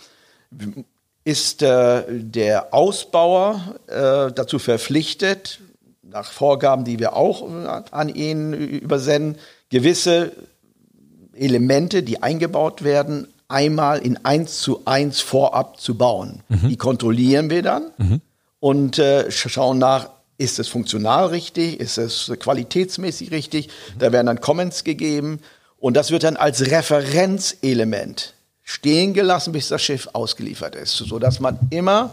ist 1.25 1.63
äh, 1.63 2.03
der 2.09 2.75
Ausbauer 2.75 3.77
äh, 3.87 4.33
dazu 4.33 4.59
verpflichtet, 4.59 5.61
nach 6.03 6.33
Vorgaben, 6.33 6.85
die 6.85 6.99
wir 6.99 7.15
auch 7.15 7.47
an 7.91 8.09
ihn 8.09 8.55
übersenden, 8.55 9.39
gewisse 9.69 10.33
Elemente, 11.35 12.03
die 12.03 12.23
eingebaut 12.23 12.83
werden, 12.83 13.29
einmal 13.49 13.99
in 13.99 14.25
eins 14.25 14.61
zu 14.61 14.83
eins 14.87 15.21
vorab 15.21 15.81
zu 15.81 15.97
bauen. 15.97 16.43
Mhm. 16.49 16.69
Die 16.69 16.77
kontrollieren 16.77 17.51
wir 17.51 17.63
dann 17.63 17.91
mhm. 17.99 18.21
und 18.61 18.99
äh, 18.99 19.31
schauen 19.31 19.79
nach, 19.79 20.09
ist 20.39 20.59
es 20.59 20.69
funktional 20.69 21.27
richtig? 21.27 21.81
Ist 21.81 21.99
es 21.99 22.33
qualitätsmäßig 22.39 23.33
richtig? 23.33 23.69
Da 23.99 24.13
werden 24.13 24.27
dann 24.27 24.41
Comments 24.41 24.85
gegeben 24.85 25.41
und 25.79 25.95
das 25.97 26.11
wird 26.11 26.23
dann 26.23 26.37
als 26.37 26.71
Referenzelement 26.71 28.35
stehen 28.63 29.15
gelassen, 29.15 29.53
bis 29.53 29.69
das 29.69 29.83
Schiff 29.83 30.09
ausgeliefert 30.13 30.75
ist, 30.77 30.97
so 30.97 31.19
dass 31.19 31.41
man 31.41 31.59
immer 31.71 32.11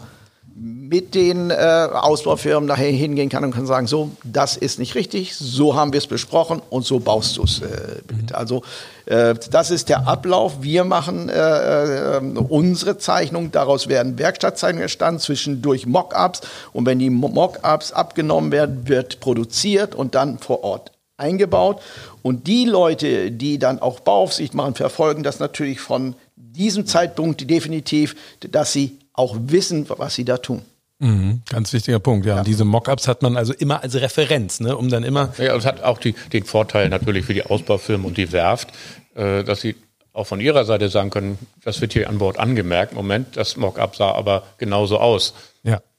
mit 0.58 1.14
den 1.14 1.50
äh, 1.50 1.54
Ausbaufirmen 1.54 2.66
nachher 2.66 2.90
hingehen 2.90 3.28
kann 3.28 3.44
und 3.44 3.50
kann 3.50 3.66
sagen, 3.66 3.86
so, 3.86 4.12
das 4.24 4.56
ist 4.56 4.78
nicht 4.78 4.94
richtig, 4.94 5.36
so 5.36 5.74
haben 5.74 5.92
wir 5.92 5.98
es 5.98 6.06
besprochen 6.06 6.62
und 6.70 6.86
so 6.86 6.98
baust 6.98 7.36
du 7.36 7.42
es 7.42 7.60
äh. 7.60 7.66
Mhm. 8.10 8.26
Also 8.32 8.62
äh, 9.04 9.34
das 9.50 9.70
ist 9.70 9.90
der 9.90 10.08
Ablauf. 10.08 10.62
Wir 10.62 10.84
machen 10.84 11.28
äh, 11.28 12.16
äh, 12.16 12.20
unsere 12.48 12.96
Zeichnung, 12.96 13.52
daraus 13.52 13.88
werden 13.88 14.18
Werkstattzeichnungen 14.18 14.84
entstanden, 14.84 15.20
zwischendurch 15.20 15.84
Mockups 15.84 16.40
und 16.72 16.86
wenn 16.86 16.98
die 17.00 17.10
Mockups 17.10 17.92
abgenommen 17.92 18.50
werden, 18.50 18.88
wird 18.88 19.20
produziert 19.20 19.94
und 19.94 20.14
dann 20.14 20.38
vor 20.38 20.64
Ort 20.64 20.92
eingebaut. 21.18 21.82
Und 22.22 22.46
die 22.46 22.64
Leute, 22.64 23.30
die 23.30 23.58
dann 23.58 23.78
auch 23.78 24.00
Bauaufsicht 24.00 24.54
machen, 24.54 24.74
verfolgen 24.74 25.22
das 25.22 25.38
natürlich 25.38 25.80
von 25.80 26.14
diesem 26.34 26.86
Zeitpunkt 26.86 27.48
definitiv, 27.50 28.16
dass 28.40 28.72
sie 28.72 28.98
auch 29.16 29.36
wissen, 29.38 29.86
was 29.88 30.14
sie 30.14 30.24
da 30.24 30.38
tun. 30.38 30.62
Mhm, 30.98 31.42
ganz 31.50 31.72
wichtiger 31.72 31.98
Punkt, 31.98 32.24
ja. 32.24 32.34
ja. 32.34 32.38
Und 32.40 32.46
diese 32.46 32.64
Mockups 32.64 33.06
hat 33.06 33.22
man 33.22 33.36
also 33.36 33.52
immer 33.52 33.82
als 33.82 33.94
Referenz, 33.96 34.60
ne, 34.60 34.76
um 34.76 34.88
dann 34.88 35.02
immer. 35.02 35.32
Ja, 35.36 35.54
es 35.54 35.66
hat 35.66 35.82
auch 35.82 35.98
die, 35.98 36.14
den 36.32 36.44
Vorteil 36.44 36.88
natürlich 36.88 37.26
für 37.26 37.34
die 37.34 37.44
Ausbaufirmen 37.44 38.06
und 38.06 38.16
die 38.16 38.32
Werft, 38.32 38.70
äh, 39.14 39.44
dass 39.44 39.60
sie 39.60 39.74
auch 40.14 40.26
von 40.26 40.40
ihrer 40.40 40.64
Seite 40.64 40.88
sagen 40.88 41.10
können, 41.10 41.38
das 41.62 41.82
wird 41.82 41.92
hier 41.92 42.08
an 42.08 42.16
Bord 42.16 42.38
angemerkt. 42.38 42.94
Moment, 42.94 43.36
das 43.36 43.58
Mockup 43.58 43.96
sah 43.96 44.12
aber 44.12 44.44
genauso 44.56 44.98
aus. 44.98 45.34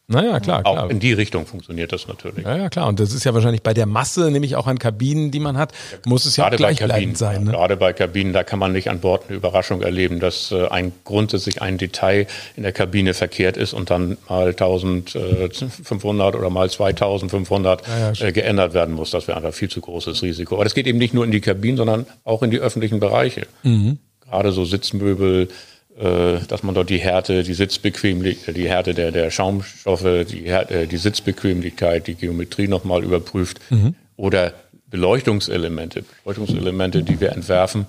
Ja. 0.10 0.22
Naja, 0.22 0.39
klar, 0.39 0.63
klar. 0.63 0.86
Auch 0.86 0.89
in 0.89 1.02
die 1.02 1.12
Richtung 1.12 1.46
funktioniert 1.46 1.91
das 1.91 2.08
natürlich. 2.08 2.46
Ja, 2.46 2.56
ja, 2.56 2.70
klar. 2.70 2.88
Und 2.88 3.00
das 3.02 3.13
ist 3.13 3.26
ja 3.26 3.34
wahrscheinlich 3.34 3.62
bei 3.62 3.74
der 3.74 3.86
Masse, 3.86 4.32
nämlich 4.32 4.56
auch 4.56 4.65
an 4.65 4.80
Kabinen, 4.80 5.32
die 5.32 5.41
man 5.41 5.58
hat, 5.58 5.74
muss 6.06 6.26
es 6.26 6.38
ja 6.38 6.48
auch 6.48 6.52
gleichbleibend 6.52 7.17
sein. 7.17 7.43
Ne? 7.43 7.52
Gerade 7.52 7.76
bei 7.76 7.91
Kabinen, 7.91 8.32
da 8.32 8.43
kann 8.43 8.58
man 8.58 8.72
nicht 8.72 8.89
an 8.89 9.02
Bord 9.02 9.26
eine 9.28 9.36
Überraschung 9.36 9.82
erleben, 9.82 10.22
dass 10.22 10.52
äh, 10.52 10.67
ein 10.70 10.93
grundsätzlich 11.04 11.62
ein 11.62 11.78
Detail 11.78 12.28
in 12.56 12.63
der 12.63 12.72
Kabine 12.72 13.13
verkehrt 13.13 13.58
ist 13.58 13.74
und 13.74 13.89
dann 13.89 14.17
mal 14.30 14.48
1500 14.48 16.36
oder 16.36 16.50
mal 16.50 16.70
2500 16.70 17.86
ja, 17.86 18.12
ja, 18.13 18.26
äh, 18.28 18.32
geändert 18.32 18.74
werden 18.74 18.96
muss. 18.96 19.12
Das 19.12 19.28
wäre 19.28 19.36
einfach 19.38 19.54
viel 19.54 19.70
zu 19.70 19.82
großes 19.82 20.22
Risiko. 20.24 20.56
Aber 20.56 20.63
das 20.63 20.74
geht 20.74 20.88
eben 20.88 21.00
nicht 21.00 21.13
nur 21.13 21.26
in 21.26 21.32
die 21.32 21.41
Kabinen, 21.41 21.76
sondern 21.76 22.06
auch 22.24 22.43
in 22.43 22.52
die 22.52 22.60
öffentlichen 22.60 23.02
Bereiche. 23.02 23.46
Mhm. 23.63 23.98
Gerade 24.22 24.54
so 24.54 24.63
Sitzmöbel, 24.63 25.43
äh, 25.43 25.54
dass 26.00 26.62
man 26.62 26.76
dort 26.76 26.92
die 26.92 27.00
Härte, 27.00 27.42
die 27.42 27.56
Sitzbequemlichkeit, 27.56 28.56
die 28.56 28.70
Härte 28.70 28.94
der, 28.94 29.12
der 29.12 29.32
Schaumstoffe, 29.32 30.26
die, 30.30 30.44
Härte, 30.48 30.86
die 30.86 30.98
Sitzbequemlichkeit, 30.98 32.06
die 32.06 32.14
Geometrie 32.14 32.68
nochmal 32.68 33.04
überprüft 33.04 33.60
mhm. 33.72 33.96
oder 34.16 34.54
Beleuchtungselemente, 34.92 36.04
Beleuchtungselemente, 36.24 37.02
die 37.02 37.20
wir 37.20 37.32
entwerfen, 37.32 37.88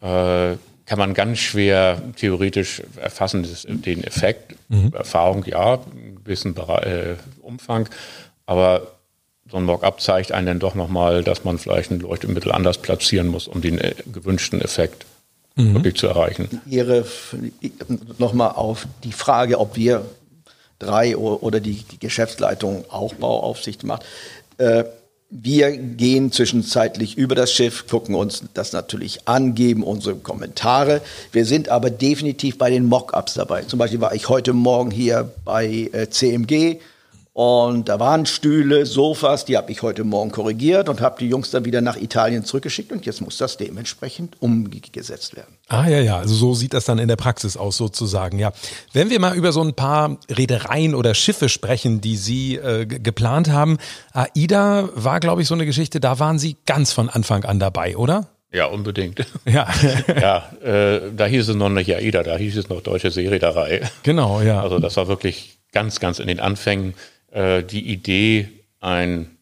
äh, 0.00 0.56
kann 0.86 0.98
man 0.98 1.14
ganz 1.14 1.38
schwer 1.38 2.02
theoretisch 2.16 2.82
erfassen, 3.00 3.46
den 3.66 4.04
Effekt. 4.04 4.54
Mhm. 4.68 4.92
Erfahrung, 4.94 5.44
ja, 5.46 5.74
einen 5.74 6.16
gewissen 6.22 6.56
äh, 6.56 7.16
Umfang, 7.40 7.88
aber 8.46 8.92
so 9.50 9.58
ein 9.58 9.64
Mock-up 9.64 10.00
zeigt 10.00 10.32
einen 10.32 10.46
dann 10.46 10.58
doch 10.58 10.74
nochmal, 10.74 11.22
dass 11.22 11.44
man 11.44 11.58
vielleicht 11.58 11.90
ein 11.90 12.00
Leuchtmittel 12.00 12.52
anders 12.52 12.78
platzieren 12.78 13.28
muss, 13.28 13.48
um 13.48 13.60
den 13.60 13.78
äh, 13.78 13.94
gewünschten 14.10 14.60
Effekt 14.60 15.06
mhm. 15.56 15.74
wirklich 15.74 15.96
zu 15.96 16.06
erreichen. 16.06 16.60
Ihre 16.66 17.04
nochmal 18.18 18.52
auf 18.52 18.86
die 19.04 19.12
Frage, 19.12 19.58
ob 19.58 19.76
wir 19.76 20.04
drei 20.78 21.16
oder 21.16 21.60
die 21.60 21.84
Geschäftsleitung 22.00 22.84
auch 22.90 23.14
Bauaufsicht 23.14 23.84
macht. 23.84 24.04
Äh, 24.58 24.84
wir 25.34 25.74
gehen 25.74 26.30
zwischenzeitlich 26.30 27.16
über 27.16 27.34
das 27.34 27.52
Schiff, 27.52 27.86
gucken 27.86 28.14
uns 28.14 28.44
das 28.52 28.74
natürlich 28.74 29.26
an, 29.26 29.54
geben 29.54 29.82
unsere 29.82 30.16
Kommentare. 30.16 31.00
Wir 31.32 31.46
sind 31.46 31.70
aber 31.70 31.88
definitiv 31.88 32.58
bei 32.58 32.68
den 32.68 32.84
Mock-ups 32.84 33.34
dabei. 33.34 33.62
Zum 33.62 33.78
Beispiel 33.78 34.02
war 34.02 34.14
ich 34.14 34.28
heute 34.28 34.52
Morgen 34.52 34.90
hier 34.90 35.32
bei 35.46 35.88
äh, 35.92 36.10
CMG 36.10 36.80
und 37.34 37.88
da 37.88 37.98
waren 37.98 38.26
Stühle, 38.26 38.84
Sofas, 38.84 39.46
die 39.46 39.56
habe 39.56 39.72
ich 39.72 39.80
heute 39.80 40.04
Morgen 40.04 40.30
korrigiert 40.30 40.90
und 40.90 41.00
habe 41.00 41.16
die 41.18 41.28
Jungs 41.28 41.50
dann 41.50 41.64
wieder 41.64 41.80
nach 41.80 41.96
Italien 41.96 42.44
zurückgeschickt 42.44 42.92
und 42.92 43.06
jetzt 43.06 43.22
muss 43.22 43.38
das 43.38 43.56
dementsprechend 43.56 44.36
umgesetzt 44.40 45.34
werden. 45.34 45.56
Ah 45.68 45.88
ja, 45.88 46.00
ja, 46.00 46.18
also 46.18 46.34
so 46.34 46.52
sieht 46.52 46.74
das 46.74 46.84
dann 46.84 46.98
in 46.98 47.08
der 47.08 47.16
Praxis 47.16 47.56
aus 47.56 47.78
sozusagen, 47.78 48.38
ja. 48.38 48.52
Wenn 48.92 49.08
wir 49.08 49.18
mal 49.18 49.34
über 49.34 49.52
so 49.52 49.62
ein 49.62 49.72
paar 49.72 50.18
Reedereien 50.30 50.94
oder 50.94 51.14
Schiffe 51.14 51.48
sprechen, 51.48 52.02
die 52.02 52.16
Sie 52.16 52.56
äh, 52.56 52.84
geplant 52.84 53.50
haben, 53.50 53.78
AIDA 54.12 54.90
war, 54.94 55.18
glaube 55.18 55.40
ich, 55.40 55.48
so 55.48 55.54
eine 55.54 55.64
Geschichte, 55.64 56.00
da 56.00 56.18
waren 56.18 56.38
Sie 56.38 56.58
ganz 56.66 56.92
von 56.92 57.08
Anfang 57.08 57.44
an 57.46 57.58
dabei, 57.58 57.96
oder? 57.96 58.28
Ja, 58.52 58.66
unbedingt. 58.66 59.26
Ja. 59.46 59.68
ja, 60.20 60.52
äh, 60.62 61.10
da 61.16 61.24
hieß 61.24 61.48
es 61.48 61.56
noch 61.56 61.70
nicht 61.70 61.94
AIDA, 61.94 62.22
da 62.22 62.36
hieß 62.36 62.58
es 62.58 62.68
noch 62.68 62.82
Deutsche 62.82 63.10
Seereederei. 63.10 63.88
Genau, 64.02 64.42
ja. 64.42 64.62
Also 64.62 64.78
das 64.78 64.96
war 64.98 65.08
wirklich 65.08 65.58
ganz, 65.72 65.98
ganz 65.98 66.18
in 66.18 66.26
den 66.28 66.38
Anfängen 66.38 66.94
äh, 67.32 67.62
die 67.62 67.90
Idee, 67.90 68.48
ein, 68.80 69.36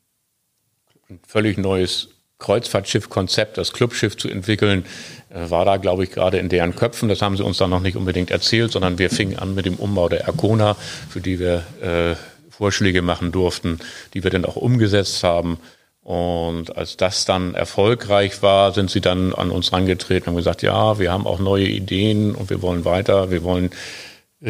ein 1.08 1.20
völlig 1.26 1.58
neues 1.58 2.08
Kreuzfahrtschiff-Konzept, 2.38 3.58
das 3.58 3.72
Clubschiff 3.72 4.16
zu 4.16 4.28
entwickeln, 4.28 4.84
äh, 5.28 5.50
war 5.50 5.64
da, 5.64 5.76
glaube 5.76 6.04
ich, 6.04 6.10
gerade 6.10 6.38
in 6.38 6.48
deren 6.48 6.74
Köpfen. 6.74 7.08
Das 7.08 7.22
haben 7.22 7.36
sie 7.36 7.44
uns 7.44 7.58
dann 7.58 7.70
noch 7.70 7.80
nicht 7.80 7.96
unbedingt 7.96 8.30
erzählt, 8.30 8.72
sondern 8.72 8.98
wir 8.98 9.10
fingen 9.10 9.38
an 9.38 9.54
mit 9.54 9.66
dem 9.66 9.76
Umbau 9.76 10.08
der 10.08 10.26
Arcona, 10.26 10.76
für 11.08 11.20
die 11.20 11.38
wir 11.38 11.64
äh, 11.82 12.16
Vorschläge 12.50 13.02
machen 13.02 13.32
durften, 13.32 13.78
die 14.14 14.24
wir 14.24 14.30
dann 14.30 14.44
auch 14.44 14.56
umgesetzt 14.56 15.22
haben. 15.22 15.58
Und 16.02 16.76
als 16.76 16.96
das 16.96 17.24
dann 17.24 17.54
erfolgreich 17.54 18.42
war, 18.42 18.72
sind 18.72 18.90
sie 18.90 19.00
dann 19.00 19.34
an 19.34 19.50
uns 19.50 19.72
rangetreten 19.72 20.30
und 20.30 20.36
gesagt, 20.36 20.62
ja, 20.62 20.98
wir 20.98 21.12
haben 21.12 21.26
auch 21.26 21.38
neue 21.38 21.66
Ideen 21.66 22.34
und 22.34 22.50
wir 22.50 22.62
wollen 22.62 22.84
weiter, 22.84 23.30
wir 23.30 23.42
wollen 23.44 23.70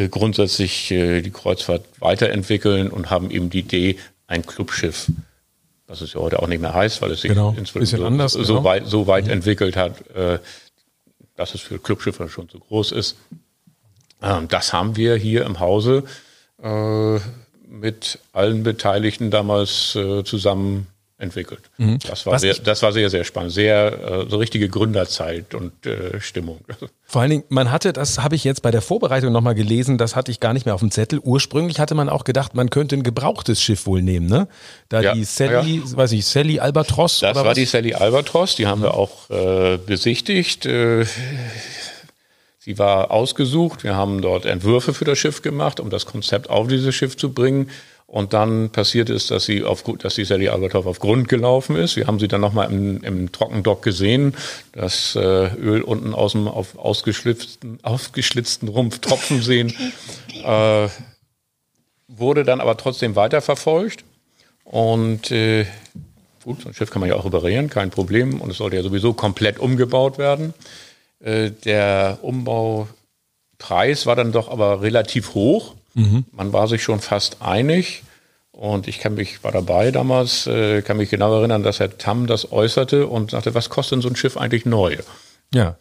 grundsätzlich 0.09 0.91
äh, 0.91 1.21
die 1.21 1.31
Kreuzfahrt 1.31 1.83
weiterentwickeln 1.99 2.89
und 2.89 3.09
haben 3.09 3.29
eben 3.31 3.49
die 3.49 3.59
Idee, 3.59 3.97
ein 4.27 4.45
Clubschiff, 4.45 5.11
was 5.87 6.01
es 6.01 6.13
ja 6.13 6.21
heute 6.21 6.41
auch 6.41 6.47
nicht 6.47 6.61
mehr 6.61 6.73
heißt, 6.73 7.01
weil 7.01 7.11
es 7.11 7.21
sich 7.21 7.29
Genau, 7.29 7.53
inzwischen 7.57 7.97
so, 7.97 8.05
anders, 8.05 8.33
so, 8.33 8.41
genau. 8.43 8.63
weit, 8.63 8.87
so 8.87 9.07
weit 9.07 9.27
entwickelt 9.27 9.75
hat, 9.75 10.09
äh, 10.15 10.39
dass 11.35 11.53
es 11.53 11.61
für 11.61 11.79
Clubschiffe 11.79 12.29
schon 12.29 12.47
zu 12.47 12.59
groß 12.59 12.93
ist. 12.93 13.17
Ähm, 14.21 14.47
Das 14.47 14.71
haben 14.71 14.95
wir 14.95 15.15
hier 15.15 15.45
im 15.45 15.59
Hause 15.59 16.03
äh, 16.63 17.19
mit 17.67 18.19
allen 18.31 18.63
Beteiligten 18.63 19.31
damals 19.31 19.95
äh, 19.95 20.23
zusammen 20.23 20.87
entwickelt. 21.21 21.61
Das, 21.77 22.25
war 22.25 22.33
Mhm. 22.33 22.35
Was 22.35 22.41
sehr, 22.41 22.53
das 22.55 22.81
war 22.81 22.91
sehr, 22.91 23.09
sehr 23.09 23.23
spannend. 23.23 23.51
Sehr 23.51 24.25
äh, 24.25 24.29
so 24.29 24.37
richtige 24.37 24.67
Gründerzeit 24.69 25.53
und 25.53 25.85
äh, 25.85 26.19
Stimmung. 26.19 26.61
Vor 27.03 27.21
allen 27.21 27.31
Dingen, 27.31 27.43
man 27.49 27.71
hatte, 27.71 27.93
das 27.93 28.19
habe 28.19 28.35
ich 28.35 28.43
jetzt 28.43 28.61
bei 28.61 28.71
der 28.71 28.81
Vorbereitung 28.81 29.31
nochmal 29.31 29.55
gelesen, 29.55 29.97
das 29.97 30.15
hatte 30.15 30.31
ich 30.31 30.39
gar 30.39 30.53
nicht 30.53 30.65
mehr 30.65 30.73
auf 30.73 30.79
dem 30.79 30.91
Zettel. 30.91 31.19
Ursprünglich 31.19 31.79
hatte 31.79 31.93
man 31.93 32.09
auch 32.09 32.23
gedacht, 32.23 32.55
man 32.55 32.69
könnte 32.69 32.95
ein 32.95 33.03
gebrauchtes 33.03 33.61
Schiff 33.61 33.85
wohl 33.85 34.01
nehmen, 34.01 34.27
ne? 34.27 34.47
Da 34.89 35.01
Ja, 35.01 35.13
die 35.13 35.23
Sally, 35.23 35.81
weiß 35.85 36.13
ich, 36.13 36.25
Sally 36.25 36.59
Albatros. 36.59 37.19
Das 37.19 37.35
war 37.35 37.45
was? 37.45 37.55
die 37.55 37.65
Sally 37.65 37.93
Albatros, 37.93 38.55
die 38.55 38.67
haben 38.67 38.81
wir 38.81 38.93
auch 38.93 39.29
äh, 39.29 39.77
besichtigt. 39.77 40.65
Äh, 40.65 41.05
sie 42.59 42.79
war 42.79 43.11
ausgesucht. 43.11 43.83
Wir 43.83 43.95
haben 43.95 44.21
dort 44.21 44.45
Entwürfe 44.45 44.93
für 44.93 45.05
das 45.05 45.17
Schiff 45.19 45.41
gemacht, 45.41 45.79
um 45.79 45.89
das 45.89 46.05
Konzept 46.05 46.49
auf 46.49 46.67
dieses 46.67 46.95
Schiff 46.95 47.17
zu 47.17 47.33
bringen. 47.33 47.69
Und 48.11 48.33
dann 48.33 48.71
passiert 48.71 49.09
es, 49.09 49.27
dass 49.27 49.45
sie 49.45 49.63
auf, 49.63 49.83
dass 49.83 50.15
die 50.15 50.25
Sally 50.25 50.49
Albatros 50.49 50.85
auf 50.85 50.99
Grund 50.99 51.29
gelaufen 51.29 51.77
ist. 51.77 51.95
Wir 51.95 52.07
haben 52.07 52.19
sie 52.19 52.27
dann 52.27 52.41
nochmal 52.41 52.69
im, 52.69 53.01
im 53.03 53.31
Trockendock 53.31 53.81
gesehen, 53.81 54.35
das 54.73 55.15
äh, 55.15 55.55
Öl 55.55 55.81
unten 55.81 56.13
aus 56.13 56.33
dem 56.33 56.49
auf 56.49 56.77
ausgeschlitzten, 56.77 57.79
aufgeschlitzten 57.83 58.67
Rumpf 58.67 58.99
tropfen 58.99 59.41
sehen. 59.41 59.73
äh, 60.43 60.89
wurde 62.09 62.43
dann 62.43 62.59
aber 62.59 62.75
trotzdem 62.75 63.15
weiterverfolgt. 63.15 64.03
Und 64.65 65.31
äh, 65.31 65.65
gut, 66.43 66.63
so 66.63 66.67
ein 66.67 66.73
Schiff 66.73 66.91
kann 66.91 66.99
man 66.99 67.07
ja 67.07 67.15
auch 67.15 67.23
reparieren, 67.23 67.69
kein 67.69 67.91
Problem. 67.91 68.41
Und 68.41 68.49
es 68.49 68.57
sollte 68.57 68.75
ja 68.75 68.83
sowieso 68.83 69.13
komplett 69.13 69.57
umgebaut 69.57 70.17
werden. 70.17 70.53
Äh, 71.21 71.51
der 71.51 72.19
Umbaupreis 72.23 74.05
war 74.05 74.17
dann 74.17 74.33
doch 74.33 74.51
aber 74.51 74.81
relativ 74.81 75.33
hoch. 75.33 75.75
Man 76.31 76.53
war 76.53 76.67
sich 76.67 76.83
schon 76.83 76.99
fast 76.99 77.41
einig. 77.41 78.03
Und 78.51 78.87
ich 78.87 78.99
kann 78.99 79.15
mich, 79.15 79.43
war 79.43 79.51
dabei 79.51 79.91
damals, 79.91 80.45
äh, 80.45 80.81
kann 80.81 80.97
mich 80.97 81.09
genau 81.09 81.35
erinnern, 81.37 81.63
dass 81.63 81.79
Herr 81.79 81.97
Tamm 81.97 82.27
das 82.27 82.51
äußerte 82.51 83.07
und 83.07 83.31
sagte, 83.31 83.55
was 83.55 83.69
kostet 83.69 83.97
denn 83.97 84.01
so 84.01 84.09
ein 84.09 84.15
Schiff 84.15 84.37
eigentlich 84.37 84.65
neu? 84.65 84.97
Ja. 85.53 85.77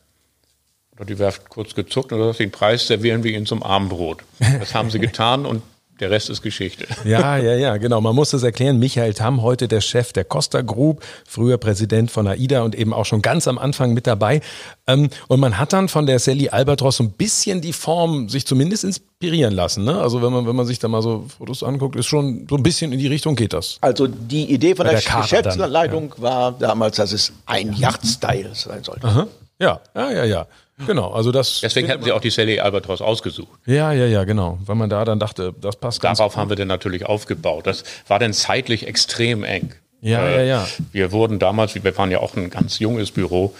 Hat 0.98 1.08
die 1.08 1.18
Werft 1.18 1.48
kurz 1.48 1.74
gezuckt 1.74 2.12
und 2.12 2.18
gesagt, 2.18 2.38
den 2.38 2.50
Preis 2.50 2.86
servieren 2.86 3.24
wir 3.24 3.32
Ihnen 3.32 3.46
zum 3.46 3.62
Abendbrot. 3.62 4.22
Das 4.38 4.74
haben 4.74 4.90
sie 4.90 4.98
getan 5.00 5.46
und 5.46 5.62
der 6.00 6.10
Rest 6.10 6.30
ist 6.30 6.42
Geschichte. 6.42 6.86
Ja, 7.04 7.36
ja, 7.38 7.54
ja, 7.54 7.76
genau. 7.78 8.00
Man 8.00 8.14
muss 8.14 8.30
das 8.30 8.42
erklären. 8.42 8.78
Michael 8.78 9.14
Tamm, 9.14 9.42
heute 9.42 9.68
der 9.68 9.80
Chef 9.80 10.12
der 10.12 10.24
Costa 10.24 10.60
Group, 10.62 11.02
früher 11.26 11.58
Präsident 11.58 12.10
von 12.10 12.26
AIDA 12.26 12.62
und 12.62 12.74
eben 12.74 12.92
auch 12.92 13.04
schon 13.06 13.22
ganz 13.22 13.48
am 13.48 13.58
Anfang 13.58 13.94
mit 13.94 14.06
dabei. 14.06 14.40
Ähm, 14.86 15.10
Und 15.28 15.40
man 15.40 15.58
hat 15.58 15.72
dann 15.72 15.88
von 15.88 16.06
der 16.06 16.18
Sally 16.18 16.48
Albatros 16.50 16.98
so 16.98 17.04
ein 17.04 17.10
bisschen 17.12 17.60
die 17.60 17.72
Form 17.72 18.28
sich 18.28 18.46
zumindest 18.46 18.84
inspirieren 18.84 19.54
lassen. 19.54 19.84
Ne? 19.84 20.00
Also 20.00 20.22
wenn 20.22 20.32
man, 20.32 20.46
wenn 20.46 20.56
man 20.56 20.66
sich 20.66 20.78
da 20.78 20.88
mal 20.88 21.02
so 21.02 21.26
Fotos 21.38 21.62
anguckt, 21.62 21.96
ist 21.96 22.06
schon 22.06 22.46
so 22.48 22.56
ein 22.56 22.62
bisschen 22.62 22.92
in 22.92 22.98
die 22.98 23.08
Richtung 23.08 23.34
geht 23.34 23.52
das. 23.52 23.78
Also 23.80 24.06
die 24.06 24.52
Idee 24.52 24.74
von 24.74 24.86
Bei 24.86 24.92
der, 24.92 25.00
der 25.00 25.20
Geschäftsleitung 25.22 26.14
war 26.18 26.52
damals, 26.52 26.96
dass 26.96 27.12
es 27.12 27.32
ein 27.46 27.72
Yacht-Style 27.72 28.50
sein 28.54 28.82
sollte. 28.84 29.28
Ja, 29.58 29.80
ja, 29.94 30.10
ja, 30.10 30.24
ja. 30.24 30.46
Genau. 30.86 31.10
Also 31.12 31.32
das. 31.32 31.60
Deswegen 31.60 31.88
hatten 31.88 32.02
sie 32.04 32.12
auch 32.12 32.20
die 32.20 32.30
Sally 32.30 32.60
Albatros 32.60 33.00
ausgesucht. 33.00 33.58
Ja, 33.66 33.92
ja, 33.92 34.06
ja, 34.06 34.24
genau. 34.24 34.58
Weil 34.64 34.76
man 34.76 34.90
da 34.90 35.04
dann 35.04 35.18
dachte, 35.18 35.54
das 35.60 35.76
passt 35.76 36.00
ganz 36.00 36.18
Darauf 36.18 36.36
haben 36.36 36.48
wir 36.48 36.56
dann 36.56 36.68
natürlich 36.68 37.06
aufgebaut. 37.06 37.66
Das 37.66 37.84
war 38.08 38.18
dann 38.18 38.32
zeitlich 38.32 38.86
extrem 38.86 39.44
eng. 39.44 39.74
Ja, 40.02 40.26
Äh, 40.26 40.36
ja, 40.36 40.42
ja. 40.60 40.68
Wir 40.92 41.12
wurden 41.12 41.38
damals, 41.38 41.74
wir 41.74 41.96
waren 41.98 42.10
ja 42.10 42.20
auch 42.20 42.34
ein 42.36 42.48
ganz 42.50 42.78
junges 42.78 43.10
Büro, 43.10 43.54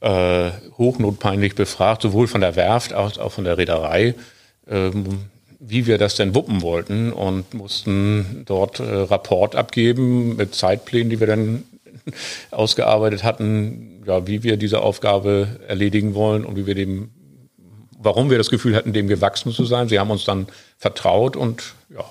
äh, 0.00 0.50
hochnotpeinlich 0.76 1.54
befragt, 1.54 2.02
sowohl 2.02 2.26
von 2.28 2.42
der 2.42 2.54
Werft 2.56 2.92
als 2.92 3.18
auch 3.18 3.32
von 3.32 3.44
der 3.44 3.56
Reederei, 3.56 4.14
ähm, 4.68 5.20
wie 5.58 5.86
wir 5.86 5.96
das 5.96 6.14
denn 6.16 6.34
wuppen 6.34 6.60
wollten 6.60 7.12
und 7.12 7.54
mussten 7.54 8.42
dort 8.44 8.78
äh, 8.80 8.82
Rapport 8.84 9.56
abgeben 9.56 10.36
mit 10.36 10.54
Zeitplänen, 10.54 11.08
die 11.08 11.18
wir 11.18 11.26
dann 11.26 11.64
ausgearbeitet 12.50 13.24
hatten, 13.24 14.02
ja, 14.06 14.26
wie 14.26 14.42
wir 14.42 14.56
diese 14.56 14.80
Aufgabe 14.80 15.60
erledigen 15.66 16.14
wollen 16.14 16.44
und 16.44 16.56
wie 16.56 16.66
wir 16.66 16.74
dem, 16.74 17.10
warum 17.98 18.30
wir 18.30 18.38
das 18.38 18.50
Gefühl 18.50 18.76
hatten, 18.76 18.92
dem 18.92 19.08
gewachsen 19.08 19.52
zu 19.52 19.64
sein. 19.64 19.88
Sie 19.88 19.98
haben 19.98 20.10
uns 20.10 20.24
dann 20.24 20.46
vertraut 20.78 21.36
und 21.36 21.74
ja, 21.90 22.04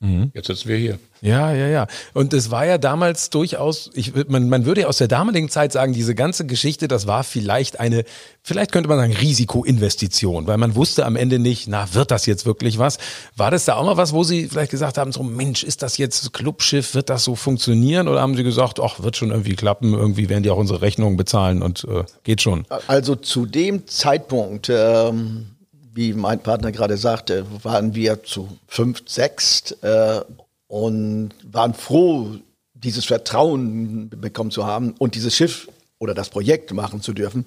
jetzt 0.00 0.46
sitzen 0.46 0.68
wir 0.68 0.76
hier. 0.76 0.98
Ja, 1.20 1.52
ja, 1.52 1.68
ja. 1.68 1.86
Und 2.14 2.32
es 2.32 2.50
war 2.50 2.64
ja 2.64 2.78
damals 2.78 3.28
durchaus, 3.28 3.90
ich, 3.92 4.14
man, 4.28 4.48
man 4.48 4.64
würde 4.64 4.82
ja 4.82 4.86
aus 4.86 4.96
der 4.96 5.08
damaligen 5.08 5.50
Zeit 5.50 5.72
sagen, 5.72 5.92
diese 5.92 6.14
ganze 6.14 6.46
Geschichte, 6.46 6.88
das 6.88 7.06
war 7.06 7.24
vielleicht 7.24 7.78
eine, 7.78 8.04
vielleicht 8.42 8.72
könnte 8.72 8.88
man 8.88 8.98
sagen, 8.98 9.12
Risikoinvestition, 9.12 10.46
weil 10.46 10.56
man 10.56 10.74
wusste 10.74 11.04
am 11.04 11.16
Ende 11.16 11.38
nicht, 11.38 11.68
na, 11.68 11.92
wird 11.92 12.10
das 12.10 12.24
jetzt 12.24 12.46
wirklich 12.46 12.78
was? 12.78 12.96
War 13.36 13.50
das 13.50 13.66
da 13.66 13.74
auch 13.74 13.84
mal 13.84 13.98
was, 13.98 14.14
wo 14.14 14.24
Sie 14.24 14.48
vielleicht 14.48 14.70
gesagt 14.70 14.96
haben, 14.96 15.12
so, 15.12 15.22
Mensch, 15.22 15.62
ist 15.62 15.82
das 15.82 15.98
jetzt 15.98 16.32
Clubschiff, 16.32 16.94
wird 16.94 17.10
das 17.10 17.24
so 17.24 17.34
funktionieren? 17.36 18.08
Oder 18.08 18.22
haben 18.22 18.34
Sie 18.34 18.44
gesagt, 18.44 18.80
ach, 18.80 19.02
wird 19.02 19.16
schon 19.18 19.30
irgendwie 19.30 19.56
klappen, 19.56 19.92
irgendwie 19.92 20.30
werden 20.30 20.42
die 20.42 20.50
auch 20.50 20.56
unsere 20.56 20.80
Rechnungen 20.80 21.18
bezahlen 21.18 21.60
und 21.60 21.84
äh, 21.84 22.04
geht 22.24 22.40
schon? 22.40 22.64
Also 22.86 23.14
zu 23.14 23.44
dem 23.44 23.86
Zeitpunkt, 23.86 24.70
ähm, 24.70 25.50
wie 25.92 26.12
mein 26.12 26.40
Partner 26.40 26.72
gerade 26.72 26.96
sagte, 26.96 27.44
waren 27.62 27.94
wir 27.94 28.22
zu 28.22 28.48
fünf, 28.66 29.02
sechs 29.06 29.72
äh, 29.82 30.20
und 30.68 31.30
waren 31.50 31.74
froh, 31.74 32.36
dieses 32.74 33.04
Vertrauen 33.04 34.08
bekommen 34.10 34.50
zu 34.50 34.66
haben 34.66 34.94
und 34.98 35.14
dieses 35.14 35.34
Schiff 35.36 35.68
oder 35.98 36.14
das 36.14 36.30
Projekt 36.30 36.72
machen 36.72 37.02
zu 37.02 37.12
dürfen. 37.12 37.44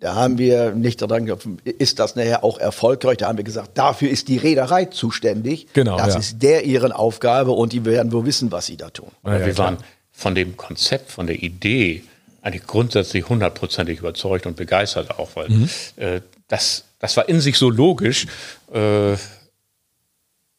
Da 0.00 0.14
haben 0.14 0.38
wir 0.38 0.70
nicht 0.72 1.02
daran 1.02 1.26
gedacht, 1.26 1.46
ist 1.64 1.98
das 1.98 2.14
nachher 2.14 2.44
auch 2.44 2.58
erfolgreich? 2.58 3.16
Da 3.18 3.26
haben 3.26 3.36
wir 3.36 3.44
gesagt, 3.44 3.76
dafür 3.76 4.08
ist 4.08 4.28
die 4.28 4.36
Reederei 4.36 4.84
zuständig. 4.84 5.66
Genau, 5.72 5.96
Das 5.98 6.14
ja. 6.14 6.20
ist 6.20 6.42
der 6.42 6.64
ihren 6.64 6.92
Aufgabe 6.92 7.50
und 7.50 7.72
die 7.72 7.84
werden 7.84 8.12
wohl 8.12 8.24
wissen, 8.24 8.52
was 8.52 8.66
sie 8.66 8.76
da 8.76 8.90
tun. 8.90 9.10
Ja, 9.26 9.44
wir 9.44 9.58
waren 9.58 9.78
von 10.12 10.34
dem 10.36 10.56
Konzept, 10.56 11.10
von 11.10 11.26
der 11.26 11.42
Idee 11.42 12.04
eigentlich 12.42 12.66
grundsätzlich 12.66 13.28
hundertprozentig 13.28 13.98
überzeugt 13.98 14.46
und 14.46 14.56
begeistert 14.56 15.18
auch, 15.18 15.30
weil 15.34 15.48
Mhm. 15.48 15.68
äh, 15.96 16.20
das, 16.46 16.84
das 16.98 17.16
war 17.16 17.28
in 17.28 17.40
sich 17.40 17.58
so 17.58 17.70
logisch. 17.70 18.26
Äh, 18.72 19.16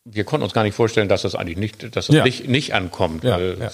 wir 0.05 0.23
konnten 0.23 0.43
uns 0.43 0.53
gar 0.53 0.63
nicht 0.63 0.75
vorstellen, 0.75 1.09
dass 1.09 1.21
das 1.23 1.35
eigentlich 1.35 1.57
nicht, 1.57 1.95
dass 1.95 2.07
das 2.07 2.15
Ja. 2.15 2.23
nicht, 2.23 2.47
nicht 2.47 2.73
ankommt. 2.73 3.23
Ja, 3.23 3.37
ja. 3.39 3.69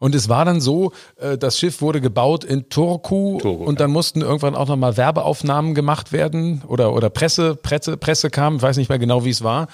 Und 0.00 0.14
es 0.14 0.28
war 0.28 0.44
dann 0.44 0.60
so, 0.60 0.92
äh, 1.16 1.36
das 1.36 1.58
Schiff 1.58 1.80
wurde 1.80 2.00
gebaut 2.00 2.44
in 2.44 2.68
Turku 2.68 3.38
Turku, 3.38 3.64
und 3.64 3.80
dann 3.80 3.90
mussten 3.90 4.20
irgendwann 4.20 4.54
auch 4.54 4.68
nochmal 4.68 4.96
Werbeaufnahmen 4.96 5.74
gemacht 5.74 6.12
werden 6.12 6.62
oder, 6.68 6.92
oder 6.92 7.10
Presse, 7.10 7.56
Presse, 7.56 7.96
Presse 7.96 8.30
kam, 8.30 8.56
ich 8.56 8.62
weiß 8.62 8.76
nicht 8.76 8.88
mehr 8.90 8.98
genau, 9.00 9.24
wie 9.24 9.30
es 9.30 9.42
war. 9.42 9.66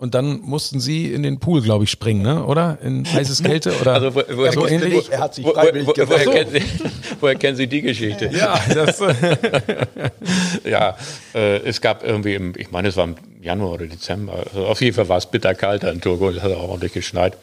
Und 0.00 0.14
dann 0.14 0.40
mussten 0.40 0.80
Sie 0.80 1.12
in 1.12 1.22
den 1.22 1.40
Pool, 1.40 1.60
glaube 1.60 1.84
ich, 1.84 1.90
springen, 1.90 2.22
ne? 2.22 2.46
oder? 2.46 2.78
In 2.82 3.04
heißes 3.04 3.42
Kälte? 3.42 3.70
Oder 3.82 3.92
also, 3.92 4.14
wo, 4.14 4.22
woher, 4.30 4.52
so 4.52 4.62
kennen 4.62 4.84
ähnlich? 4.84 5.04
Sie, 5.04 5.12
Er 5.12 5.20
hat 5.20 5.34
sich 5.34 5.44
wo, 5.44 5.52
freiwillig 5.52 5.86
wo, 5.86 5.92
woher, 5.94 6.24
gemeldet. 6.24 6.52
kennen 6.54 6.66
Sie, 6.82 6.90
woher 7.20 7.34
kennen 7.34 7.56
Sie 7.58 7.66
die 7.66 7.82
Geschichte? 7.82 8.30
ja, 8.32 8.58
das, 8.74 8.98
Ja, 10.64 10.96
äh, 11.34 11.58
es 11.58 11.82
gab 11.82 12.02
irgendwie, 12.02 12.34
im, 12.34 12.54
ich 12.56 12.70
meine, 12.70 12.88
es 12.88 12.96
war 12.96 13.04
im 13.04 13.16
Januar 13.42 13.72
oder 13.74 13.86
Dezember, 13.88 14.42
also 14.46 14.64
auf 14.64 14.80
jeden 14.80 14.96
Fall 14.96 15.10
war 15.10 15.18
es 15.18 15.26
bitterkalt 15.26 15.84
in 15.84 16.00
Togo, 16.00 16.30
es 16.30 16.42
hat 16.42 16.50
auch 16.52 16.70
ordentlich 16.70 16.94
geschneit. 16.94 17.36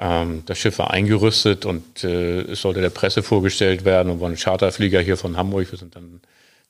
Ähm, 0.00 0.42
das 0.46 0.58
Schiff 0.58 0.80
war 0.80 0.90
eingerüstet 0.90 1.64
und 1.64 2.02
äh, 2.02 2.40
es 2.40 2.62
sollte 2.62 2.80
der 2.80 2.90
Presse 2.90 3.22
vorgestellt 3.22 3.84
werden 3.84 4.10
und 4.10 4.20
war 4.20 4.28
ein 4.28 4.36
Charterflieger 4.36 5.00
hier 5.00 5.16
von 5.16 5.36
Hamburg. 5.36 5.70
Wir 5.70 5.78
sind 5.78 5.94
dann 5.94 6.20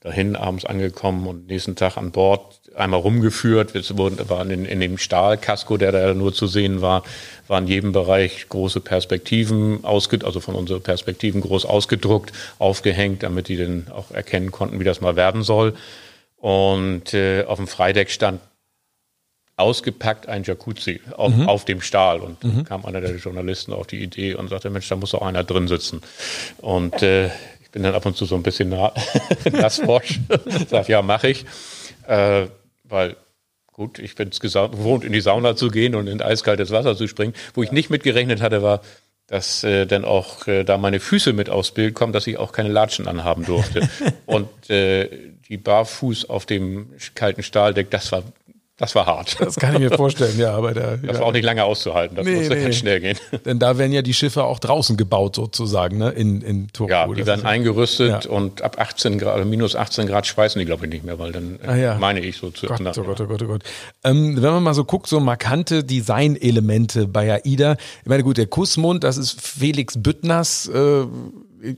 dahin 0.05 0.37
abends 0.37 0.67
angekommen 0.67 1.27
und 1.27 1.47
nächsten 1.49 1.77
Tag 1.77 1.97
an 1.97 2.11
Bord 2.11 2.61
einmal 2.77 3.01
rumgeführt. 3.01 3.73
Wir 3.73 3.83
wurden, 3.97 4.29
waren 4.29 4.51
in, 4.51 4.67
in 4.67 4.79
dem 4.79 4.99
Stahlkasko, 4.99 5.79
der 5.79 5.93
da 5.93 6.13
nur 6.13 6.35
zu 6.35 6.47
sehen 6.47 6.83
war, 6.83 7.05
waren 7.49 7.65
in 7.65 7.71
jedem 7.71 7.93
Bereich 7.93 8.47
große 8.51 8.81
Perspektiven 8.81 9.83
ausgedruckt, 9.83 10.27
also 10.27 10.41
von 10.41 10.57
unseren 10.57 10.83
Perspektiven 10.83 11.41
groß 11.41 11.65
ausgedruckt, 11.65 12.33
aufgehängt, 12.59 13.23
damit 13.23 13.49
die 13.49 13.57
dann 13.57 13.87
auch 13.91 14.11
erkennen 14.11 14.53
konnten, 14.53 14.79
wie 14.79 14.85
das 14.85 15.01
mal 15.01 15.17
werden 15.17 15.43
soll. 15.43 15.75
Und 16.37 17.15
äh, 17.15 17.45
auf 17.45 17.57
dem 17.57 17.67
Freideck 17.67 18.11
stand 18.11 18.41
ausgepackt 19.57 20.29
ein 20.29 20.43
Jacuzzi 20.43 21.01
auf, 21.17 21.33
auf 21.47 21.65
dem 21.65 21.81
Stahl. 21.81 22.21
Und 22.21 22.43
dann 22.43 22.65
kam 22.65 22.85
einer 22.85 23.01
der 23.01 23.17
Journalisten 23.17 23.73
auf 23.73 23.87
die 23.87 24.03
Idee 24.03 24.35
und 24.35 24.49
sagte, 24.49 24.69
Mensch, 24.69 24.89
da 24.89 24.97
muss 24.97 25.15
auch 25.15 25.23
einer 25.23 25.45
drin 25.45 25.69
sitzen. 25.69 26.03
Und 26.59 27.03
äh, 27.03 27.31
bin 27.75 27.83
dann 27.83 27.95
ab 27.95 28.07
und 28.07 28.17
zu 28.17 28.25
so 28.25 28.37
ein 28.37 28.45
bisschen 28.45 28.69
na 28.69 28.93
nassforsch. 29.53 30.21
Sag, 30.71 30.89
ja, 30.89 31.03
mache 31.03 31.29
ich. 31.29 31.45
Äh, 32.07 32.47
weil, 32.85 33.17
gut, 33.73 33.99
ich 33.99 34.15
bin 34.15 34.29
es 34.29 34.39
gewohnt, 34.39 35.05
in 35.05 35.13
die 35.13 35.21
Sauna 35.21 35.57
zu 35.57 35.69
gehen 35.69 35.97
und 35.97 36.07
in 36.07 36.23
eiskaltes 36.23 36.71
Wasser 36.71 36.97
zu 36.97 37.09
springen. 37.09 37.35
Wo 37.53 37.65
ich 37.65 37.73
nicht 37.73 37.91
mitgerechnet 37.91 38.41
hatte, 38.41 38.63
war, 38.63 38.81
dass 39.27 39.65
äh, 39.65 39.87
dann 39.87 40.05
auch 40.05 40.45
da 40.45 40.75
äh, 40.75 40.79
meine 40.79 41.01
Füße 41.01 41.33
mit 41.33 41.51
aufs 41.51 41.73
Bild 41.73 41.95
kommen, 41.95 42.13
dass 42.13 42.29
ich 42.29 42.37
auch 42.37 42.53
keine 42.53 42.69
Latschen 42.69 43.09
anhaben 43.09 43.45
durfte. 43.45 43.89
und 44.27 44.71
äh, 44.71 45.09
die 45.49 45.57
barfuß 45.57 46.31
auf 46.31 46.47
dem 46.47 46.91
kalten 47.17 47.43
Stahldeck, 47.43 47.91
das 47.91 48.13
war 48.13 48.23
das 48.77 48.95
war 48.95 49.07
hart. 49.07 49.37
das 49.41 49.57
kann 49.57 49.75
ich 49.75 49.81
mir 49.81 49.91
vorstellen, 49.97 50.37
ja, 50.39 50.53
aber 50.55 50.75
der, 50.75 50.97
Das 50.97 51.15
ja. 51.15 51.21
war 51.21 51.27
auch 51.29 51.33
nicht 51.33 51.45
lange 51.45 51.63
auszuhalten. 51.65 52.17
Das 52.17 52.25
Nee, 52.27 52.37
musste 52.37 52.55
nee. 52.57 52.63
ganz 52.63 52.75
schnell 52.77 53.01
gehen. 53.01 53.17
Denn 53.45 53.59
da 53.59 53.79
werden 53.79 53.93
ja 53.93 54.03
die 54.03 54.15
Schiffe 54.15 54.43
auch 54.45 54.59
draußen 54.59 54.97
gebaut, 54.97 55.37
sozusagen, 55.37 55.99
ne? 55.99 56.11
In, 56.11 56.43
in 56.43 56.69
Togo. 56.73 56.91
Ja, 56.91 57.07
die 57.07 57.25
werden 57.27 57.47
eingerüstet 57.47 58.25
Ja. 58.25 58.31
und 58.31 58.63
ab 58.63 58.81
18 58.81 59.19
Grad, 59.19 59.35
also 59.35 59.49
minus 59.49 59.77
18 59.77 60.07
Grad 60.09 60.27
schweißen 60.27 60.59
die, 60.59 60.65
glaube 60.67 60.87
ich, 60.87 60.93
nicht 60.93 61.05
mehr, 61.05 61.19
weil 61.19 61.31
dann 61.33 61.59
Ah, 61.67 61.77
ja. 61.77 61.95
meine 61.99 62.21
ich 62.21 62.37
so 62.37 62.51
zu 62.51 62.67
Gott, 62.67 62.81
erinnern. 62.81 62.95
oh 62.99 63.03
Gott, 63.05 63.21
oh 63.21 63.27
Gott, 63.27 63.43
oh 63.43 63.47
Gott. 63.47 63.63
Ähm, 64.03 64.37
wenn 64.43 64.53
man 64.53 64.63
mal 64.63 64.75
so 64.75 64.85
guckt, 64.85 65.07
so 65.07 65.21
markante 65.21 65.85
Designelemente 65.85 67.07
bei 67.07 67.33
AIDA. 67.45 67.77
Ich 68.03 68.09
meine, 68.09 68.23
gut, 68.23 68.37
der 68.39 68.47
Kussmund, 68.47 69.05
das 69.05 69.17
ist 69.17 69.41
Felix 69.41 69.95
Büttners 70.03 70.69
äh, 70.69 71.05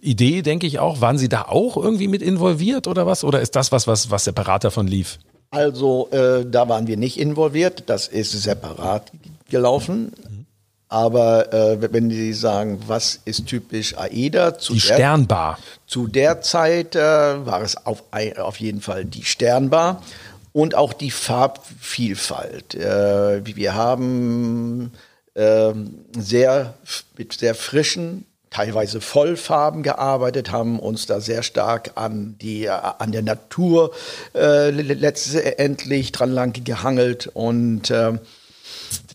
Idee, 0.00 0.42
denke 0.42 0.66
ich 0.66 0.78
auch. 0.80 1.00
Waren 1.00 1.16
Sie 1.18 1.28
da 1.28 1.42
auch 1.42 1.76
irgendwie 1.76 2.08
mit 2.08 2.20
involviert 2.22 2.88
oder 2.88 3.06
was? 3.06 3.22
Oder 3.22 3.40
ist 3.40 3.54
das 3.54 3.70
was, 3.70 3.86
was, 3.86 4.10
was 4.10 4.24
separat 4.24 4.64
davon 4.64 4.88
lief? 4.88 5.18
Also 5.50 6.08
äh, 6.10 6.44
da 6.44 6.68
waren 6.68 6.86
wir 6.86 6.96
nicht 6.96 7.18
involviert, 7.18 7.84
das 7.86 8.08
ist 8.08 8.32
separat 8.32 9.12
gelaufen. 9.48 10.12
Aber 10.88 11.52
äh, 11.52 11.92
wenn 11.92 12.10
Sie 12.10 12.32
sagen, 12.32 12.80
was 12.86 13.20
ist 13.24 13.46
typisch 13.46 13.96
AIDA, 13.98 14.58
zu 14.58 14.74
Die 14.74 14.80
der, 14.80 14.94
Sternbar. 14.94 15.58
zu 15.86 16.06
der 16.06 16.40
Zeit 16.42 16.94
äh, 16.94 17.00
war 17.00 17.62
es 17.62 17.76
auf, 17.86 18.04
auf 18.38 18.60
jeden 18.60 18.80
Fall 18.80 19.04
die 19.04 19.24
Sternbar 19.24 20.02
und 20.52 20.74
auch 20.74 20.92
die 20.92 21.10
Farbvielfalt. 21.10 22.76
Äh, 22.76 23.44
wir 23.44 23.74
haben 23.74 24.92
ähm, 25.34 26.04
sehr 26.16 26.74
mit 27.18 27.32
sehr 27.32 27.54
frischen, 27.54 28.24
teilweise 28.50 29.00
Vollfarben 29.00 29.82
gearbeitet, 29.82 30.50
haben 30.50 30.78
uns 30.78 31.06
da 31.06 31.20
sehr 31.20 31.42
stark 31.42 31.92
an 31.96 32.36
die 32.40 32.64
äh, 32.64 32.70
an 32.70 33.12
der 33.12 33.22
Natur 33.22 33.92
äh, 34.34 34.70
letztendlich 34.70 36.12
dran 36.12 36.32
lang 36.32 36.64
gehangelt 36.64 37.28
und 37.32 37.90
ähm, 37.90 38.20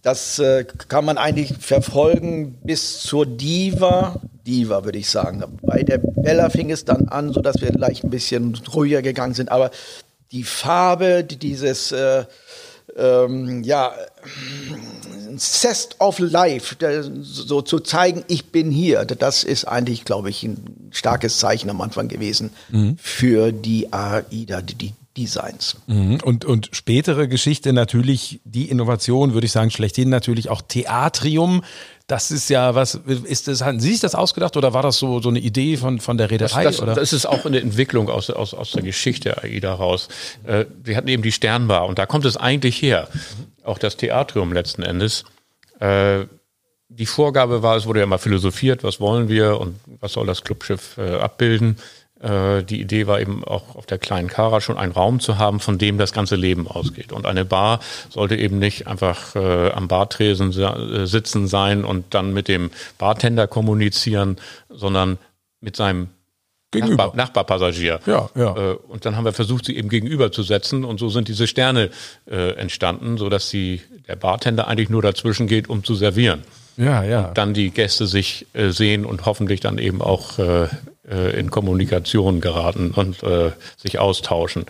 das 0.04 0.40
äh, 0.40 0.66
kann 0.88 1.06
man 1.06 1.18
eigentlich 1.18 1.54
verfolgen 1.60 2.58
bis 2.64 3.02
zur 3.02 3.26
Diva. 3.26 4.20
Diva 4.48 4.84
würde 4.84 4.98
ich 4.98 5.10
sagen. 5.10 5.44
Bei 5.62 5.84
der 5.84 6.00
Bella 6.00 6.50
fing 6.50 6.72
es 6.72 6.86
dann 6.86 7.08
an, 7.10 7.32
so 7.32 7.42
dass 7.42 7.62
wir 7.62 7.72
leicht 7.72 8.04
ein 8.04 8.10
bisschen 8.10 8.60
ruhiger 8.74 9.04
gegangen 9.04 9.36
sind. 9.36 9.52
Aber 9.52 9.70
die 10.32 10.44
Farbe, 10.44 11.24
die, 11.24 11.38
dieses 11.38 11.92
äh, 11.92 12.26
ähm, 12.98 13.64
ja 13.64 13.94
Zest 15.38 15.96
of 16.00 16.20
Life, 16.20 16.76
so 17.22 17.62
zu 17.62 17.80
zeigen, 17.80 18.24
ich 18.28 18.52
bin 18.52 18.70
hier, 18.70 19.06
das 19.06 19.44
ist 19.44 19.66
eigentlich, 19.66 20.04
glaube 20.04 20.30
ich, 20.30 20.44
ein 20.44 20.90
starkes 20.92 21.38
Zeichen 21.40 21.70
am 21.70 21.80
Anfang 21.80 22.10
gewesen 22.10 22.52
für 22.98 23.52
die 23.54 23.94
AIDA, 23.94 24.62
die, 24.62 24.76
die 24.76 24.94
Designs. 25.18 25.76
Mhm. 25.88 26.20
Und, 26.24 26.46
und 26.46 26.70
spätere 26.72 27.28
Geschichte 27.28 27.74
natürlich, 27.74 28.40
die 28.46 28.70
Innovation, 28.70 29.34
würde 29.34 29.46
ich 29.46 29.52
sagen, 29.52 29.72
schlechthin 29.72 30.10
natürlich 30.10 30.50
auch 30.50 30.62
Theatrium. 30.62 31.64
Das 32.12 32.30
ist 32.30 32.50
ja 32.50 32.76
was, 32.76 32.96
ist 33.24 33.48
das, 33.48 33.62
hatten 33.62 33.80
Sie 33.80 33.92
sich 33.92 34.02
das 34.02 34.16
ausgedacht 34.16 34.58
oder 34.58 34.74
war 34.74 34.84
das 34.84 34.98
so, 34.98 35.22
so 35.22 35.30
eine 35.30 35.40
Idee 35.40 35.78
von, 35.78 36.02
von 36.02 36.18
der 36.18 36.30
Reederei? 36.30 36.66
Das, 36.66 36.82
oder? 36.82 36.94
das 36.94 37.14
ist 37.14 37.26
auch 37.26 37.46
eine 37.46 37.62
Entwicklung 37.62 38.10
aus, 38.10 38.30
aus, 38.30 38.54
aus 38.54 38.72
der 38.74 38.82
Geschichte 38.82 39.42
AIDA 39.42 39.74
raus. 39.74 40.10
Äh, 40.44 40.66
wir 40.84 40.98
hatten 40.98 41.08
eben 41.08 41.24
die 41.24 41.32
Sternbar 41.32 41.86
und 41.86 42.00
da 42.00 42.06
kommt 42.06 42.26
es 42.26 42.36
eigentlich 42.36 42.82
her. 42.82 43.08
Auch 43.64 43.78
das 43.78 43.96
Theatrium 43.96 44.52
letzten 44.52 44.84
Endes. 44.84 45.24
Äh, 45.80 46.26
die 46.90 47.06
Vorgabe 47.06 47.64
war, 47.64 47.78
es 47.78 47.86
wurde 47.86 48.02
ja 48.02 48.06
mal 48.08 48.18
philosophiert, 48.18 48.84
was 48.84 49.00
wollen 49.00 49.30
wir 49.30 49.62
und 49.62 49.80
was 50.02 50.12
soll 50.12 50.28
das 50.28 50.44
Clubschiff 50.44 50.98
äh, 50.98 51.16
abbilden. 51.16 51.78
Äh, 52.22 52.64
die 52.64 52.82
Idee 52.82 53.08
war 53.08 53.20
eben 53.20 53.44
auch 53.44 53.76
auf 53.76 53.86
der 53.86 53.98
kleinen 53.98 54.28
Kara 54.28 54.62
schon 54.62 54.78
einen 54.78 54.92
Raum 54.92 55.20
zu 55.20 55.38
haben, 55.38 55.60
von 55.60 55.78
dem 55.78 55.98
das 55.98 56.14
ganze 56.14 56.36
Leben 56.36 56.68
ausgeht. 56.68 57.12
Und 57.12 57.26
eine 57.26 57.46
Bar 57.46 57.80
sollte 58.10 58.36
eben 58.36 58.60
nicht 58.60 58.88
einfach 58.88 59.36
äh, 59.36 59.72
am 59.72 59.88
Bartresen 59.88 60.52
äh, 60.52 61.08
sitzen 61.08 61.48
sein 61.48 61.84
und 61.84 62.14
dann 62.14 62.34
mit 62.34 62.48
dem 62.48 62.72
Bartender 62.98 63.48
kommunizieren, 63.48 64.38
sondern 64.70 65.18
mit 65.62 65.76
seinem 65.76 66.10
Gegenüber. 66.72 67.04
Nachbar, 67.04 67.18
Nachbarpassagier. 67.18 68.00
Ja, 68.06 68.30
ja. 68.34 68.56
Äh, 68.56 68.76
Und 68.88 69.06
dann 69.06 69.18
haben 69.18 69.26
wir 69.26 69.34
versucht, 69.34 69.66
sie 69.66 69.76
eben 69.76 69.90
gegenüberzusetzen 69.90 70.86
und 70.86 71.00
so 71.00 71.10
sind 71.10 71.28
diese 71.28 71.46
Sterne 71.46 71.90
äh, 72.30 72.52
entstanden, 72.54 73.18
so 73.18 73.28
dass 73.30 73.50
die, 73.50 73.82
der 74.08 74.16
Bartender 74.16 74.68
eigentlich 74.68 74.90
nur 74.90 75.02
dazwischen 75.02 75.48
geht, 75.48 75.70
um 75.70 75.84
zu 75.84 75.96
servieren. 75.96 76.44
Ja, 76.78 77.04
ja. 77.04 77.32
Dann 77.34 77.54
die 77.54 77.72
Gäste 77.72 78.08
sich 78.08 78.48
äh, 78.54 78.70
sehen 78.70 79.06
und 79.06 79.26
hoffentlich 79.26 79.60
dann 79.60 79.78
eben 79.78 80.02
auch 80.02 80.40
äh, 80.40 80.68
äh, 81.10 81.40
in 81.40 81.52
Kommunikation 81.52 82.42
geraten 82.42 82.92
und 82.92 83.22
äh, 83.24 83.52
sich 83.78 84.00
austauschen. 84.00 84.66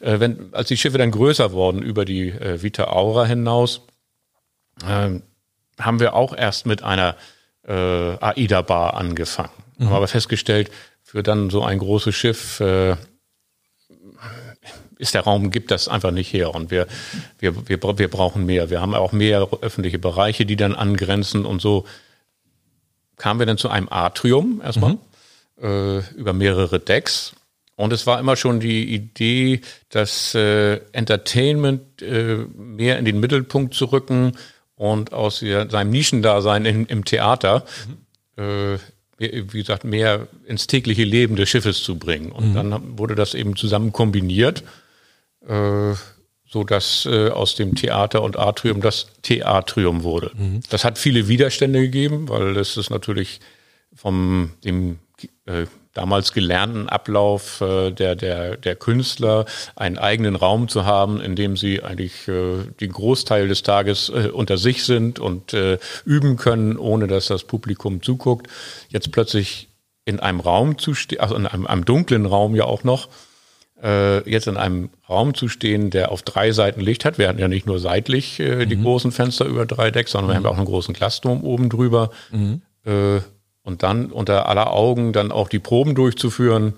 Äh, 0.00 0.20
wenn, 0.20 0.52
als 0.52 0.68
die 0.68 0.76
Schiffe 0.76 0.98
dann 0.98 1.10
größer 1.10 1.52
wurden 1.52 1.82
über 1.82 2.04
die 2.04 2.30
äh, 2.30 2.62
Vita 2.62 2.84
Aura 2.84 3.24
hinaus, 3.24 3.82
ähm, 4.86 5.22
haben 5.78 6.00
wir 6.00 6.14
auch 6.14 6.36
erst 6.36 6.66
mit 6.66 6.82
einer 6.82 7.16
AIDA-Bar 7.68 8.94
angefangen. 8.94 9.50
Haben 9.80 9.92
aber 9.92 10.06
festgestellt, 10.06 10.70
für 11.02 11.24
dann 11.24 11.50
so 11.50 11.64
ein 11.64 11.80
großes 11.80 12.14
Schiff 12.14 12.62
ist 14.98 15.14
der 15.14 15.22
Raum, 15.22 15.50
gibt 15.50 15.70
das 15.70 15.88
einfach 15.88 16.10
nicht 16.10 16.32
her. 16.32 16.54
Und 16.54 16.70
wir, 16.70 16.86
wir, 17.38 17.68
wir, 17.68 17.80
wir 17.98 18.08
brauchen 18.08 18.46
mehr. 18.46 18.70
Wir 18.70 18.80
haben 18.80 18.94
auch 18.94 19.12
mehr 19.12 19.46
öffentliche 19.60 19.98
Bereiche, 19.98 20.46
die 20.46 20.56
dann 20.56 20.74
angrenzen. 20.74 21.44
Und 21.44 21.60
so 21.60 21.84
kamen 23.16 23.38
wir 23.40 23.46
dann 23.46 23.58
zu 23.58 23.68
einem 23.68 23.88
Atrium 23.90 24.60
erstmal 24.64 24.98
äh, 25.60 25.98
über 26.14 26.32
mehrere 26.32 26.80
Decks. 26.80 27.34
Und 27.76 27.92
es 27.92 28.06
war 28.06 28.18
immer 28.18 28.36
schon 28.36 28.58
die 28.58 28.94
Idee, 28.94 29.60
das 29.90 30.34
äh, 30.34 30.80
Entertainment 30.92 32.00
äh, 32.00 32.36
mehr 32.56 32.98
in 32.98 33.04
den 33.04 33.20
Mittelpunkt 33.20 33.74
zu 33.74 33.86
rücken 33.86 34.32
und 34.76 35.12
aus 35.12 35.42
ihr- 35.42 35.68
seinem 35.70 35.90
Nischendasein 35.90 36.64
im, 36.64 36.86
im 36.86 37.04
Theater, 37.04 37.64
äh, 38.36 38.76
wie 39.18 39.44
wie 39.52 39.58
gesagt, 39.58 39.84
mehr 39.84 40.28
ins 40.46 40.66
tägliche 40.66 41.04
Leben 41.04 41.36
des 41.36 41.48
Schiffes 41.50 41.82
zu 41.82 41.98
bringen. 41.98 42.32
Und 42.32 42.54
dann 42.54 42.98
wurde 42.98 43.14
das 43.14 43.34
eben 43.34 43.56
zusammen 43.56 43.92
kombiniert, 43.92 44.62
äh, 45.48 45.94
so 46.48 46.64
dass 46.64 47.06
äh, 47.06 47.30
aus 47.30 47.56
dem 47.56 47.74
Theater 47.74 48.22
und 48.22 48.38
Atrium 48.38 48.80
das 48.80 49.08
Theatrium 49.22 50.04
wurde. 50.04 50.30
Das 50.70 50.84
hat 50.84 50.98
viele 50.98 51.28
Widerstände 51.28 51.80
gegeben, 51.80 52.28
weil 52.28 52.56
es 52.56 52.76
ist 52.76 52.90
natürlich 52.90 53.40
vom 53.94 54.52
dem 54.64 54.98
äh, 55.46 55.66
damals 55.94 56.32
gelernten 56.32 56.88
Ablauf 56.88 57.60
äh, 57.62 57.90
der, 57.90 58.16
der, 58.16 58.56
der 58.58 58.76
Künstler, 58.76 59.46
einen 59.74 59.96
eigenen 59.96 60.36
Raum 60.36 60.68
zu 60.68 60.84
haben, 60.84 61.20
in 61.20 61.36
dem 61.36 61.56
sie 61.56 61.82
eigentlich 61.82 62.28
äh, 62.28 62.64
den 62.80 62.92
Großteil 62.92 63.48
des 63.48 63.62
Tages 63.62 64.10
äh, 64.10 64.28
unter 64.32 64.58
sich 64.58 64.84
sind 64.84 65.18
und 65.18 65.54
äh, 65.54 65.78
üben 66.04 66.36
können, 66.36 66.76
ohne 66.76 67.06
dass 67.06 67.28
das 67.28 67.44
Publikum 67.44 68.02
zuguckt. 68.02 68.48
Jetzt 68.88 69.10
plötzlich 69.10 69.68
in 70.04 70.20
einem 70.20 70.40
Raum 70.40 70.78
zu 70.78 70.94
stehen, 70.94 71.20
also 71.20 71.34
in 71.34 71.46
einem, 71.46 71.66
einem 71.66 71.84
dunklen 71.86 72.26
Raum 72.26 72.54
ja 72.54 72.64
auch 72.64 72.84
noch, 72.84 73.08
äh, 73.82 74.28
jetzt 74.28 74.46
in 74.46 74.56
einem 74.56 74.90
Raum 75.08 75.34
zu 75.34 75.48
stehen, 75.48 75.90
der 75.90 76.10
auf 76.10 76.22
drei 76.22 76.52
Seiten 76.52 76.80
Licht 76.80 77.04
hat. 77.04 77.18
Wir 77.18 77.28
hatten 77.28 77.38
ja 77.38 77.48
nicht 77.48 77.66
nur 77.66 77.78
seitlich 77.78 78.40
äh, 78.40 78.66
die 78.66 78.76
mhm. 78.76 78.82
großen 78.82 79.12
Fenster 79.12 79.44
über 79.44 79.66
drei 79.66 79.90
Decks, 79.90 80.12
sondern 80.12 80.30
mhm. 80.30 80.42
wir 80.42 80.48
haben 80.48 80.54
auch 80.54 80.58
einen 80.58 80.66
großen 80.66 80.94
Glasdom 80.94 81.44
oben 81.44 81.68
drüber. 81.68 82.10
Mhm. 82.30 82.62
Äh, 82.84 83.20
und 83.62 83.82
dann 83.82 84.12
unter 84.12 84.48
aller 84.48 84.72
Augen 84.72 85.12
dann 85.12 85.32
auch 85.32 85.48
die 85.48 85.58
Proben 85.58 85.94
durchzuführen, 85.94 86.74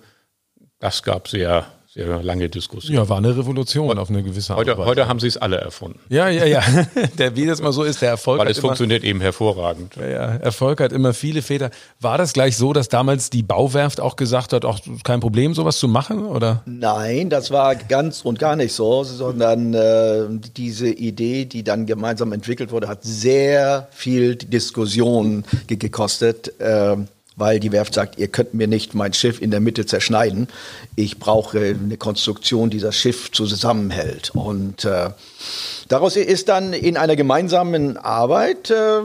das 0.79 1.03
gab 1.03 1.29
sehr 1.29 1.67
sehr 2.05 2.23
lange 2.23 2.49
Diskussion. 2.49 2.97
Ja, 2.97 3.09
war 3.09 3.19
eine 3.19 3.37
Revolution 3.37 3.89
heute, 3.89 4.01
auf 4.01 4.11
eine 4.11 4.23
gewisse 4.23 4.53
Art. 4.53 4.61
Heute, 4.61 4.77
heute 4.77 5.09
haben 5.09 5.19
sie 5.21 5.27
es 5.27 5.37
alle 5.37 5.57
erfunden. 5.57 5.99
Ja, 6.09 6.29
ja, 6.29 6.45
ja. 6.45 6.63
Der, 7.19 7.37
wie 7.37 7.47
das 7.47 7.61
mal 7.61 7.73
so 7.73 7.83
ist, 7.83 8.03
der 8.03 8.11
Erfolg. 8.11 8.39
Weil 8.41 8.49
es 8.49 8.59
funktioniert 8.59 9.03
immer, 9.03 9.11
eben 9.11 9.21
hervorragend. 9.21 9.97
Ja, 9.97 10.07
ja, 10.07 10.27
Erfolg 10.37 10.81
hat 10.81 10.93
immer 10.93 11.13
viele 11.13 11.43
Väter. 11.43 11.71
War 12.01 12.19
das 12.19 12.33
gleich 12.33 12.57
so, 12.57 12.73
dass 12.73 12.89
damals 12.89 13.31
die 13.31 13.43
Bauwerft 13.43 14.01
auch 14.01 14.17
gesagt 14.17 14.53
hat, 14.53 14.65
auch 14.65 14.79
kein 15.03 15.21
Problem, 15.21 15.55
sowas 15.55 15.79
zu 15.79 15.89
machen, 15.89 16.25
oder? 16.27 16.63
Nein, 16.67 17.31
das 17.31 17.51
war 17.51 17.75
ganz 17.75 18.23
und 18.23 18.39
gar 18.39 18.57
nicht 18.57 18.73
so, 18.73 19.03
sondern 19.05 19.75
äh, 19.75 20.27
diese 20.57 20.89
Idee, 20.89 21.47
die 21.47 21.65
dann 21.65 21.87
gemeinsam 21.87 22.33
entwickelt 22.33 22.71
wurde, 22.71 22.89
hat 22.89 23.03
sehr 23.03 23.89
viel 23.91 24.37
Diskussion 24.37 25.45
gekostet. 25.67 26.61
Äh, 26.61 26.97
weil 27.39 27.61
die 27.61 27.73
Werft 27.73 27.95
sagt, 27.95 28.19
ihr 28.19 28.29
könnt 28.29 28.53
mir 28.53 28.67
nicht 28.67 28.95
mein 28.95 29.13
Schiff 29.13 29.41
in 29.41 29.51
der 29.51 29.61
Mitte 29.61 29.87
zerschneiden. 29.87 30.49
Ich 30.97 31.19
brauche 31.19 31.59
eine 31.59 31.97
Konstruktion, 31.97 32.69
die 32.69 32.81
das 32.81 32.97
Schiff 32.97 33.31
zusammenhält. 33.31 34.33
Und 34.35 34.85
äh, 34.85 35.11
daraus 35.87 36.17
ist 36.17 36.49
dann 36.49 36.73
in 36.73 36.97
einer 36.97 37.15
gemeinsamen 37.17 37.97
Arbeit 37.97 38.71
äh, 38.71 39.01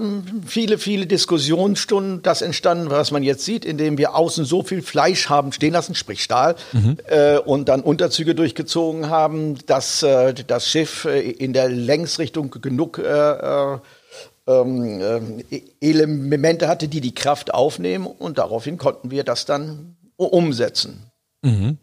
viele, 0.45 0.79
viele 0.79 1.05
Diskussionsstunden 1.05 2.23
das 2.23 2.41
entstanden, 2.41 2.89
was 2.89 3.11
man 3.11 3.23
jetzt 3.23 3.45
sieht, 3.45 3.65
indem 3.65 3.97
wir 3.97 4.15
außen 4.15 4.45
so 4.45 4.63
viel 4.63 4.81
Fleisch 4.81 5.29
haben 5.29 5.51
stehen 5.51 5.73
lassen, 5.73 5.93
sprich 5.93 6.23
Stahl, 6.23 6.55
mhm. 6.73 6.97
äh, 7.07 7.37
und 7.37 7.69
dann 7.69 7.81
Unterzüge 7.81 8.33
durchgezogen 8.33 9.09
haben, 9.09 9.57
dass 9.67 10.01
äh, 10.01 10.33
das 10.33 10.67
Schiff 10.67 11.05
äh, 11.05 11.19
in 11.21 11.53
der 11.53 11.69
Längsrichtung 11.69 12.49
genug 12.61 12.97
äh, 12.97 13.03
äh 13.03 13.77
ähm, 14.47 15.39
äh, 15.49 15.61
Elemente 15.79 16.67
hatte, 16.67 16.87
die 16.87 17.01
die 17.01 17.15
Kraft 17.15 17.53
aufnehmen 17.53 18.05
und 18.07 18.37
daraufhin 18.37 18.77
konnten 18.77 19.11
wir 19.11 19.23
das 19.23 19.45
dann 19.45 19.95
umsetzen. 20.17 21.11
Mhm. 21.41 21.77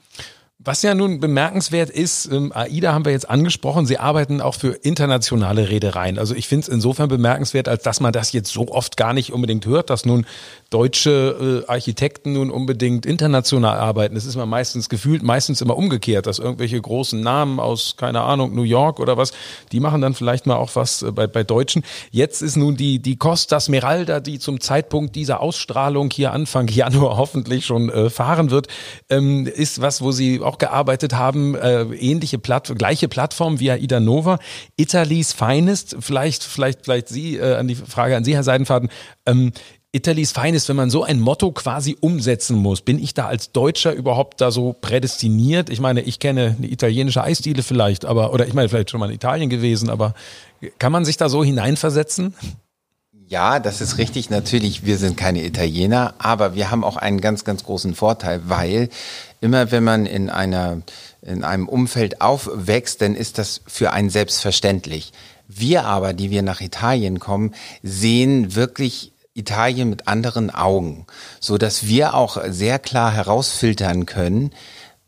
Was 0.62 0.82
ja 0.82 0.94
nun 0.94 1.20
bemerkenswert 1.20 1.88
ist, 1.88 2.26
ähm, 2.30 2.52
AIDA 2.54 2.92
haben 2.92 3.06
wir 3.06 3.12
jetzt 3.12 3.30
angesprochen, 3.30 3.86
sie 3.86 3.96
arbeiten 3.96 4.42
auch 4.42 4.54
für 4.54 4.72
internationale 4.72 5.70
Reedereien. 5.70 6.18
Also 6.18 6.34
ich 6.34 6.48
finde 6.48 6.64
es 6.64 6.68
insofern 6.68 7.08
bemerkenswert, 7.08 7.66
als 7.66 7.82
dass 7.82 8.00
man 8.00 8.12
das 8.12 8.32
jetzt 8.32 8.52
so 8.52 8.68
oft 8.68 8.98
gar 8.98 9.14
nicht 9.14 9.32
unbedingt 9.32 9.64
hört, 9.64 9.88
dass 9.88 10.04
nun 10.04 10.26
deutsche 10.68 11.64
äh, 11.66 11.70
Architekten 11.70 12.34
nun 12.34 12.50
unbedingt 12.50 13.06
international 13.06 13.78
arbeiten. 13.78 14.14
Das 14.16 14.26
ist 14.26 14.36
man 14.36 14.50
meistens 14.50 14.90
gefühlt, 14.90 15.22
meistens 15.22 15.62
immer 15.62 15.78
umgekehrt, 15.78 16.26
dass 16.26 16.38
irgendwelche 16.38 16.78
großen 16.78 17.18
Namen 17.18 17.58
aus, 17.58 17.94
keine 17.96 18.20
Ahnung, 18.20 18.54
New 18.54 18.62
York 18.62 19.00
oder 19.00 19.16
was, 19.16 19.32
die 19.72 19.80
machen 19.80 20.02
dann 20.02 20.12
vielleicht 20.12 20.46
mal 20.46 20.56
auch 20.56 20.76
was 20.76 21.02
äh, 21.02 21.10
bei, 21.10 21.26
bei 21.26 21.42
Deutschen. 21.42 21.84
Jetzt 22.10 22.42
ist 22.42 22.56
nun 22.56 22.76
die, 22.76 22.98
die 22.98 23.16
Costa 23.16 23.60
Smeralda, 23.60 24.20
die 24.20 24.38
zum 24.38 24.60
Zeitpunkt 24.60 25.16
dieser 25.16 25.40
Ausstrahlung 25.40 26.10
hier 26.10 26.34
Anfang 26.34 26.68
Januar 26.68 27.16
hoffentlich 27.16 27.64
schon 27.64 27.88
äh, 27.88 28.10
fahren 28.10 28.50
wird, 28.50 28.68
ähm, 29.08 29.46
ist 29.46 29.80
was, 29.80 30.02
wo 30.02 30.12
sie 30.12 30.49
auch 30.50 30.58
gearbeitet 30.58 31.14
haben, 31.14 31.54
äh, 31.54 31.82
ähnliche 31.82 32.38
Platt 32.38 32.72
gleiche 32.76 33.08
Plattform 33.08 33.60
wie 33.60 33.70
Ida 33.70 34.00
Nova. 34.00 34.38
Italy's 34.76 35.32
Finest, 35.32 35.96
vielleicht, 36.00 36.42
vielleicht, 36.42 36.82
vielleicht 36.82 37.08
Sie, 37.08 37.36
äh, 37.36 37.54
an 37.54 37.68
die 37.68 37.76
Frage 37.76 38.16
an 38.16 38.24
Sie, 38.24 38.34
Herr 38.34 38.42
Seidenfaden. 38.42 38.90
Ähm, 39.26 39.52
Italy's 39.92 40.32
Finest, 40.32 40.68
wenn 40.68 40.76
man 40.76 40.90
so 40.90 41.02
ein 41.02 41.18
Motto 41.18 41.50
quasi 41.50 41.96
umsetzen 42.00 42.56
muss, 42.56 42.80
bin 42.80 43.02
ich 43.02 43.14
da 43.14 43.26
als 43.26 43.52
Deutscher 43.52 43.92
überhaupt 43.92 44.40
da 44.40 44.50
so 44.50 44.72
prädestiniert? 44.72 45.68
Ich 45.68 45.80
meine, 45.80 46.02
ich 46.02 46.18
kenne 46.18 46.56
eine 46.58 46.70
italienische 46.70 47.22
Eisdiele 47.22 47.62
vielleicht, 47.62 48.04
aber, 48.04 48.32
oder 48.32 48.46
ich 48.46 48.54
meine, 48.54 48.68
vielleicht 48.68 48.90
schon 48.90 49.00
mal 49.00 49.08
in 49.08 49.14
Italien 49.14 49.50
gewesen, 49.50 49.90
aber 49.90 50.14
kann 50.78 50.92
man 50.92 51.04
sich 51.04 51.16
da 51.16 51.28
so 51.28 51.42
hineinversetzen? 51.42 52.34
Ja, 53.30 53.60
das 53.60 53.80
ist 53.80 53.96
richtig. 53.96 54.28
Natürlich, 54.28 54.84
wir 54.84 54.98
sind 54.98 55.16
keine 55.16 55.44
Italiener, 55.44 56.14
aber 56.18 56.56
wir 56.56 56.72
haben 56.72 56.82
auch 56.82 56.96
einen 56.96 57.20
ganz, 57.20 57.44
ganz 57.44 57.62
großen 57.62 57.94
Vorteil, 57.94 58.40
weil 58.46 58.88
immer 59.40 59.70
wenn 59.70 59.84
man 59.84 60.04
in 60.04 60.30
einer, 60.30 60.82
in 61.22 61.44
einem 61.44 61.68
Umfeld 61.68 62.22
aufwächst, 62.22 63.00
dann 63.00 63.14
ist 63.14 63.38
das 63.38 63.60
für 63.68 63.92
einen 63.92 64.10
selbstverständlich. 64.10 65.12
Wir 65.46 65.84
aber, 65.84 66.12
die 66.12 66.32
wir 66.32 66.42
nach 66.42 66.60
Italien 66.60 67.20
kommen, 67.20 67.54
sehen 67.84 68.56
wirklich 68.56 69.12
Italien 69.32 69.90
mit 69.90 70.08
anderen 70.08 70.50
Augen, 70.50 71.06
so 71.38 71.56
dass 71.56 71.86
wir 71.86 72.14
auch 72.14 72.36
sehr 72.48 72.80
klar 72.80 73.12
herausfiltern 73.12 74.06
können, 74.06 74.50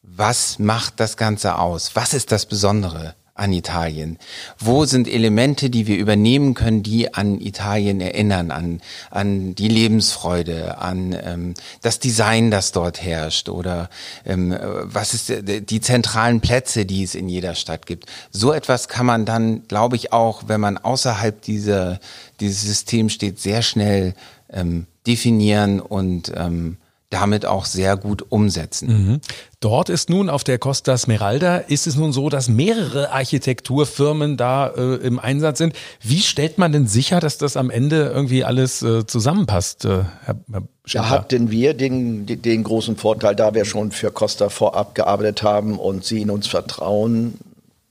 was 0.01 0.61
macht 0.61 1.01
das 1.01 1.17
Ganze 1.17 1.59
aus? 1.59 1.97
Was 1.97 2.15
ist 2.15 2.31
das 2.31 2.47
Besondere? 2.47 3.17
An 3.35 3.53
Italien? 3.53 4.19
Wo 4.59 4.85
sind 4.85 5.09
Elemente, 5.09 5.71
die 5.71 5.87
wir 5.87 5.97
übernehmen 5.97 6.55
können, 6.55 6.83
die 6.83 7.15
an 7.15 7.41
Italien 7.41 8.01
erinnern, 8.01 8.51
an, 8.51 8.81
an 9.11 9.55
die 9.55 9.69
Lebensfreude, 9.69 10.79
an 10.79 11.17
ähm, 11.25 11.55
das 11.81 11.99
Design, 11.99 12.51
das 12.51 12.73
dort 12.73 13.03
herrscht 13.03 13.49
oder 13.49 13.89
ähm, 14.27 14.57
was 14.83 15.15
ist 15.15 15.31
die, 15.31 15.65
die 15.65 15.81
zentralen 15.81 16.41
Plätze, 16.41 16.85
die 16.85 17.03
es 17.03 17.15
in 17.15 17.29
jeder 17.29 17.55
Stadt 17.55 17.87
gibt? 17.87 18.07
So 18.31 18.53
etwas 18.53 18.89
kann 18.89 19.07
man 19.07 19.25
dann, 19.25 19.67
glaube 19.67 19.97
ich, 19.97 20.13
auch, 20.13 20.45
wenn 20.47 20.61
man 20.61 20.77
außerhalb 20.77 21.41
dieser, 21.41 22.01
dieses 22.41 22.63
Systems 22.63 23.15
steht, 23.15 23.41
sehr 23.41 23.63
schnell 23.63 24.15
ähm, 24.51 24.87
definieren 25.07 25.81
und 25.81 26.33
ähm, 26.37 26.77
damit 27.13 27.45
auch 27.45 27.67
sehr 27.67 27.97
gut 27.97 28.25
umsetzen. 28.31 28.89
Mhm. 28.89 29.21
Dort 29.61 29.91
ist 29.91 30.09
nun 30.09 30.31
auf 30.31 30.45
der 30.45 30.59
Costa 30.59 30.97
Smeralda, 30.97 31.59
ist 31.59 31.87
es 31.87 31.97
nun 31.97 32.13
so, 32.13 32.29
dass 32.31 32.49
mehrere 32.49 33.13
Architekturfirmen 33.13 34.37
da 34.37 34.69
äh, 34.69 34.95
im 34.97 35.19
Einsatz 35.19 35.59
sind. 35.59 35.75
Wie 36.01 36.21
stellt 36.21 36.59
man 36.59 36.73
denn 36.73 36.87
sicher, 36.87 37.21
dass 37.21 37.39
das 37.39 37.57
am 37.57 37.71
Ende 37.71 38.11
irgendwie 38.15 38.45
alles 38.45 38.83
äh, 38.83 39.07
zusammenpasst, 39.07 39.85
äh, 39.85 40.05
Herr, 40.25 40.37
Herr 40.51 40.63
Da 40.91 41.11
hatten 41.11 41.51
wir 41.51 41.75
den, 41.75 42.27
den 42.27 42.65
großen 42.65 42.97
Vorteil, 42.97 43.37
da 43.37 43.53
wir 43.55 43.67
schon 43.67 43.93
für 43.93 44.11
Costa 44.11 44.49
vorab 44.49 44.95
gearbeitet 44.95 45.43
haben 45.43 45.79
und 45.79 46.05
sie 46.05 46.23
in 46.23 46.31
uns 46.31 46.47
Vertrauen 46.47 47.39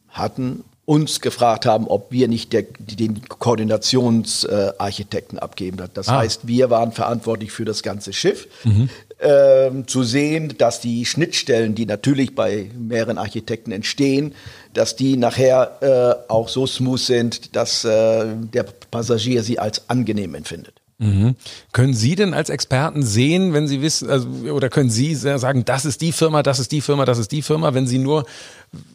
hatten 0.10 0.64
uns 0.86 1.22
gefragt 1.22 1.66
haben, 1.66 1.88
ob 1.88 2.12
wir 2.12 2.28
nicht 2.28 2.54
der, 2.54 2.66
den 2.80 3.22
Koordinationsarchitekten 3.28 5.38
äh, 5.38 5.42
abgeben. 5.42 5.78
Das 5.94 6.10
ah. 6.10 6.20
heißt, 6.20 6.48
wir 6.48 6.70
waren 6.70 6.92
verantwortlich 6.92 7.52
für 7.52 7.66
das 7.66 7.84
ganze 7.84 8.14
Schiff. 8.14 8.48
Mhm. 8.64 8.90
Ähm, 9.24 9.88
zu 9.88 10.02
sehen, 10.02 10.56
dass 10.58 10.80
die 10.80 11.06
Schnittstellen, 11.06 11.76
die 11.76 11.86
natürlich 11.86 12.34
bei 12.34 12.72
mehreren 12.76 13.20
Architekten 13.20 13.72
entstehen, 13.72 14.34
dass 14.74 14.96
die 14.96 15.16
nachher 15.16 16.26
äh, 16.28 16.32
auch 16.32 16.50
so 16.50 16.66
smooth 16.66 17.00
sind, 17.00 17.56
dass 17.56 17.86
äh, 17.86 18.26
der 18.36 18.66
Passagier 18.90 19.44
sie 19.44 19.60
als 19.60 19.88
angenehm 19.92 20.34
empfindet. 20.34 20.81
Mhm. 21.02 21.36
Können 21.72 21.95
Sie 21.95 22.14
denn 22.14 22.36
als 22.36 22.49
Experten 22.49 23.02
sehen, 23.02 23.54
wenn 23.54 23.68
Sie 23.68 23.82
wissen, 23.82 24.08
also, 24.08 24.28
oder 24.52 24.70
können 24.70 24.91
Sie 24.91 25.16
sagen, 25.16 25.66
das 25.66 25.84
ist 25.84 26.02
die 26.02 26.12
Firma, 26.12 26.43
das 26.43 26.60
ist 26.60 26.72
die 26.72 26.82
Firma, 26.82 27.06
das 27.06 27.18
ist 27.18 27.32
die 27.32 27.41
Firma, 27.41 27.74
wenn 27.74 27.88
Sie 27.88 27.97
nur, 27.97 28.28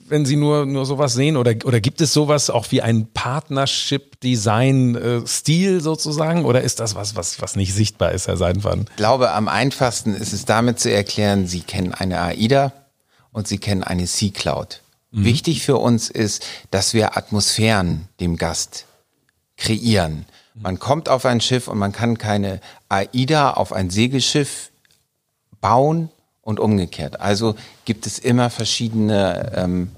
wenn 0.09 0.25
Sie 0.25 0.37
nur, 0.37 0.67
nur 0.67 0.87
sowas 0.87 1.15
sehen? 1.15 1.37
Oder, 1.37 1.57
oder 1.65 1.81
gibt 1.81 2.01
es 2.01 2.13
sowas 2.13 2.49
auch 2.49 2.71
wie 2.71 2.81
ein 2.81 3.09
Partnership-Design-Stil 3.13 5.81
sozusagen? 5.81 6.45
Oder 6.45 6.63
ist 6.63 6.79
das 6.79 6.95
was, 6.95 7.17
was, 7.17 7.43
was 7.43 7.57
nicht 7.57 7.75
sichtbar 7.75 8.13
ist, 8.13 8.29
Herr 8.29 8.37
Seidenfaden? 8.37 8.87
Ich 8.91 8.97
glaube, 8.97 9.33
am 9.33 9.49
einfachsten 9.49 10.15
ist 10.15 10.33
es 10.33 10.45
damit 10.45 10.79
zu 10.79 10.93
erklären, 10.93 11.49
Sie 11.49 11.63
kennen 11.63 11.93
eine 11.93 12.21
AIDA 12.21 12.73
und 13.33 13.49
Sie 13.49 13.59
kennen 13.59 13.83
eine 13.83 14.05
C-Cloud. 14.05 14.81
Mhm. 15.11 15.25
Wichtig 15.25 15.65
für 15.65 15.79
uns 15.79 16.09
ist, 16.09 16.47
dass 16.71 16.95
wir 16.95 17.17
Atmosphären 17.17 18.07
dem 18.21 18.37
Gast 18.37 18.85
kreieren. 19.57 20.25
Man 20.61 20.79
kommt 20.79 21.09
auf 21.09 21.27
ein 21.27 21.41
Schiff 21.41 21.69
und 21.69 21.79
man 21.79 21.93
kann 21.93 22.17
keine 22.19 22.61
AIDA 22.89 23.53
auf 23.53 23.73
ein 23.73 23.91
Segelschiff 23.91 24.71
bauen 25.61 26.09
und 26.43 26.61
umgekehrt. 26.61 27.21
Also 27.21 27.57
gibt 27.85 28.07
es 28.07 28.19
immer 28.19 28.51
verschiedene 28.51 29.53
ähm, 29.55 29.91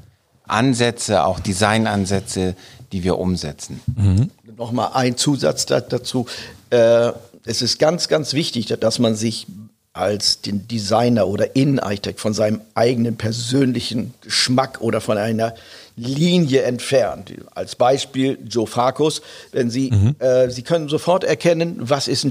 Ansätze, 0.47 1.25
auch 1.25 1.41
Designansätze, 1.41 2.57
die 2.91 3.05
wir 3.05 3.19
umsetzen. 3.19 3.81
Mhm. 3.95 4.31
Nochmal 4.57 4.91
ein 4.95 5.17
Zusatz 5.17 5.67
dazu. 5.67 6.27
Äh, 6.71 7.13
es 7.45 7.63
ist 7.63 7.79
ganz, 7.79 8.09
ganz 8.09 8.33
wichtig, 8.33 8.67
dass 8.67 8.99
man 8.99 9.15
sich 9.15 9.47
als 9.93 10.41
den 10.41 10.67
Designer 10.69 11.27
oder 11.27 11.57
Innenarchitekt 11.57 12.21
von 12.21 12.35
seinem 12.35 12.61
eigenen 12.75 13.17
persönlichen 13.17 14.15
Geschmack 14.21 14.81
oder 14.81 15.01
von 15.01 15.19
einer 15.19 15.55
Linie 15.99 16.63
entfernt. 16.63 17.33
Als 17.55 17.77
Beispiel 17.77 18.39
Joe 18.49 18.67
Farkus, 18.67 19.21
wenn 19.53 19.71
Sie, 19.71 19.91
mhm. 19.91 20.15
äh, 20.19 20.49
Sie 20.51 20.63
können 20.63 20.89
sofort 20.89 21.25
erkennen, 21.25 21.77
was 21.81 22.09
ist 22.09 22.25
ein 22.25 22.31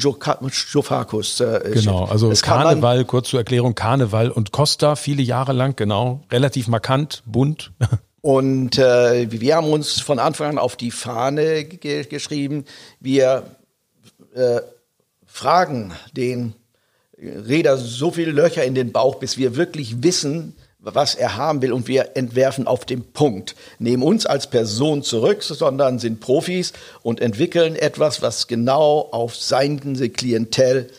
Farkus. 0.83 1.39
Äh, 1.39 1.71
genau, 1.73 2.05
also 2.05 2.31
Karneval, 2.41 3.05
kurz 3.05 3.29
zur 3.29 3.39
Erklärung, 3.39 3.75
Karneval 3.75 4.31
und 4.31 4.51
Costa, 4.51 4.95
viele 4.95 5.21
Jahre 5.21 5.53
lang, 5.53 5.75
genau, 5.75 6.21
relativ 6.31 6.67
markant, 6.67 7.23
bunt. 7.25 7.71
Und 8.21 8.77
äh, 8.77 9.31
wir 9.31 9.55
haben 9.55 9.71
uns 9.71 10.01
von 10.01 10.19
Anfang 10.19 10.49
an 10.49 10.57
auf 10.57 10.75
die 10.75 10.91
Fahne 10.91 11.63
ge 11.63 12.03
geschrieben, 12.03 12.65
wir 12.99 13.43
äh, 14.33 14.59
fragen 15.25 15.93
den 16.11 16.53
Räder 17.17 17.77
so 17.77 18.11
viele 18.11 18.31
Löcher 18.31 18.63
in 18.63 18.75
den 18.75 18.91
Bauch, 18.91 19.15
bis 19.15 19.37
wir 19.37 19.55
wirklich 19.55 20.03
wissen, 20.03 20.55
was 20.95 21.15
er 21.15 21.37
haben 21.37 21.61
will 21.61 21.73
und 21.73 21.87
wir 21.87 22.11
entwerfen 22.15 22.67
auf 22.67 22.85
dem 22.85 23.03
Punkt. 23.03 23.55
Nehmen 23.79 24.03
uns 24.03 24.25
als 24.25 24.47
Person 24.47 25.03
zurück, 25.03 25.43
sondern 25.43 25.99
sind 25.99 26.19
Profis 26.19 26.73
und 27.03 27.19
entwickeln 27.19 27.75
etwas, 27.75 28.21
was 28.21 28.47
genau 28.47 29.07
auf 29.11 29.35
seine 29.35 30.09
Klientel 30.09 30.89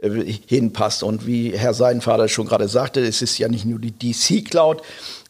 äh, 0.00 0.08
hinpasst. 0.46 1.02
Und 1.02 1.26
wie 1.26 1.56
Herr 1.56 1.74
Seidenvater 1.74 2.28
schon 2.28 2.46
gerade 2.46 2.68
sagte, 2.68 3.00
es 3.00 3.22
ist 3.22 3.38
ja 3.38 3.48
nicht 3.48 3.64
nur 3.64 3.78
die 3.78 3.92
DC 3.92 4.44
Cloud, 4.48 4.82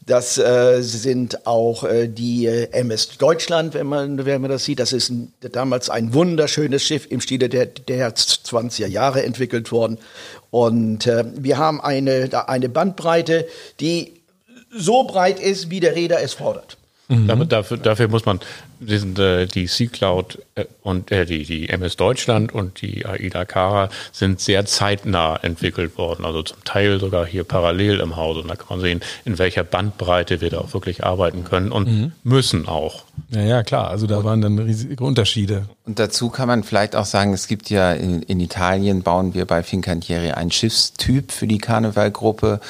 das 0.08 0.38
äh, 0.38 0.80
sind 0.80 1.46
auch 1.46 1.84
äh, 1.84 2.08
die 2.08 2.46
äh, 2.46 2.70
MS 2.72 3.18
Deutschland, 3.18 3.74
wenn 3.74 3.86
man, 3.86 4.24
wenn 4.24 4.40
man 4.40 4.50
das 4.50 4.64
sieht. 4.64 4.80
Das 4.80 4.92
ist 4.92 5.10
ein, 5.10 5.32
damals 5.52 5.90
ein 5.90 6.14
wunderschönes 6.14 6.82
Schiff 6.82 7.06
im 7.10 7.20
Stile 7.20 7.48
der, 7.48 7.66
der 7.66 8.14
20er 8.14 8.86
Jahre 8.86 9.22
entwickelt 9.22 9.70
worden. 9.70 9.98
Und 10.50 11.06
äh, 11.06 11.24
wir 11.36 11.58
haben 11.58 11.80
eine, 11.80 12.30
eine 12.48 12.68
Bandbreite, 12.68 13.46
die 13.80 14.14
so 14.70 15.04
breit 15.04 15.40
ist, 15.40 15.70
wie 15.70 15.80
der 15.80 15.94
Räder 15.94 16.22
es 16.22 16.32
fordert. 16.32 16.78
Mhm. 17.08 17.48
Dafür, 17.48 17.78
dafür, 17.78 18.08
muss 18.08 18.26
man 18.26 18.38
diesen, 18.80 19.16
äh, 19.16 19.46
die 19.46 19.66
C-Cloud 19.66 20.40
äh, 20.56 20.66
und 20.82 21.10
äh, 21.10 21.24
die, 21.24 21.44
die 21.44 21.70
MS 21.70 21.96
Deutschland 21.96 22.52
und 22.52 22.82
die 22.82 23.06
AIDA 23.06 23.46
Cara 23.46 23.88
sind 24.12 24.40
sehr 24.40 24.66
zeitnah 24.66 25.36
entwickelt 25.36 25.96
worden, 25.96 26.26
also 26.26 26.42
zum 26.42 26.62
Teil 26.64 27.00
sogar 27.00 27.24
hier 27.24 27.44
parallel 27.44 28.00
im 28.00 28.16
Hause. 28.16 28.40
Und 28.40 28.48
da 28.48 28.56
kann 28.56 28.66
man 28.68 28.80
sehen, 28.80 29.00
in 29.24 29.38
welcher 29.38 29.64
Bandbreite 29.64 30.42
wir 30.42 30.50
da 30.50 30.58
auch 30.58 30.74
wirklich 30.74 31.02
arbeiten 31.02 31.44
können 31.44 31.72
und 31.72 31.88
mhm. 31.88 32.12
müssen 32.24 32.68
auch. 32.68 33.04
Ja, 33.30 33.40
ja, 33.40 33.62
klar. 33.62 33.88
Also 33.88 34.06
da 34.06 34.22
waren 34.22 34.42
dann 34.42 34.58
riesige 34.58 35.02
Unterschiede. 35.02 35.64
Und 35.86 35.98
dazu 35.98 36.28
kann 36.28 36.48
man 36.48 36.62
vielleicht 36.62 36.94
auch 36.94 37.06
sagen, 37.06 37.32
es 37.32 37.48
gibt 37.48 37.70
ja 37.70 37.92
in, 37.92 38.22
in 38.22 38.40
Italien 38.40 39.02
bauen 39.02 39.32
wir 39.32 39.46
bei 39.46 39.62
Fincantieri 39.62 40.32
einen 40.32 40.50
Schiffstyp 40.50 41.32
für 41.32 41.46
die 41.46 41.58
Karnevalgruppe 41.58 42.60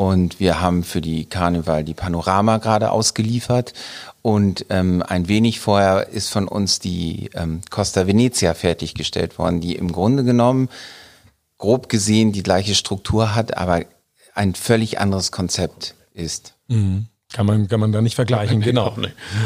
und 0.00 0.40
wir 0.40 0.62
haben 0.62 0.82
für 0.82 1.02
die 1.02 1.26
Karneval 1.26 1.84
die 1.84 1.92
Panorama 1.92 2.56
gerade 2.56 2.90
ausgeliefert. 2.90 3.74
Und 4.22 4.64
ähm, 4.70 5.04
ein 5.06 5.28
wenig 5.28 5.60
vorher 5.60 6.08
ist 6.08 6.30
von 6.30 6.48
uns 6.48 6.78
die 6.78 7.28
ähm, 7.34 7.60
Costa 7.68 8.06
Venezia 8.06 8.54
fertiggestellt 8.54 9.38
worden, 9.38 9.60
die 9.60 9.76
im 9.76 9.92
Grunde 9.92 10.24
genommen 10.24 10.70
grob 11.58 11.90
gesehen 11.90 12.32
die 12.32 12.42
gleiche 12.42 12.74
Struktur 12.74 13.34
hat, 13.34 13.58
aber 13.58 13.82
ein 14.34 14.54
völlig 14.54 14.98
anderes 14.98 15.32
Konzept 15.32 15.94
ist. 16.14 16.54
Mhm. 16.68 17.08
Kann 17.32 17.46
man, 17.46 17.68
kann 17.68 17.78
man 17.78 17.92
da 17.92 18.00
nicht 18.00 18.16
vergleichen, 18.16 18.60
genau. 18.62 18.96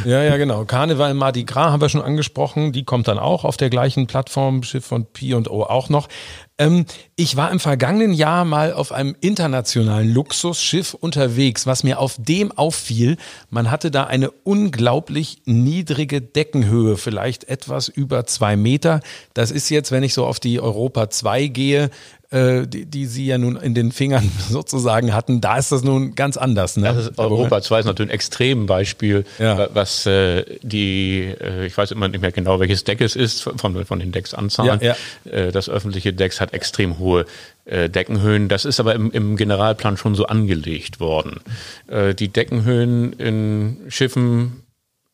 Ja, 0.05 0.23
ja, 0.23 0.37
genau. 0.37 0.65
Karneval 0.65 1.15
Mardi 1.15 1.43
Gras 1.43 1.73
haben 1.73 1.81
wir 1.81 1.89
schon 1.89 2.01
angesprochen. 2.01 2.73
Die 2.73 2.85
kommt 2.85 3.09
dann 3.09 3.19
auch 3.19 3.45
auf 3.45 3.57
der 3.57 3.71
gleichen 3.71 4.07
Plattform, 4.07 4.63
Schiff 4.63 4.87
von 4.87 5.05
P&O 5.05 5.65
auch 5.65 5.89
noch. 5.89 6.09
Ähm, 6.57 6.87
ich 7.17 7.37
war 7.37 7.51
im 7.51 7.59
vergangenen 7.59 8.13
Jahr 8.13 8.45
mal 8.45 8.73
auf 8.73 8.93
einem 8.93 9.17
internationalen 9.21 10.13
Luxusschiff 10.13 10.95
unterwegs. 10.95 11.67
Was 11.67 11.83
mir 11.83 11.99
auf 11.99 12.17
dem 12.19 12.53
auffiel, 12.53 13.17
man 13.51 13.71
hatte 13.71 13.91
da 13.91 14.05
eine 14.05 14.31
unglaublich 14.31 15.43
niedrige 15.47 16.21
Deckenhöhe, 16.21 16.97
vielleicht 16.97 17.45
etwas 17.45 17.89
über 17.89 18.27
zwei 18.27 18.57
Meter. 18.57 19.01
Das 19.35 19.51
ist 19.51 19.69
jetzt, 19.69 19.91
wenn 19.91 20.05
ich 20.05 20.15
so 20.15 20.27
auf 20.27 20.39
die 20.39 20.61
Europa 20.61 21.11
2 21.11 21.49
gehe, 21.49 21.91
äh, 22.35 22.67
die, 22.67 22.85
die 22.85 23.07
Sie 23.07 23.27
ja 23.27 23.39
nun 23.39 23.57
in 23.57 23.75
den 23.75 23.93
Fingern 23.93 24.29
sozusagen 24.51 25.15
hatten, 25.15 25.41
da 25.41 25.57
ist 25.57 25.71
das 25.71 25.85
nun 25.85 26.15
ganz 26.17 26.37
anders. 26.37 26.77
Ne? 26.77 26.91
Ist, 26.91 27.19
Europa 27.19 27.63
2 27.63 27.81
ist 27.81 27.87
natürlich 27.87 28.11
ein 28.11 28.15
Extrembeispiel, 28.15 29.25
ja. 29.39 29.69
was 29.73 30.05
äh, 30.07 30.45
die, 30.63 31.33
äh, 31.41 31.67
ich 31.67 31.77
weiß 31.77 31.93
immer 31.93 32.09
nicht 32.09 32.21
mehr 32.21 32.33
genau, 32.33 32.59
welches 32.59 32.83
Deck 32.83 33.01
es 33.01 33.15
ist, 33.15 33.43
von, 33.43 33.85
von 33.85 33.99
den 34.01 34.11
Decksanzahlen. 34.11 34.81
Ja, 34.81 34.97
ja. 35.25 35.33
Äh, 35.33 35.53
das 35.53 35.69
öffentliche 35.69 36.13
Deck 36.13 36.41
hat 36.41 36.53
extrem 36.53 36.99
hohe 36.99 37.27
äh, 37.67 37.89
Deckenhöhen. 37.89 38.49
Das 38.49 38.65
ist 38.65 38.81
aber 38.81 38.95
im, 38.95 39.13
im 39.13 39.37
Generalplan 39.37 39.97
schon 39.97 40.17
so 40.17 40.27
angelegt 40.27 40.99
worden. 40.99 41.41
Die 41.89 42.29
Deckenhöhen 42.29 43.13
in 43.15 43.77
Schiffen 43.89 44.65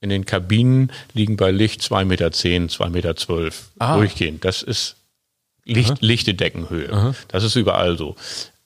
in 0.01 0.09
den 0.09 0.25
Kabinen 0.25 0.93
liegen 1.12 1.37
bei 1.37 1.51
Licht 1.51 1.83
2,10 1.83 2.05
Meter, 2.07 2.29
2,12 2.29 2.91
Meter 2.91 3.14
ah. 3.79 3.97
durchgehend. 3.97 4.45
Das 4.45 4.62
ist 4.62 4.97
Licht, 5.65 6.01
lichte 6.01 6.35
Deckenhöhe. 6.35 6.93
Aha. 6.93 7.15
Das 7.29 7.45
ist 7.45 7.57
überall 7.57 7.97
so. 7.97 8.17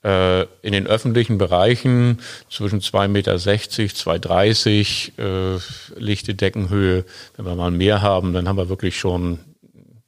Äh, 0.03 0.43
in 0.61 0.71
den 0.71 0.85
öffentlichen 0.85 1.37
Bereichen 1.37 2.19
zwischen 2.49 2.79
2,60 2.79 3.07
Meter, 3.07 3.35
2,30 3.35 5.11
äh, 5.17 5.59
lichte 5.97 6.35
Deckenhöhe. 6.35 7.05
Wenn 7.35 7.45
wir 7.45 7.55
mal 7.55 7.71
mehr 7.71 8.01
haben, 8.01 8.33
dann 8.33 8.47
haben 8.47 8.57
wir 8.57 8.69
wirklich 8.69 8.99
schon 8.99 9.39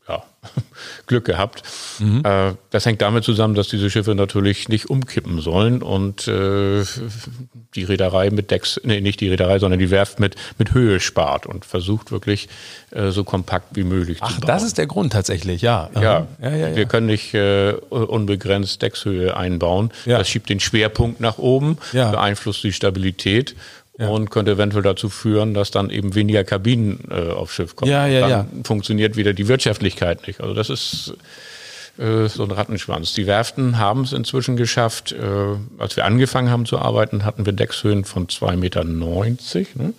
ja, 0.08 0.24
Glück 1.08 1.26
gehabt. 1.26 1.64
Mhm. 1.99 2.22
Äh, 2.24 2.53
das 2.70 2.86
hängt 2.86 3.01
damit 3.01 3.24
zusammen, 3.24 3.55
dass 3.55 3.68
diese 3.68 3.89
Schiffe 3.89 4.16
natürlich 4.16 4.70
nicht 4.70 4.89
umkippen 4.89 5.41
sollen 5.41 5.82
und 5.82 6.28
äh, 6.28 6.84
die 7.76 7.84
Reederei 7.84 8.30
mit 8.30 8.51
Decks, 8.51 8.80
nee, 8.84 9.01
nicht 9.01 9.20
die 9.20 9.30
Reederei, 9.30 9.60
sondern 9.60 9.80
die 9.80 9.91
Werft 9.91 10.20
mit, 10.20 10.36
mit 10.58 10.74
Höhe 10.74 10.99
spart 10.99 11.45
und 11.45 11.66
versucht 11.66 12.12
wirklich 12.12 12.49
äh, 12.91 13.12
so 13.12 13.24
kompakt 13.24 13.76
wie 13.76 13.84
möglich 13.84 14.20
Ach, 14.22 14.34
zu 14.34 14.39
bauen. 14.39 14.47
das 14.47 14.64
ist 14.64 14.78
der 14.78 14.88
Grund 14.88 15.14
tatsächlich, 15.14 15.62
ja. 15.62 15.89
Ja, 15.95 16.01
ja, 16.01 16.28
ja, 16.41 16.55
ja. 16.55 16.76
wir 16.76 16.86
können 16.86 17.08
nicht 17.08 17.34
äh, 17.34 17.74
unbegrenzt 17.89 18.82
Deckshöhe 18.82 19.36
einbauen. 19.36 19.91
Das 20.05 20.30
schiebt 20.30 20.49
den 20.49 20.60
Schwerpunkt 20.60 21.20
nach 21.20 21.38
oben, 21.38 21.78
beeinflusst 21.91 22.64
die 22.64 22.74
Stabilität 22.74 23.55
ja. 23.98 24.08
und 24.08 24.30
könnte 24.30 24.52
eventuell 24.52 24.84
dazu 24.84 25.10
führen, 25.10 25.54
dass 25.54 25.72
dann 25.72 25.89
eben 25.89 26.16
weniger 26.16 26.43
Kabinen 26.43 27.00
äh, 27.10 27.32
aufs 27.32 27.54
Schiff 27.54 27.76
kommen. 27.76 27.91
Ja, 27.91 28.08
ja, 28.08 28.22
dann 28.22 28.30
ja. 28.30 28.45
funktioniert 28.64 29.16
wieder 29.16 29.34
die 29.34 29.48
Wirtschaftlichkeit 29.48 30.28
nicht. 30.28 30.41
Also 30.41 30.54
das 30.54 30.70
ist 30.70 31.14
äh, 31.98 32.28
so 32.28 32.43
ein 32.43 32.52
Rattenschwanz. 32.52 33.14
Die 33.14 33.28
Werften 33.28 33.78
haben 33.78 34.02
es 34.02 34.14
inzwischen 34.14 34.56
geschafft. 34.56 35.14
Äh, 35.14 35.56
als 35.78 35.95
wir 35.95 36.06
angefangen 36.06 36.50
haben 36.50 36.66
zu 36.66 36.80
arbeiten, 36.80 37.26
hatten 37.26 37.45
wir 37.45 37.54
Deckshöhen 37.54 38.06
von 38.06 38.28
2,90 38.28 38.56
Meter. 38.58 38.84
Ne? 38.84 39.93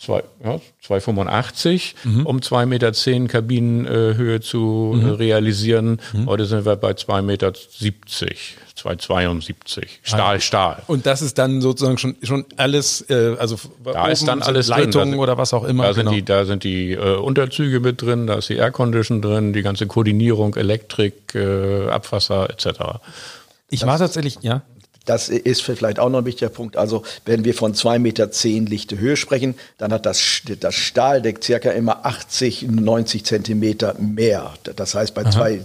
Zwei, 0.00 0.22
ja, 0.44 0.60
2,85, 0.86 1.94
mhm. 2.04 2.24
um 2.24 2.38
2,10 2.38 2.66
Meter 2.66 2.92
zehn 2.92 3.26
Kabinenhöhe 3.26 4.40
zu 4.40 4.94
mhm. 4.94 5.10
realisieren. 5.10 6.00
Mhm. 6.12 6.26
Heute 6.26 6.46
sind 6.46 6.64
wir 6.64 6.76
bei 6.76 6.92
2,70 6.92 7.22
Meter. 7.22 7.52
272. 8.78 9.98
Stahl, 10.04 10.36
ah, 10.36 10.40
Stahl. 10.40 10.82
Und 10.86 11.04
das 11.04 11.20
ist 11.20 11.36
dann 11.36 11.60
sozusagen 11.60 11.98
schon, 11.98 12.14
schon 12.22 12.44
alles, 12.56 13.04
äh, 13.10 13.34
also 13.40 13.56
da 13.82 14.06
ist 14.06 14.28
dann 14.28 14.40
alles 14.40 14.68
Leitungen 14.68 15.18
oder 15.18 15.36
was 15.36 15.52
auch 15.52 15.64
immer. 15.64 15.82
Da 15.82 15.94
sind 15.94 16.04
genau. 16.04 16.14
die, 16.14 16.24
da 16.24 16.44
sind 16.44 16.62
die 16.62 16.92
äh, 16.92 17.16
Unterzüge 17.16 17.80
mit 17.80 18.00
drin, 18.00 18.28
da 18.28 18.34
ist 18.34 18.48
die 18.48 18.56
Aircondition 18.56 19.20
drin, 19.20 19.52
die 19.52 19.62
ganze 19.62 19.88
Koordinierung, 19.88 20.54
Elektrik, 20.54 21.34
äh, 21.34 21.88
Abwasser 21.88 22.48
etc. 22.50 22.66
Ich 23.68 23.80
das 23.80 23.88
war 23.88 23.98
tatsächlich, 23.98 24.38
ja. 24.42 24.62
Das 25.04 25.30
ist 25.30 25.62
vielleicht 25.62 25.98
auch 25.98 26.10
noch 26.10 26.18
ein 26.18 26.26
wichtiger 26.26 26.50
Punkt. 26.50 26.76
Also 26.76 27.02
wenn 27.24 27.44
wir 27.44 27.54
von 27.54 27.74
2,10 27.74 27.98
Meter 27.98 28.28
lichte 28.68 28.98
Höhe 28.98 29.16
sprechen, 29.16 29.54
dann 29.78 29.92
hat 29.92 30.04
das, 30.04 30.42
das 30.60 30.74
Stahldeck 30.74 31.42
circa 31.42 31.70
immer 31.70 32.04
80, 32.04 32.68
90 32.68 33.24
Zentimeter 33.24 33.94
mehr. 33.98 34.52
Das 34.76 34.94
heißt, 34.94 35.14
bei 35.14 35.24
zwei, 35.24 35.60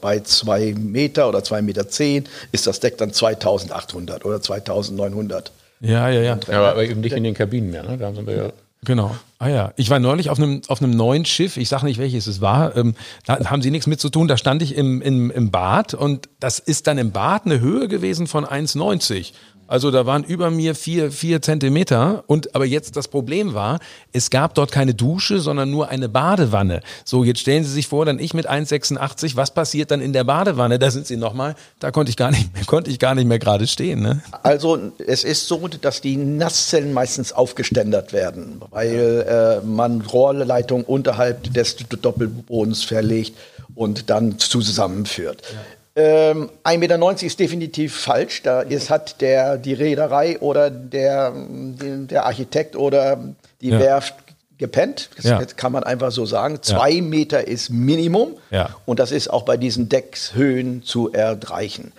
bei 0.00 0.20
zwei 0.20 0.74
Meter 0.76 1.28
oder 1.28 1.40
2,10 1.40 1.62
Meter 1.62 1.88
zehn 1.88 2.28
ist 2.50 2.66
das 2.66 2.80
Deck 2.80 2.98
dann 2.98 3.12
2800 3.12 4.24
oder 4.24 4.40
2900. 4.40 5.52
Ja, 5.80 6.08
ja, 6.08 6.20
ja. 6.20 6.38
ja 6.48 6.70
aber 6.70 6.84
eben 6.84 7.00
nicht 7.00 7.14
in 7.14 7.24
den 7.24 7.34
Kabinen 7.34 7.70
mehr. 7.70 7.84
Ne? 7.84 7.98
Da 7.98 8.12
sind 8.12 8.26
wir 8.26 8.36
ja 8.36 8.52
Genau. 8.84 9.14
Ah 9.38 9.48
ja, 9.48 9.72
ich 9.76 9.90
war 9.90 10.00
neulich 10.00 10.28
auf 10.28 10.38
einem 10.38 10.62
auf 10.66 10.82
einem 10.82 10.90
neuen 10.90 11.24
Schiff. 11.24 11.56
Ich 11.56 11.68
sage 11.68 11.84
nicht 11.84 11.98
welches 11.98 12.26
es 12.26 12.40
war. 12.40 12.76
Ähm, 12.76 12.94
da 13.26 13.38
haben 13.50 13.62
Sie 13.62 13.70
nichts 13.70 13.86
mit 13.86 14.00
zu 14.00 14.08
tun. 14.08 14.26
Da 14.26 14.36
stand 14.36 14.60
ich 14.60 14.74
im, 14.74 15.00
im 15.02 15.30
im 15.30 15.50
Bad 15.52 15.94
und 15.94 16.28
das 16.40 16.58
ist 16.58 16.88
dann 16.88 16.98
im 16.98 17.12
Bad 17.12 17.46
eine 17.46 17.60
Höhe 17.60 17.86
gewesen 17.86 18.26
von 18.26 18.44
1,90. 18.44 19.32
Also 19.72 19.90
da 19.90 20.04
waren 20.04 20.22
über 20.22 20.50
mir 20.50 20.74
vier, 20.74 21.10
vier 21.10 21.40
Zentimeter. 21.40 22.24
Und 22.26 22.54
aber 22.54 22.66
jetzt 22.66 22.94
das 22.94 23.08
Problem 23.08 23.54
war, 23.54 23.78
es 24.12 24.28
gab 24.28 24.54
dort 24.54 24.70
keine 24.70 24.92
Dusche, 24.92 25.40
sondern 25.40 25.70
nur 25.70 25.88
eine 25.88 26.10
Badewanne. 26.10 26.82
So, 27.06 27.24
jetzt 27.24 27.40
stellen 27.40 27.64
Sie 27.64 27.70
sich 27.70 27.88
vor, 27.88 28.04
dann 28.04 28.18
ich 28.18 28.34
mit 28.34 28.50
1,86, 28.50 29.34
was 29.34 29.54
passiert 29.54 29.90
dann 29.90 30.02
in 30.02 30.12
der 30.12 30.24
Badewanne? 30.24 30.78
Da 30.78 30.90
sind 30.90 31.06
Sie 31.06 31.16
nochmal, 31.16 31.54
da 31.78 31.90
konnte 31.90 32.10
ich 32.10 32.18
gar 32.18 32.30
nicht 32.30 32.52
mehr, 32.52 32.66
konnte 32.66 32.90
ich 32.90 32.98
gar 32.98 33.14
nicht 33.14 33.26
mehr 33.26 33.38
gerade 33.38 33.66
stehen. 33.66 34.02
Ne? 34.02 34.20
Also 34.42 34.78
es 35.06 35.24
ist 35.24 35.48
so, 35.48 35.66
dass 35.68 36.02
die 36.02 36.18
Nasszellen 36.18 36.92
meistens 36.92 37.32
aufgeständert 37.32 38.12
werden, 38.12 38.60
weil 38.68 39.62
äh, 39.62 39.66
man 39.66 40.02
Rohrleitungen 40.02 40.84
unterhalb 40.84 41.50
des 41.54 41.76
Doppelbodens 41.76 42.84
verlegt 42.84 43.38
und 43.74 44.10
dann 44.10 44.38
zusammenführt. 44.38 45.40
Ja. 45.50 45.60
Ähm, 45.94 46.48
1,90 46.64 46.78
Meter 46.78 47.22
ist 47.26 47.38
definitiv 47.38 47.96
falsch. 47.96 48.42
Da 48.42 48.62
ist, 48.62 48.88
hat 48.88 49.20
der, 49.20 49.58
die 49.58 49.74
Reederei 49.74 50.38
oder 50.40 50.70
der, 50.70 51.32
der 51.34 52.24
Architekt 52.24 52.76
oder 52.76 53.18
die 53.60 53.70
ja. 53.70 53.78
Werft 53.78 54.14
gepennt. 54.58 55.10
Das 55.16 55.24
ja. 55.24 55.44
kann 55.56 55.72
man 55.72 55.84
einfach 55.84 56.10
so 56.10 56.24
sagen. 56.24 56.62
Zwei 56.62 56.90
ja. 56.90 57.02
Meter 57.02 57.46
ist 57.46 57.70
Minimum. 57.70 58.36
Ja. 58.50 58.70
Und 58.86 59.00
das 59.00 59.12
ist 59.12 59.28
auch 59.28 59.42
bei 59.42 59.56
diesen 59.56 59.88
Deckshöhen 59.88 60.82
zu 60.82 61.12
erreichen. 61.12 61.92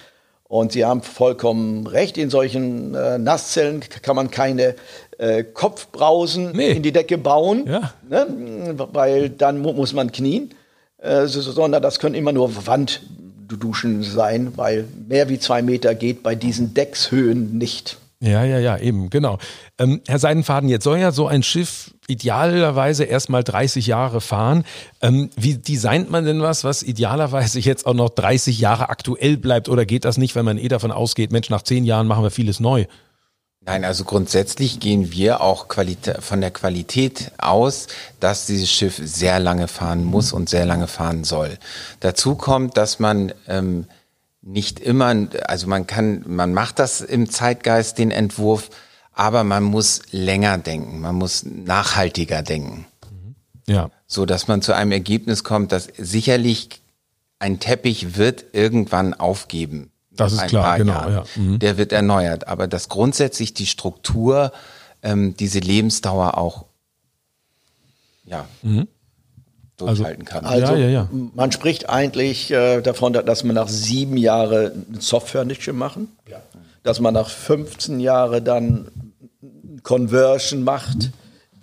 Und 0.54 0.72
Sie 0.72 0.86
haben 0.86 1.02
vollkommen 1.02 1.88
recht, 1.88 2.18
in 2.18 2.30
solchen 2.30 2.94
äh, 2.94 3.18
Nasszellen 3.18 3.84
kann 4.04 4.16
man 4.16 4.30
keine 4.30 4.76
äh, 5.18 5.44
Kopfbrausen 5.44 6.52
nee. 6.52 6.72
in 6.72 6.84
die 6.84 6.91
Decke 6.91 7.18
bauen, 7.18 7.66
ja. 7.66 7.91
ne? 8.08 8.76
weil 8.94 9.30
dann 9.30 9.60
mu 9.60 9.74
muss 9.74 9.94
man 9.94 10.12
knien, 10.12 10.54
äh, 11.00 11.26
sondern 11.26 11.82
das 11.82 11.98
können 11.98 12.14
immer 12.14 12.34
nur 12.34 12.68
Wand, 12.68 13.02
Duschen 13.48 14.04
sein, 14.04 14.54
weil 14.56 14.86
mehr 15.08 15.30
wie 15.30 15.39
zwei 15.39 15.62
Meter 15.62 15.96
geht 15.96 16.24
bei 16.24 16.36
diesen 16.36 16.74
Deckshöhen 16.74 17.58
nicht. 17.58 17.98
Ja, 18.24 18.46
ja, 18.46 18.58
ja, 18.58 18.78
eben, 18.78 19.10
genau. 19.10 19.38
Ähm, 19.78 20.00
Herr 20.08 20.18
Seidenfaden, 20.18 20.70
jetzt 20.70 20.86
soll 20.86 20.98
ja 20.98 21.12
so 21.12 21.28
ein 21.28 21.44
Schiff 21.44 21.94
idealerweise 22.08 23.04
erstmal 23.04 23.44
30 23.44 23.86
Jahre 23.86 24.22
fahren. 24.22 24.64
Ähm, 25.02 25.30
wie 25.36 25.56
designt 25.58 26.10
man 26.10 26.24
denn 26.24 26.41
was, 26.41 26.64
was 26.64 26.84
idealerweise 26.84 27.60
jetzt 27.60 27.86
auch 27.86 27.94
noch 27.94 28.10
30 28.10 28.60
Jahre 28.60 28.88
aktuell 28.88 29.36
bleibt? 29.36 29.68
Oder 29.68 29.86
geht 29.86 30.06
das 30.06 30.18
nicht, 30.18 30.36
wenn 30.36 30.46
man 30.46 30.58
eh 30.58 30.70
davon 30.70 30.94
ausgeht, 30.94 31.34
Mensch, 31.34 31.50
nach 31.50 31.64
zehn 31.64 31.84
Jahren 31.84 32.08
machen 32.08 32.24
wir 32.24 32.32
vieles 32.32 32.62
neu? 32.62 32.86
Nein, 33.66 33.86
also 33.86 34.03
grundsätzlich 34.03 34.82
gehen 34.82 35.14
wir 35.14 35.39
auch 35.39 35.68
von 36.20 36.41
der 36.41 36.51
Qualität 36.51 37.32
aus, 37.38 37.88
dass 38.20 38.45
dieses 38.45 38.70
Schiff 38.70 38.99
sehr 39.01 39.39
lange 39.39 39.70
fahren 39.70 40.03
muss 40.03 40.34
und 40.34 40.49
sehr 40.49 40.66
lange 40.66 40.88
fahren 40.88 41.24
soll. 41.24 41.57
Dazu 42.01 42.36
kommt, 42.36 42.76
dass 42.76 42.99
man 42.99 43.34
ähm, 43.47 43.86
nicht 44.41 44.82
immer, 44.82 45.16
also 45.47 45.68
man 45.68 45.88
kann, 45.88 46.24
man 46.28 46.53
macht 46.53 46.78
das 46.78 46.99
im 46.99 47.30
Zeitgeist, 47.30 47.97
den 47.97 48.11
Entwurf, 48.11 48.70
aber 49.14 49.45
man 49.45 49.64
muss 49.64 50.01
länger 50.11 50.57
denken, 50.57 50.99
man 50.99 51.16
muss 51.16 51.43
nachhaltiger 51.43 52.41
denken. 52.41 52.86
Ja. 53.66 53.91
So 54.07 54.26
dass 54.26 54.49
man 54.49 54.61
zu 54.61 54.74
einem 54.74 54.91
Ergebnis 54.91 55.45
kommt, 55.45 55.72
dass 55.72 55.88
sicherlich 55.97 56.82
ein 57.39 57.59
Teppich 57.59 58.18
wird 58.18 58.43
irgendwann 58.51 59.14
aufgeben. 59.14 59.93
Das 60.16 60.34
ist 60.34 60.47
klar, 60.47 60.78
genau. 60.78 61.09
Ja. 61.09 61.24
Mhm. 61.36 61.59
Der 61.59 61.78
wird 61.78 61.91
erneuert, 61.91 62.47
aber 62.47 62.68
dass 62.68 62.89
grundsätzlich 62.89 63.53
die 63.53 63.66
Struktur 63.66 64.51
ähm, 65.01 65.36
diese 65.38 65.59
Lebensdauer 65.59 66.38
auch 66.38 66.66
ja, 68.26 68.45
mhm 68.61 68.88
durchhalten 69.78 70.26
kann. 70.26 70.45
Also 70.45 70.74
ja, 70.74 70.80
ja, 70.80 70.89
ja. 70.89 71.09
man 71.34 71.51
spricht 71.51 71.89
eigentlich 71.89 72.51
äh, 72.51 72.82
davon, 72.82 73.14
dass 73.14 73.43
man 73.43 73.55
nach 73.55 73.68
sieben 73.68 74.18
Jahren 74.18 74.86
ein 74.91 74.99
Soft-Furniture 74.99 75.76
machen, 75.76 76.16
ja. 76.30 76.41
dass 76.84 76.99
man 76.99 77.14
nach 77.14 77.30
15 77.30 77.99
Jahren 77.99 78.43
dann 78.43 78.91
Conversion 79.84 80.64
macht. 80.64 81.11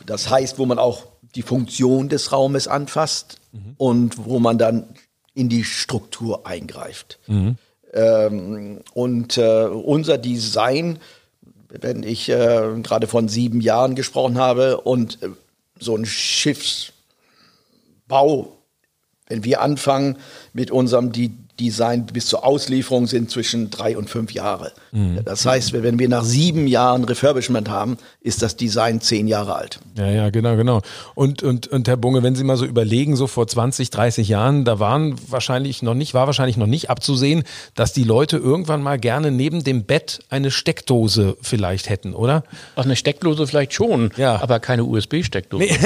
Das 0.06 0.28
heißt, 0.28 0.58
wo 0.58 0.66
man 0.66 0.78
auch 0.78 1.06
die 1.34 1.42
Funktion 1.42 2.08
des 2.08 2.32
Raumes 2.32 2.66
anfasst 2.66 3.38
mhm. 3.52 3.74
und 3.76 4.26
wo 4.26 4.40
man 4.40 4.58
dann 4.58 4.84
in 5.34 5.48
die 5.48 5.64
Struktur 5.64 6.46
eingreift. 6.46 7.18
Mhm. 7.28 7.56
Ähm, 7.92 8.80
und 8.94 9.36
äh, 9.38 9.64
unser 9.64 10.18
Design, 10.18 10.98
wenn 11.68 12.02
ich 12.02 12.28
äh, 12.28 12.80
gerade 12.82 13.06
von 13.06 13.28
sieben 13.28 13.60
Jahren 13.60 13.94
gesprochen 13.94 14.38
habe 14.38 14.80
und 14.80 15.22
äh, 15.22 15.28
so 15.78 15.96
ein 15.96 16.06
Schiffs 16.06 16.92
Bau, 18.06 18.56
wenn 19.28 19.44
wir 19.44 19.60
anfangen 19.60 20.18
mit 20.52 20.70
unserem 20.70 21.12
Design 21.60 22.06
bis 22.06 22.26
zur 22.26 22.44
Auslieferung 22.44 23.06
sind 23.06 23.30
zwischen 23.30 23.70
drei 23.70 23.96
und 23.96 24.08
fünf 24.08 24.32
Jahre. 24.32 24.72
Mhm. 24.92 25.20
Das 25.24 25.44
heißt, 25.44 25.74
wenn 25.74 25.98
wir 25.98 26.08
nach 26.08 26.24
sieben 26.24 26.66
Jahren 26.66 27.04
Refurbishment 27.04 27.68
haben, 27.68 27.98
ist 28.22 28.42
das 28.42 28.56
Design 28.56 29.00
zehn 29.00 29.28
Jahre 29.28 29.54
alt. 29.54 29.78
Ja, 29.96 30.10
ja, 30.10 30.30
genau, 30.30 30.56
genau. 30.56 30.80
Und, 31.14 31.42
und, 31.42 31.66
und 31.68 31.86
Herr 31.86 31.98
Bunge, 31.98 32.22
wenn 32.22 32.34
Sie 32.34 32.44
mal 32.44 32.56
so 32.56 32.64
überlegen, 32.64 33.14
so 33.14 33.26
vor 33.26 33.46
20, 33.46 33.90
30 33.90 34.28
Jahren, 34.28 34.64
da 34.64 34.78
waren 34.78 35.16
wahrscheinlich 35.28 35.82
noch 35.82 35.94
nicht, 35.94 36.14
war 36.14 36.26
wahrscheinlich 36.26 36.56
noch 36.56 36.66
nicht 36.66 36.88
abzusehen, 36.88 37.44
dass 37.74 37.92
die 37.92 38.04
Leute 38.04 38.38
irgendwann 38.38 38.82
mal 38.82 38.98
gerne 38.98 39.30
neben 39.30 39.62
dem 39.62 39.84
Bett 39.84 40.20
eine 40.30 40.50
Steckdose 40.50 41.36
vielleicht 41.42 41.90
hätten, 41.90 42.14
oder? 42.14 42.42
Ach, 42.76 42.84
eine 42.84 42.96
Steckdose 42.96 43.46
vielleicht 43.46 43.74
schon, 43.74 44.12
ja. 44.16 44.40
aber 44.40 44.60
keine 44.60 44.84
USB-Steckdose. 44.84 45.64
Nee. 45.64 45.78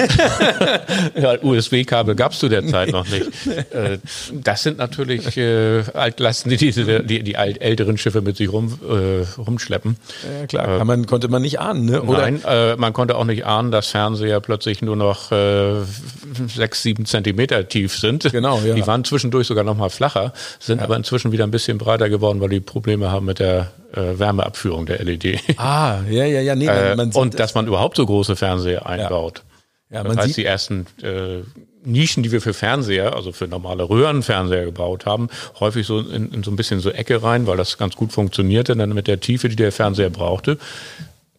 ja, 1.21 1.43
USB-Kabel 1.43 2.15
gab 2.15 2.33
es 2.33 2.39
zu 2.39 2.49
der 2.49 2.65
Zeit 2.67 2.93
noch 2.93 3.09
nicht. 3.09 3.25
Äh, 3.73 3.99
das 4.33 4.63
sind 4.63 4.79
natürlich 4.79 5.37
äh, 5.65 5.83
Altlasten, 5.95 6.51
die, 6.51 6.57
die, 6.57 7.07
die, 7.07 7.23
die 7.23 7.35
älteren 7.35 7.99
Schiffe 7.99 8.21
mit 8.21 8.37
sich 8.37 8.53
rum 8.53 8.79
äh, 8.83 9.25
rumschleppen. 9.41 9.97
Ja, 10.41 10.47
klar, 10.47 10.81
äh, 10.81 10.85
man, 10.85 11.07
konnte 11.07 11.29
man 11.29 11.43
nicht 11.43 11.61
ahnen, 11.61 11.87
ne? 11.87 12.03
Oder? 12.03 12.23
Nein, 12.23 12.43
äh, 12.47 12.77
man 12.77 12.93
konnte 12.93 13.17
auch 13.17 13.25
nicht 13.25 13.45
ahnen, 13.47 13.71
dass 13.71 13.89
Fernseher 13.89 14.41
plötzlich 14.41 14.83
nur 14.83 14.97
noch 14.97 15.33
äh, 15.33 15.83
sechs, 16.47 16.83
sieben 16.83 17.07
Zentimeter 17.07 17.69
tief 17.69 17.97
sind. 17.97 18.31
Genau, 18.31 18.61
ja. 18.61 18.75
Die 18.75 18.87
waren 18.87 19.05
zwischendurch 19.05 19.47
sogar 19.47 19.65
noch 19.65 19.77
mal 19.77 19.91
flacher, 19.91 20.33
sind 20.59 20.79
ja. 20.79 20.85
aber 20.85 20.97
inzwischen 20.97 21.33
wieder 21.33 21.45
ein 21.45 21.51
bisschen 21.51 21.79
breiter 21.79 22.09
geworden, 22.09 22.41
weil 22.41 22.49
die 22.51 22.61
Probleme 22.61 23.11
haben 23.11 23.27
mit 23.27 23.39
der 23.39 23.73
äh, 23.93 24.19
Wärmeabführung 24.19 24.87
der 24.87 25.03
LED. 25.05 25.41
Ah, 25.57 26.01
ja, 26.11 26.25
ja, 26.25 26.41
ja. 26.41 26.55
Nee, 26.55 26.67
man, 26.67 26.97
man 26.97 27.11
äh, 27.11 27.19
und 27.19 27.39
dass 27.39 27.55
man 27.55 27.67
überhaupt 27.67 27.97
so 27.97 28.07
große 28.07 28.37
Fernseher 28.37 28.87
einbaut. 28.87 29.39
Ja. 29.39 29.55
Ja, 29.95 30.03
das 30.03 30.17
heißt, 30.17 30.37
die 30.37 30.45
ersten 30.45 30.87
äh, 31.03 31.43
Nischen, 31.85 32.23
die 32.23 32.33
wir 32.33 32.41
für 32.41 32.55
Fernseher, 32.55 33.15
also 33.15 33.33
für 33.33 33.47
normale 33.47 33.89
Röhrenfernseher 33.89 34.65
gebaut 34.65 35.07
haben, 35.07 35.29
häufig 35.61 35.87
so 35.87 36.01
in, 36.01 36.33
in 36.33 36.43
so 36.43 36.51
ein 36.51 36.57
bisschen 36.57 36.81
so 36.81 36.91
Ecke 36.91 37.23
rein, 37.23 37.47
weil 37.47 37.57
das 37.57 37.79
ganz 37.79 37.97
gut 37.97 38.13
funktionierte, 38.13 38.77
dann 38.77 38.95
mit 38.95 39.07
der 39.07 39.21
Tiefe, 39.21 39.49
die 39.49 39.57
der 39.57 39.73
Fernseher 39.73 40.11
brauchte. 40.11 40.59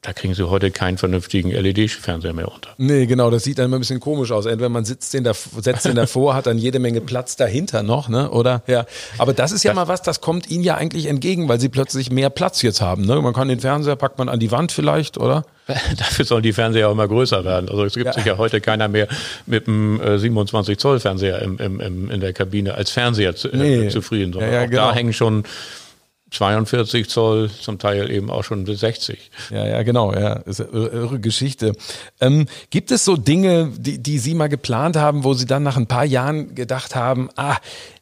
Da 0.05 0.13
kriegen 0.13 0.35
sie 0.35 0.47
heute 0.47 0.69
keinen 0.69 0.99
vernünftigen 0.99 1.49
LED-Fernseher 1.49 2.33
mehr 2.33 2.47
unter. 2.47 2.69
Nee, 2.77 3.07
genau, 3.07 3.31
das 3.31 3.43
sieht 3.43 3.57
dann 3.57 3.65
immer 3.65 3.77
ein 3.77 3.79
bisschen 3.79 3.99
komisch 3.99 4.31
aus. 4.31 4.45
Entweder 4.45 4.69
man 4.69 4.85
sitzt 4.85 5.15
den 5.15 5.23
da, 5.23 5.33
setzt 5.33 5.85
den 5.85 5.95
davor, 5.95 6.35
hat 6.35 6.45
dann 6.45 6.59
jede 6.59 6.77
Menge 6.77 7.01
Platz 7.01 7.37
dahinter 7.37 7.81
noch, 7.81 8.07
ne? 8.07 8.29
Oder? 8.29 8.61
Ja. 8.67 8.85
Aber 9.17 9.33
das 9.33 9.51
ist 9.51 9.63
ja 9.63 9.71
das 9.71 9.75
mal 9.77 9.87
was, 9.87 10.03
das 10.03 10.21
kommt 10.21 10.51
ihnen 10.51 10.63
ja 10.63 10.75
eigentlich 10.75 11.07
entgegen, 11.07 11.49
weil 11.49 11.59
sie 11.59 11.69
plötzlich 11.69 12.11
mehr 12.11 12.29
Platz 12.29 12.61
jetzt 12.61 12.81
haben. 12.81 13.03
Ne? 13.03 13.19
Man 13.19 13.33
kann 13.33 13.47
den 13.47 13.59
Fernseher, 13.59 13.95
packt 13.95 14.19
man 14.19 14.29
an 14.29 14.39
die 14.39 14.51
Wand 14.51 14.71
vielleicht, 14.71 15.17
oder? 15.17 15.43
Dafür 15.97 16.25
sollen 16.25 16.43
die 16.43 16.53
Fernseher 16.53 16.87
auch 16.89 16.91
immer 16.91 17.07
größer 17.07 17.43
werden. 17.43 17.67
Also 17.67 17.83
es 17.83 17.95
gibt 17.95 18.05
ja. 18.05 18.13
sich 18.13 18.25
ja 18.25 18.37
heute 18.37 18.61
keiner 18.61 18.87
mehr 18.87 19.07
mit 19.47 19.67
einem 19.67 20.19
27 20.19 20.73
äh, 20.73 20.77
Zoll 20.77 20.99
Fernseher 20.99 21.41
im, 21.41 21.57
im, 21.57 21.79
im, 21.79 22.11
in 22.11 22.19
der 22.19 22.33
Kabine 22.33 22.75
als 22.75 22.91
Fernseher 22.91 23.35
zu, 23.35 23.49
äh, 23.49 23.57
nee. 23.57 23.85
äh, 23.87 23.89
zufrieden, 23.89 24.33
sondern 24.33 24.51
ja, 24.51 24.61
ja, 24.61 24.65
genau. 24.67 24.89
da 24.89 24.93
hängen 24.93 25.13
schon 25.13 25.45
42 26.35 27.09
Zoll, 27.09 27.49
zum 27.49 27.79
Teil 27.79 28.09
eben 28.11 28.29
auch 28.29 28.43
schon 28.43 28.65
bis 28.65 28.81
60. 28.81 29.31
Ja, 29.51 29.65
ja, 29.65 29.83
genau, 29.83 30.13
ja, 30.13 30.33
ist 30.33 30.61
eine 30.61 30.87
irre 30.87 31.19
Geschichte. 31.19 31.73
Ähm, 32.19 32.47
gibt 32.69 32.91
es 32.91 33.05
so 33.05 33.17
Dinge, 33.17 33.71
die, 33.77 34.01
die 34.01 34.19
Sie 34.19 34.33
mal 34.33 34.49
geplant 34.49 34.95
haben, 34.95 35.23
wo 35.23 35.33
Sie 35.33 35.45
dann 35.45 35.63
nach 35.63 35.77
ein 35.77 35.87
paar 35.87 36.05
Jahren 36.05 36.55
gedacht 36.55 36.95
haben, 36.95 37.29
ah, 37.35 37.57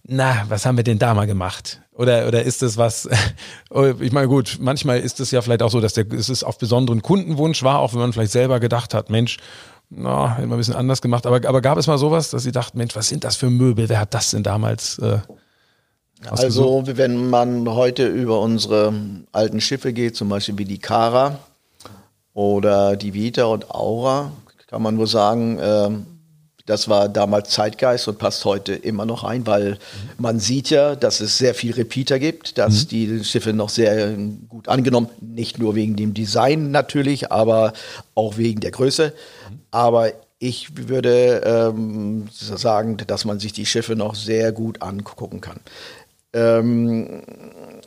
na, 0.05 0.45
was 0.49 0.65
haben 0.65 0.77
wir 0.77 0.84
denn 0.84 0.99
da 0.99 1.13
mal 1.13 1.27
gemacht? 1.27 1.79
Oder, 1.95 2.27
oder 2.27 2.43
ist 2.43 2.61
das 2.61 2.77
was, 2.77 3.07
ich 3.99 4.11
meine, 4.11 4.27
gut, 4.27 4.57
manchmal 4.59 4.99
ist 4.99 5.19
es 5.19 5.31
ja 5.31 5.41
vielleicht 5.41 5.61
auch 5.61 5.69
so, 5.69 5.79
dass 5.79 5.93
der, 5.93 6.11
es 6.11 6.43
auf 6.43 6.57
besonderen 6.57 7.01
Kundenwunsch 7.01 7.63
war, 7.63 7.79
auch 7.79 7.93
wenn 7.93 8.01
man 8.01 8.13
vielleicht 8.13 8.31
selber 8.31 8.59
gedacht 8.59 8.93
hat, 8.93 9.09
Mensch, 9.09 9.38
na, 9.89 10.36
hätten 10.36 10.49
wir 10.49 10.55
ein 10.55 10.57
bisschen 10.57 10.75
anders 10.75 11.01
gemacht. 11.01 11.27
Aber, 11.27 11.47
aber 11.47 11.61
gab 11.61 11.77
es 11.77 11.88
mal 11.88 11.97
sowas, 11.97 12.31
dass 12.31 12.43
Sie 12.43 12.51
dachten, 12.51 12.77
Mensch, 12.77 12.95
was 12.95 13.09
sind 13.09 13.23
das 13.23 13.36
für 13.36 13.49
Möbel? 13.49 13.89
Wer 13.89 13.99
hat 13.99 14.13
das 14.13 14.31
denn 14.31 14.43
damals 14.43 14.97
äh, 14.99 15.19
also 16.30 16.84
wenn 16.86 17.30
man 17.30 17.67
heute 17.69 18.07
über 18.07 18.39
unsere 18.39 18.93
alten 19.32 19.61
Schiffe 19.61 19.93
geht, 19.93 20.15
zum 20.15 20.30
Beispiel 20.30 20.57
wie 20.57 20.65
die 20.65 20.80
Kara 20.80 21.39
oder 22.34 22.95
die 22.95 23.13
Vita 23.13 23.45
und 23.45 23.69
Aura, 23.71 24.32
kann 24.67 24.82
man 24.82 24.95
nur 24.95 25.07
sagen, 25.07 25.59
äh, 25.59 25.89
das 26.65 26.88
war 26.88 27.09
damals 27.09 27.49
Zeitgeist 27.49 28.07
und 28.07 28.17
passt 28.17 28.45
heute 28.45 28.74
immer 28.74 29.05
noch 29.05 29.24
ein, 29.24 29.45
weil 29.45 29.78
man 30.17 30.39
sieht 30.39 30.69
ja, 30.69 30.95
dass 30.95 31.19
es 31.19 31.38
sehr 31.38 31.53
viel 31.53 31.74
Repeater 31.74 32.19
gibt, 32.19 32.57
dass 32.57 32.86
mhm. 32.86 32.88
die 32.88 33.24
Schiffe 33.24 33.51
noch 33.51 33.69
sehr 33.69 34.15
gut 34.47 34.69
angenommen, 34.69 35.09
nicht 35.19 35.59
nur 35.59 35.76
wegen 35.76 35.95
dem 35.95 36.13
Design 36.13 36.71
natürlich, 36.71 37.32
aber 37.32 37.74
auch 38.15 38.38
wegen 38.38 38.61
der 38.61 38.71
Größe. 38.71 39.13
Mhm. 39.49 39.59
Aber 39.71 40.11
ich 40.39 40.88
würde 40.89 41.41
ähm, 41.45 42.28
sagen, 42.32 42.97
dass 42.97 43.26
man 43.26 43.39
sich 43.39 43.53
die 43.53 43.65
Schiffe 43.65 43.95
noch 43.95 44.15
sehr 44.15 44.51
gut 44.51 44.82
angucken 44.82 45.39
kann. 45.39 45.59
Ähm, 46.34 47.21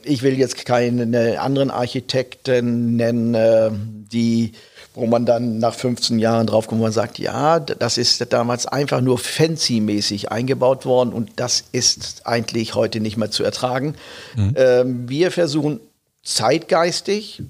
ich 0.03 0.23
will 0.23 0.39
jetzt 0.39 0.65
keine 0.65 1.41
anderen 1.41 1.71
Architekten 1.71 2.97
nennen, 2.97 3.35
äh, 3.35 3.71
die 3.73 4.53
wo 4.97 5.07
man 5.07 5.27
dann 5.27 5.59
nach 5.59 5.75
15 5.75 6.19
Jahren 6.19 6.47
draufkommt, 6.47 6.81
man 6.81 6.91
sagt, 6.91 7.19
ja, 7.19 7.61
das 7.61 7.99
ist 7.99 8.33
damals 8.33 8.65
einfach 8.65 9.03
nur 9.03 9.19
fancy-mäßig 9.19 10.33
eingebaut 10.33 10.87
worden 10.87 11.13
und 11.13 11.33
das 11.37 11.65
ist 11.73 12.27
eigentlich 12.27 12.75
heute 12.75 13.01
nicht 13.01 13.19
mehr 13.19 13.31
zu 13.31 13.45
ertragen. 13.45 13.95
Mhm. 14.37 14.55
Ähm, 14.57 15.09
wir 15.09 15.31
versuchen 15.31 15.81
zeitgeistig 16.25 17.43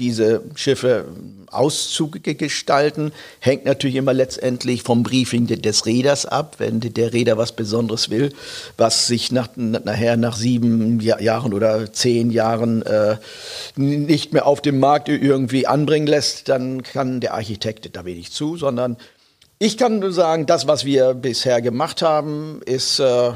diese 0.00 0.42
Schiffe 0.56 1.04
auszugestalten, 1.50 3.12
hängt 3.38 3.64
natürlich 3.64 3.96
immer 3.96 4.12
letztendlich 4.12 4.82
vom 4.82 5.02
Briefing 5.02 5.46
des 5.46 5.86
Räders 5.86 6.26
ab. 6.26 6.56
Wenn 6.58 6.80
der 6.80 7.12
Räder 7.12 7.36
was 7.36 7.52
Besonderes 7.52 8.10
will, 8.10 8.32
was 8.76 9.06
sich 9.06 9.30
nach, 9.30 9.48
nachher 9.56 10.16
nach 10.16 10.36
sieben 10.36 11.00
Jahren 11.00 11.54
oder 11.54 11.92
zehn 11.92 12.30
Jahren 12.30 12.82
äh, 12.82 13.16
nicht 13.76 14.32
mehr 14.32 14.46
auf 14.46 14.60
dem 14.60 14.80
Markt 14.80 15.08
irgendwie 15.08 15.66
anbringen 15.66 16.06
lässt, 16.06 16.48
dann 16.48 16.82
kann 16.82 17.20
der 17.20 17.34
Architekt 17.34 17.94
da 17.94 18.04
wenig 18.04 18.32
zu, 18.32 18.56
sondern 18.56 18.96
ich 19.58 19.76
kann 19.76 19.98
nur 19.98 20.10
sagen, 20.12 20.46
das, 20.46 20.66
was 20.66 20.86
wir 20.86 21.12
bisher 21.12 21.60
gemacht 21.60 22.00
haben, 22.00 22.62
ist 22.64 22.98
äh, 22.98 23.32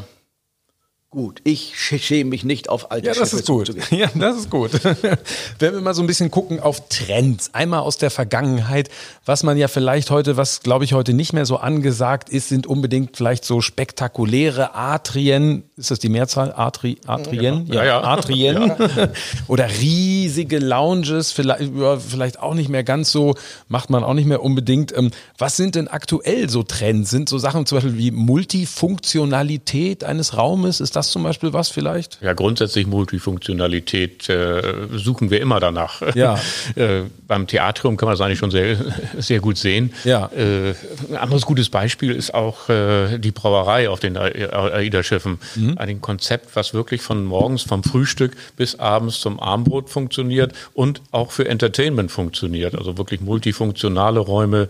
gut. 1.15 1.41
Ich 1.45 1.73
schäme 1.77 2.31
mich 2.31 2.45
nicht 2.45 2.69
auf 2.69 2.91
alte 2.91 3.07
Ja, 3.07 3.15
das 3.15 3.31
Schiffe 3.31 3.41
ist 3.41 3.47
gut. 3.47 3.75
Ja, 3.91 4.11
das 4.15 4.37
ist 4.37 4.51
gut. 4.51 4.73
Wenn 5.59 5.75
wir 5.75 5.81
mal 5.81 5.95
so 5.95 6.03
ein 6.03 6.07
bisschen 6.07 6.31
gucken 6.31 6.61
auf 6.61 6.89
Trends, 6.89 7.51
einmal 7.53 7.81
aus 7.81 7.97
der 7.97 8.11
Vergangenheit, 8.11 8.91
was 9.25 9.43
man 9.43 9.57
ja 9.57 9.69
vielleicht 9.69 10.11
heute, 10.11 10.37
was 10.37 10.61
glaube 10.61 10.85
ich 10.85 10.93
heute 10.93 11.15
nicht 11.15 11.33
mehr 11.33 11.47
so 11.47 11.57
angesagt 11.57 12.29
ist, 12.29 12.49
sind 12.49 12.67
unbedingt 12.67 13.17
vielleicht 13.17 13.45
so 13.45 13.61
spektakuläre 13.61 14.75
Atrien, 14.75 15.63
ist 15.77 15.91
das 15.91 15.99
die 15.99 16.09
Mehrzahl? 16.09 16.53
Atri, 16.55 16.99
Atrien? 17.07 17.67
Ja, 17.73 17.85
ja. 17.85 18.03
Atrien. 18.03 18.73
Oder 19.49 19.69
riesige 19.69 20.59
Lounges, 20.59 21.33
vielleicht, 21.33 21.75
ja, 21.77 21.97
vielleicht 21.97 22.41
auch 22.41 22.55
nicht 22.55 22.69
mehr 22.69 22.85
ganz 22.85 23.13
so, 23.13 23.35
macht 23.69 23.91
man 23.91 24.05
auch 24.05 24.15
nicht 24.15 24.27
mehr 24.27 24.43
unbedingt. 24.43 24.97
Ähm, 24.97 25.11
Was 25.39 25.57
sind 25.57 25.75
denn 25.75 25.89
aktuell 25.89 26.49
so 26.49 26.63
Trends? 26.63 27.11
Sind 27.11 27.29
so 27.29 27.39
Sachen 27.39 27.67
zum 27.67 27.77
Beispiel 27.77 27.99
wie 27.99 28.11
Multifunktionalität 28.11 30.05
eines 30.05 30.37
Raumes? 30.37 30.81
Ist 30.81 30.97
das 30.97 31.04
zum 31.11 31.23
Beispiel 31.23 31.53
was 31.53 31.69
vielleicht? 31.69 32.19
Ja, 32.23 32.33
grundsätzlich 32.33 32.87
Multifunktionalität 32.87 34.29
äh, 34.29 34.89
suchen 34.93 35.31
wir 35.31 35.41
immer 35.41 35.61
danach. 35.61 36.03
Ja. 36.15 36.39
äh, 36.75 37.03
beim 37.27 37.47
Theatrium 37.47 37.97
kann 37.97 38.07
man 38.07 38.15
das 38.15 38.21
eigentlich 38.21 38.39
schon 38.39 38.51
sehr, 38.51 38.77
sehr 39.19 39.41
gut 39.41 39.57
sehen. 39.57 39.93
Ja. 40.05 40.31
Äh, 40.37 40.75
ein 41.11 41.17
anderes 41.17 41.47
gutes 41.47 41.69
Beispiel 41.69 42.13
ist 42.13 42.35
auch 42.35 42.69
äh, 42.69 43.19
die 43.19 43.31
Brauerei 43.31 43.89
auf 43.89 44.01
den 44.01 44.17
AIDA-Schiffen. 44.17 45.39
Ein 45.77 46.01
Konzept, 46.01 46.55
was 46.57 46.75
wirklich 46.75 47.03
von 47.03 47.25
morgens 47.25 47.63
vom 47.63 47.83
Frühstück 47.83 48.37
bis 48.57 48.79
abends 48.79 49.21
zum 49.21 49.41
Armbrot 49.41 49.91
funktioniert 49.91 50.53
und 50.73 51.03
auch 51.11 51.33
für 51.33 51.49
Entertainment 51.49 52.11
funktioniert. 52.11 52.75
Also 52.75 52.99
wirklich 52.99 53.21
multifunktionale 53.21 54.21
Räume, 54.21 54.69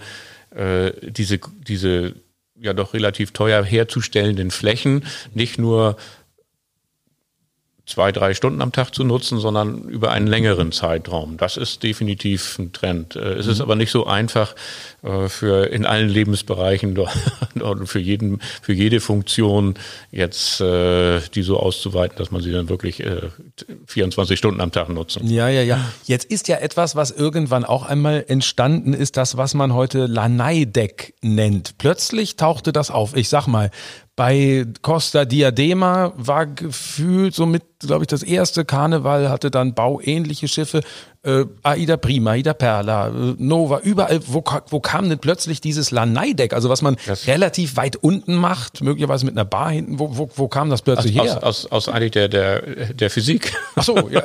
äh, 0.54 0.92
diese, 1.02 1.38
diese 1.66 2.14
ja 2.60 2.72
doch 2.72 2.94
relativ 2.94 3.32
teuer 3.32 3.62
herzustellenden 3.62 4.50
Flächen, 4.50 5.04
nicht 5.34 5.58
nur 5.58 5.96
zwei, 7.86 8.12
drei 8.12 8.32
Stunden 8.32 8.62
am 8.62 8.72
Tag 8.72 8.94
zu 8.94 9.04
nutzen, 9.04 9.38
sondern 9.38 9.82
über 9.88 10.10
einen 10.10 10.26
längeren 10.26 10.72
Zeitraum. 10.72 11.36
Das 11.36 11.56
ist 11.58 11.82
definitiv 11.82 12.58
ein 12.58 12.72
Trend. 12.72 13.14
Äh, 13.14 13.34
Es 13.34 13.46
ist 13.46 13.60
aber 13.60 13.76
nicht 13.76 13.90
so 13.90 14.06
einfach 14.06 14.54
äh, 15.02 15.28
für 15.28 15.66
in 15.70 15.84
allen 15.84 16.08
Lebensbereichen 16.08 16.94
dort- 16.96 17.12
dort 17.54 17.86
für 17.88 17.98
jeden, 18.00 18.40
für 18.62 18.72
jede 18.72 19.00
Funktion 19.00 19.74
jetzt 20.10 20.60
äh, 20.62 21.20
die 21.34 21.42
so 21.42 21.58
auszuweiten, 21.60 22.16
dass 22.16 22.30
man 22.30 22.40
sie 22.40 22.52
dann 22.52 22.68
wirklich 22.70 23.00
äh, 23.00 23.28
24 23.86 24.38
Stunden 24.38 24.60
am 24.62 24.72
Tag 24.72 24.88
nutzen. 24.88 25.26
Ja, 25.28 25.48
ja, 25.48 25.62
ja. 25.62 25.78
Jetzt 26.04 26.24
ist 26.30 26.48
ja 26.48 26.56
etwas, 26.56 26.96
was 26.96 27.10
irgendwann 27.10 27.64
auch 27.64 27.82
einmal 27.84 28.24
entstanden 28.28 28.94
ist, 28.94 29.16
das, 29.18 29.36
was 29.36 29.52
man 29.54 29.74
heute 29.74 30.06
Lanai-Deck 30.06 31.14
nennt. 31.20 31.76
Plötzlich 31.78 32.36
tauchte 32.36 32.72
das 32.72 32.90
auf. 32.90 33.14
Ich 33.16 33.28
sag 33.28 33.46
mal, 33.46 33.70
bei 34.16 34.64
Costa 34.82 35.24
Diadema 35.24 36.12
war 36.16 36.46
gefühlt 36.46 37.34
somit, 37.34 37.62
glaube 37.80 38.04
ich, 38.04 38.06
das 38.06 38.22
erste 38.22 38.64
Karneval 38.64 39.28
hatte 39.28 39.50
dann 39.50 39.74
bauähnliche 39.74 40.46
Schiffe. 40.46 40.82
Äh, 41.24 41.46
Aida 41.62 41.96
Prima, 41.96 42.32
Aida 42.32 42.52
Perla, 42.52 43.08
äh, 43.08 43.34
Nova, 43.38 43.80
überall, 43.80 44.20
wo, 44.26 44.44
wo 44.68 44.78
kam 44.80 45.08
denn 45.08 45.18
plötzlich 45.18 45.60
dieses 45.60 45.90
Lanai-Deck? 45.90 46.52
Also 46.52 46.68
was 46.68 46.80
man 46.82 46.96
Das- 47.06 47.26
relativ 47.26 47.76
weit 47.76 47.96
unten 47.96 48.36
macht, 48.36 48.82
möglicherweise 48.82 49.24
mit 49.24 49.34
einer 49.34 49.46
Bar 49.46 49.70
hinten, 49.70 49.98
wo, 49.98 50.16
wo, 50.16 50.30
wo 50.36 50.48
kam 50.48 50.70
das 50.70 50.82
plötzlich 50.82 51.18
Aus, 51.18 51.26
her? 51.28 51.42
aus, 51.44 51.66
aus 51.72 51.88
eigentlich 51.88 52.12
der, 52.12 52.28
der, 52.28 52.92
der 52.94 53.10
Physik. 53.10 53.52
Ach 53.74 53.82
so, 53.82 54.08
ja. 54.10 54.22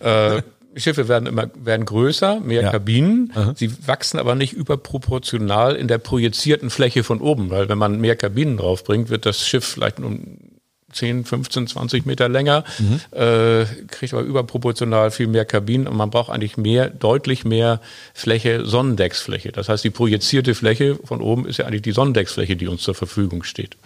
Äh, 0.00 0.42
Schiffe 0.76 1.08
werden 1.08 1.26
immer 1.26 1.50
werden 1.62 1.86
größer, 1.86 2.40
mehr 2.40 2.62
Ja. 2.62 2.70
Kabinen. 2.70 3.32
Sie 3.56 3.70
wachsen 3.86 4.18
aber 4.18 4.34
nicht 4.34 4.52
überproportional 4.52 5.74
in 5.74 5.88
der 5.88 5.98
projizierten 5.98 6.70
Fläche 6.70 7.02
von 7.02 7.20
oben, 7.20 7.50
weil 7.50 7.68
wenn 7.68 7.78
man 7.78 8.00
mehr 8.00 8.16
Kabinen 8.16 8.56
draufbringt, 8.56 9.08
wird 9.08 9.26
das 9.26 9.46
Schiff 9.46 9.64
vielleicht 9.64 9.98
um 10.00 10.38
10, 10.96 11.24
15, 11.24 11.66
20 11.68 12.06
Meter 12.06 12.28
länger, 12.28 12.64
äh, 13.12 13.64
kriegt 13.88 14.12
aber 14.12 14.22
überproportional 14.22 15.10
viel 15.10 15.26
mehr 15.26 15.44
Kabinen 15.44 15.86
und 15.86 15.96
man 15.96 16.10
braucht 16.10 16.30
eigentlich 16.30 16.56
mehr, 16.56 16.88
deutlich 16.90 17.44
mehr 17.44 17.80
Fläche, 18.14 18.66
Sonnendecksfläche. 18.66 19.52
Das 19.52 19.68
heißt, 19.68 19.84
die 19.84 19.90
projizierte 19.90 20.54
Fläche 20.54 20.98
von 21.04 21.20
oben 21.20 21.46
ist 21.46 21.58
ja 21.58 21.66
eigentlich 21.66 21.82
die 21.82 21.92
Sonnendecksfläche, 21.92 22.56
die 22.56 22.66
uns 22.66 22.82
zur 22.82 22.94
Verfügung 22.94 23.42
steht. 23.42 23.76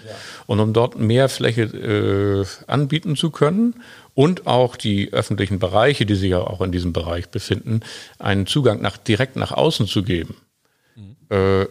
Und 0.46 0.60
um 0.60 0.72
dort 0.72 0.98
mehr 0.98 1.28
Fläche 1.28 1.62
äh, 1.62 2.70
anbieten 2.70 3.16
zu 3.16 3.30
können 3.30 3.74
und 4.14 4.46
auch 4.46 4.76
die 4.76 5.12
öffentlichen 5.12 5.58
Bereiche, 5.58 6.06
die 6.06 6.14
sich 6.14 6.30
ja 6.30 6.40
auch 6.40 6.60
in 6.60 6.72
diesem 6.72 6.92
Bereich 6.92 7.28
befinden, 7.28 7.80
einen 8.18 8.46
Zugang 8.46 8.80
nach, 8.80 8.96
direkt 8.96 9.36
nach 9.36 9.52
außen 9.52 9.86
zu 9.86 10.02
geben. 10.02 10.36
Äh, 11.30 11.66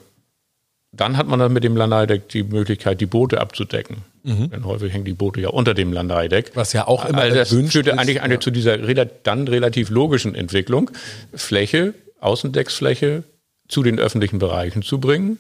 dann 0.92 1.18
hat 1.18 1.28
man 1.28 1.40
dann 1.40 1.54
mit 1.54 1.64
dem 1.64 1.78
Lanai-Deck 1.78 2.30
die 2.30 2.44
Möglichkeit, 2.44 3.00
die 3.00 3.06
Boote 3.06 3.40
abzudecken. 3.40 3.98
Denn 4.24 4.66
häufig 4.66 4.92
hängen 4.94 5.06
die 5.06 5.14
Boote 5.14 5.40
ja 5.42 5.50
unter 5.50 5.74
dem 5.74 5.94
Lanai-Deck. 5.94 6.52
Was 6.56 6.74
ja 6.74 6.88
auch 6.88 7.06
immer 7.06 7.22
also 7.22 7.36
das 7.36 7.50
führte 7.50 7.92
ist, 7.92 7.98
eigentlich 7.98 8.22
eine, 8.22 8.36
ja. 8.36 8.40
zu 8.40 8.52
dieser 8.52 8.78
dann 8.78 9.48
relativ 9.48 9.90
logischen 9.90 10.36
Entwicklung, 10.36 10.92
Fläche, 11.34 11.94
Außendecksfläche 12.20 13.24
zu 13.68 13.82
den 13.84 13.98
öffentlichen 14.00 14.40
Bereichen 14.40 14.82
zu 14.82 15.00
bringen 15.00 15.38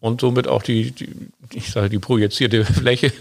und 0.00 0.20
somit 0.20 0.48
auch 0.48 0.62
die, 0.62 0.92
die 0.92 1.08
ich 1.52 1.70
sage, 1.70 1.88
die 1.88 1.98
projizierte 1.98 2.64
Fläche 2.72 3.12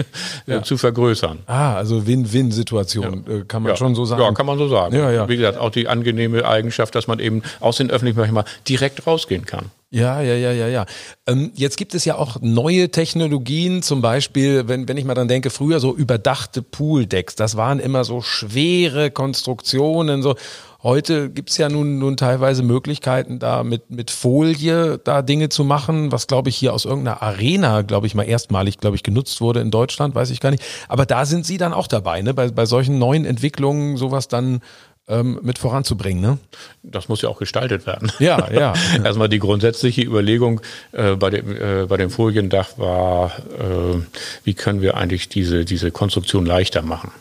äh, 0.48 0.62
zu 0.62 0.78
vergrößern. 0.78 1.40
Ah, 1.48 1.76
also 1.76 2.06
Win-Win-Situation, 2.06 3.26
äh, 3.28 3.46
kann 3.46 3.64
man 3.64 3.72
Ja. 3.72 3.76
schon 3.78 3.96
so 3.96 4.06
sagen. 4.06 4.22
Ja, 4.22 4.32
kann 4.32 4.46
man 4.46 4.58
so 4.58 4.68
sagen. 4.68 4.96
Ja, 4.96 5.12
ja. 5.12 5.28
Wie 5.28 5.38
gesagt, 5.38 5.58
auch 5.58 5.72
die 5.72 5.88
angenehme 5.88 6.46
Eigenschaft, 6.48 6.94
dass 6.96 7.08
man 7.08 7.20
eben 7.20 7.42
aus 7.60 7.78
den 7.78 7.90
öffentlichen 7.90 8.16
Bereichen 8.16 8.34
mal 8.34 8.46
direkt 8.68 9.08
rausgehen 9.08 9.46
kann. 9.46 9.66
Ja, 9.92 10.22
ja, 10.22 10.36
ja, 10.36 10.52
ja, 10.52 10.68
ja. 10.68 10.86
Ähm, 11.26 11.52
jetzt 11.56 11.76
gibt 11.76 11.96
es 11.96 12.06
ja 12.06 12.16
auch 12.16 12.38
neue 12.42 12.92
Technologien, 12.92 13.82
zum 13.82 14.02
Beispiel, 14.02 14.68
wenn, 14.68 14.88
wenn 14.88 14.98
ich 14.98 15.06
mal 15.06 15.16
dran 15.16 15.28
denke, 15.28 15.50
früher 15.50 15.80
so 15.80 15.96
überdachte 15.96 16.62
Pooldecks, 16.62 17.36
das 17.36 17.58
waren 17.58 17.80
immer 17.80 18.04
so 18.04 18.22
schwere 18.22 19.10
Konstruktionen, 19.10 20.22
so. 20.22 20.36
Heute 20.82 21.30
gibt's 21.30 21.58
ja 21.58 21.68
nun, 21.68 22.00
nun 22.00 22.16
teilweise 22.16 22.64
Möglichkeiten, 22.64 23.38
da 23.38 23.66
mit, 23.66 23.90
mit 23.92 24.12
Folie 24.12 24.98
da 24.98 25.22
Dinge 25.22 25.50
zu 25.50 25.66
machen, 25.66 26.14
was 26.14 26.26
glaube 26.26 26.48
ich 26.48 26.56
hier 26.56 26.74
aus 26.74 26.86
irgendeiner 26.86 27.22
Arena, 27.22 27.82
glaube 27.82 28.08
ich 28.08 28.16
mal 28.16 28.24
erstmalig, 28.24 28.78
glaube 28.78 28.96
ich, 28.96 29.04
genutzt 29.04 29.42
wurde 29.42 29.60
in 29.60 29.72
Deutschland, 29.72 30.16
weiß 30.16 30.30
ich 30.30 30.40
gar 30.40 30.52
nicht. 30.52 30.64
Aber 30.88 31.06
da 31.06 31.26
sind 31.26 31.46
Sie 31.46 31.58
dann 31.58 31.74
auch 31.74 31.88
dabei, 31.88 32.22
ne? 32.22 32.34
Bei, 32.34 32.50
bei 32.50 32.66
solchen 32.66 32.98
neuen 32.98 33.26
Entwicklungen 33.26 33.98
sowas 33.98 34.30
dann 34.30 34.62
ähm, 35.10 35.40
mit 35.42 35.58
voranzubringen, 35.58 36.22
ne? 36.22 36.38
Das 36.84 37.10
muss 37.10 37.22
ja 37.22 37.30
auch 37.30 37.40
gestaltet 37.40 37.86
werden. 37.86 38.12
Ja, 38.20 38.52
ja. 38.52 38.74
Erstmal 39.04 39.28
die 39.28 39.40
grundsätzliche 39.40 40.02
Überlegung 40.02 40.62
äh, 40.92 41.16
bei, 41.16 41.32
dem, 41.32 41.56
äh, 41.56 41.86
bei 41.88 41.98
dem 41.98 42.10
Foliendach 42.10 42.78
war, 42.78 43.32
äh, 43.38 44.02
wie 44.44 44.54
können 44.54 44.82
wir 44.82 44.96
eigentlich 44.96 45.28
diese, 45.28 45.66
diese 45.66 45.92
Konstruktion 45.92 46.46
leichter 46.46 46.82
machen. 46.82 47.12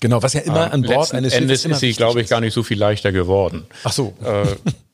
Genau, 0.00 0.22
was 0.22 0.34
ja 0.34 0.40
immer 0.40 0.72
an 0.72 0.82
Bord 0.82 1.14
eines 1.14 1.32
Endes 1.32 1.64
immer 1.64 1.74
ist 1.74 1.80
sie, 1.80 1.92
glaube 1.92 2.20
ich, 2.20 2.24
ist. 2.24 2.30
gar 2.30 2.40
nicht 2.40 2.54
so 2.54 2.62
viel 2.62 2.78
leichter 2.78 3.12
geworden. 3.12 3.64
Ach 3.84 3.92
so. 3.92 4.14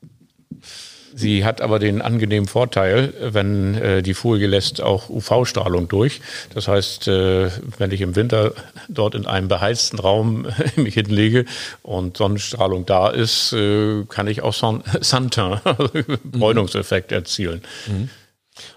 Sie 1.18 1.44
hat 1.44 1.60
aber 1.60 1.80
den 1.80 2.00
angenehmen 2.00 2.46
Vorteil, 2.46 3.12
wenn 3.20 3.74
äh, 3.74 4.02
die 4.02 4.14
Folie 4.14 4.46
lässt 4.46 4.80
auch 4.80 5.08
UV-Strahlung 5.08 5.88
durch. 5.88 6.20
Das 6.54 6.68
heißt, 6.68 7.08
äh, 7.08 7.50
wenn 7.76 7.90
ich 7.90 8.02
im 8.02 8.14
Winter 8.14 8.52
dort 8.88 9.16
in 9.16 9.26
einem 9.26 9.48
beheizten 9.48 9.98
Raum 9.98 10.46
mich 10.76 10.94
hinlege 10.94 11.44
und 11.82 12.16
Sonnenstrahlung 12.16 12.86
da 12.86 13.08
ist, 13.08 13.52
äh, 13.52 14.04
kann 14.08 14.28
ich 14.28 14.42
auch 14.42 14.54
Son 14.54 14.84
Suntan, 15.00 15.60
also 15.64 15.88
Bräunungseffekt 16.24 17.10
erzielen. 17.10 17.62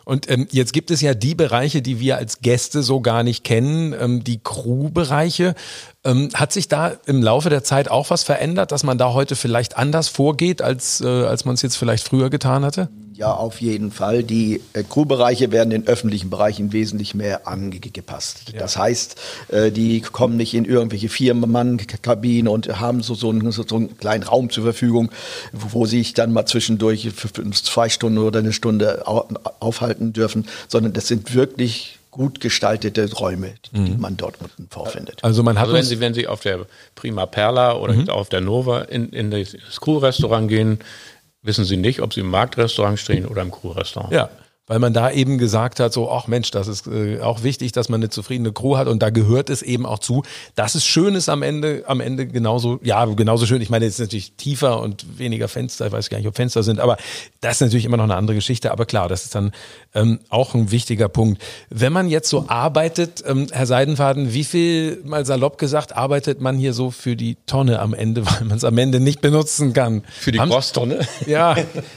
Und 0.05 0.29
ähm, 0.29 0.47
jetzt 0.51 0.73
gibt 0.73 0.91
es 0.91 1.01
ja 1.01 1.13
die 1.13 1.36
Bereiche, 1.36 1.82
die 1.82 1.99
wir 1.99 2.17
als 2.17 2.41
Gäste 2.41 2.84
so 2.84 3.01
gar 3.01 3.23
nicht 3.23 3.43
kennen, 3.43 3.93
ähm, 3.99 4.23
die 4.23 4.39
Crew-Bereiche. 4.43 5.55
Ähm, 6.03 6.29
hat 6.34 6.51
sich 6.51 6.67
da 6.67 6.93
im 7.05 7.21
Laufe 7.21 7.49
der 7.49 7.63
Zeit 7.63 7.89
auch 7.89 8.09
was 8.09 8.23
verändert, 8.23 8.71
dass 8.71 8.84
man 8.84 8.97
da 8.97 9.13
heute 9.13 9.36
vielleicht 9.36 9.77
anders 9.77 10.07
vorgeht, 10.07 10.61
als, 10.61 11.01
äh, 11.01 11.07
als 11.07 11.45
man 11.45 11.55
es 11.55 11.61
jetzt 11.61 11.77
vielleicht 11.77 12.07
früher 12.07 12.29
getan 12.29 12.65
hatte? 12.65 12.89
Ja, 13.14 13.34
auf 13.34 13.62
jeden 13.62 13.91
Fall. 13.91 14.24
Die 14.24 14.62
äh, 14.74 14.84
Crewbereiche 14.84 15.51
werden 15.51 15.70
den 15.70 15.88
öffentlichen 15.88 16.30
Bereichen 16.30 16.72
wesentlich 16.72 17.14
mehr 17.14 17.47
angepasst. 17.47 18.53
Das 18.57 18.78
heißt, 18.78 19.20
äh, 19.49 19.72
die 19.72 20.01
kommen 20.01 20.38
nicht 20.38 20.53
in 20.53 20.66
irgendwelche 20.66 21.09
Vier-Mann-Kabinen 21.09 22.47
und 22.47 22.80
haben 22.80 23.03
so, 23.03 23.14
so, 23.14 23.30
einen, 23.30 23.51
so, 23.51 23.64
einen 23.76 23.97
kleinen 23.97 24.24
Raum 24.24 24.49
zur 24.49 24.64
Verfügung, 24.64 25.12
wo, 25.51 25.82
wo 25.82 25.86
sie 25.86 25.99
sich 25.99 26.14
dann 26.14 26.32
mal 26.32 26.45
zwischendurch 26.45 27.09
für, 27.14 27.30
zwei 27.51 27.89
Stunden 27.89 28.20
oder 28.20 28.39
eine 28.39 28.53
Stunde 28.53 29.07
au 29.07 29.28
aufhalten 29.59 30.14
dürfen, 30.14 30.47
sondern 30.68 30.93
das 30.93 31.07
sind 31.07 31.34
wirklich 31.36 31.99
gut 32.12 32.41
gestaltete 32.41 33.09
Räume, 33.14 33.53
die, 33.72 33.86
die 33.86 33.97
man 33.97 34.18
dort 34.18 34.36
unten 34.41 34.68
vorfindet. 34.70 35.24
Also 35.24 35.43
man 35.43 35.57
hat 35.57 35.64
Also 35.64 35.76
wenn 35.76 35.84
Sie, 35.84 35.99
wenn 36.01 36.14
Sie 36.14 36.28
auf 36.28 36.41
der 36.41 36.66
Prima 36.93 37.26
Perla 37.26 37.76
oder 37.76 37.93
jetzt 37.93 38.09
auf 38.09 38.28
der 38.28 38.41
Nova 38.41 38.82
in, 38.82 39.09
in 39.09 39.32
das 39.32 39.55
Crew-Restaurant 39.80 40.49
gehen, 40.49 40.80
wissen 41.41 41.65
Sie 41.65 41.77
nicht, 41.77 42.01
ob 42.01 42.13
Sie 42.13 42.21
im 42.21 42.29
Marktrestaurant 42.29 42.99
stehen 42.99 43.25
oder 43.25 43.41
im 43.41 43.51
Crew-Restaurant. 43.51 44.11
ja, 44.13 44.29
weil 44.72 44.80
man 44.80 44.93
da 44.93 45.11
eben 45.11 45.38
gesagt 45.38 45.82
hat, 45.82 45.91
so, 45.91 46.09
ach 46.09 46.28
Mensch, 46.28 46.49
das 46.49 46.69
ist 46.69 46.88
äh, 46.88 47.19
auch 47.19 47.43
wichtig, 47.43 47.74
dass 47.74 47.89
man 47.89 47.99
eine 47.99 48.09
zufriedene 48.09 48.53
Crew 48.53 48.78
hat 48.78 48.88
und 48.88 49.03
da 49.03 49.09
gehört 49.09 49.49
es 49.49 49.63
eben 49.63 49.86
auch 49.86 49.99
zu, 49.99 50.24
dass 50.55 50.76
es 50.76 50.86
schön 50.86 51.13
ist 51.13 51.28
am 51.28 51.43
Ende, 51.43 51.84
am 51.88 51.99
Ende 51.99 52.26
genauso, 52.26 52.80
ja, 52.82 53.03
genauso 53.03 53.45
schön. 53.45 53.61
Ich 53.61 53.69
meine, 53.69 53.84
es 53.84 53.95
ist 53.95 53.99
natürlich 53.99 54.32
tiefer 54.38 54.80
und 54.80 55.19
weniger 55.19 55.49
Fenster, 55.49 55.88
ich 55.88 55.91
weiß 55.91 56.09
gar 56.09 56.19
nicht, 56.19 56.28
ob 56.28 56.38
Fenster 56.38 56.63
sind, 56.63 56.80
aber 56.80 56.95
das 57.41 57.55
ist 57.55 57.61
natürlich 57.63 57.84
immer 57.84 57.97
noch 57.97 58.05
eine 58.05 58.15
andere 58.15 58.36
Geschichte. 58.36 58.72
Aber 58.72 58.86
klar, 58.86 59.09
das 59.09 59.26
ist 59.26 59.36
dann 59.36 59.51
ähm, 59.93 60.19
auch 60.30 60.53
ein 60.53 60.72
wichtiger 60.72 61.09
Punkt. 61.09 61.41
Wenn 61.69 61.91
man 61.91 62.07
jetzt 62.07 62.30
so 62.30 62.45
arbeitet, 62.47 63.26
ähm, 63.28 63.47
Herr 63.51 63.65
Seidenfaden, 63.65 64.34
wie 64.34 64.45
viel, 64.45 65.01
mal 65.03 65.26
salopp 65.26 65.57
gesagt, 65.57 65.97
arbeitet 65.97 66.39
man 66.39 66.55
hier 66.55 66.72
so 66.72 66.91
für 66.91 67.17
die 67.17 67.36
Tonne 67.45 67.80
am 67.80 67.93
Ende, 67.93 68.26
weil 68.26 68.45
man 68.45 68.55
es 68.55 68.63
am 68.63 68.78
Ende 68.78 69.01
nicht 69.01 69.19
benutzen 69.19 69.74
kann? 69.74 70.03
Für 70.17 70.32
die 70.32 70.39
Grosstonne? 70.39 70.99
Ja, 71.28 71.55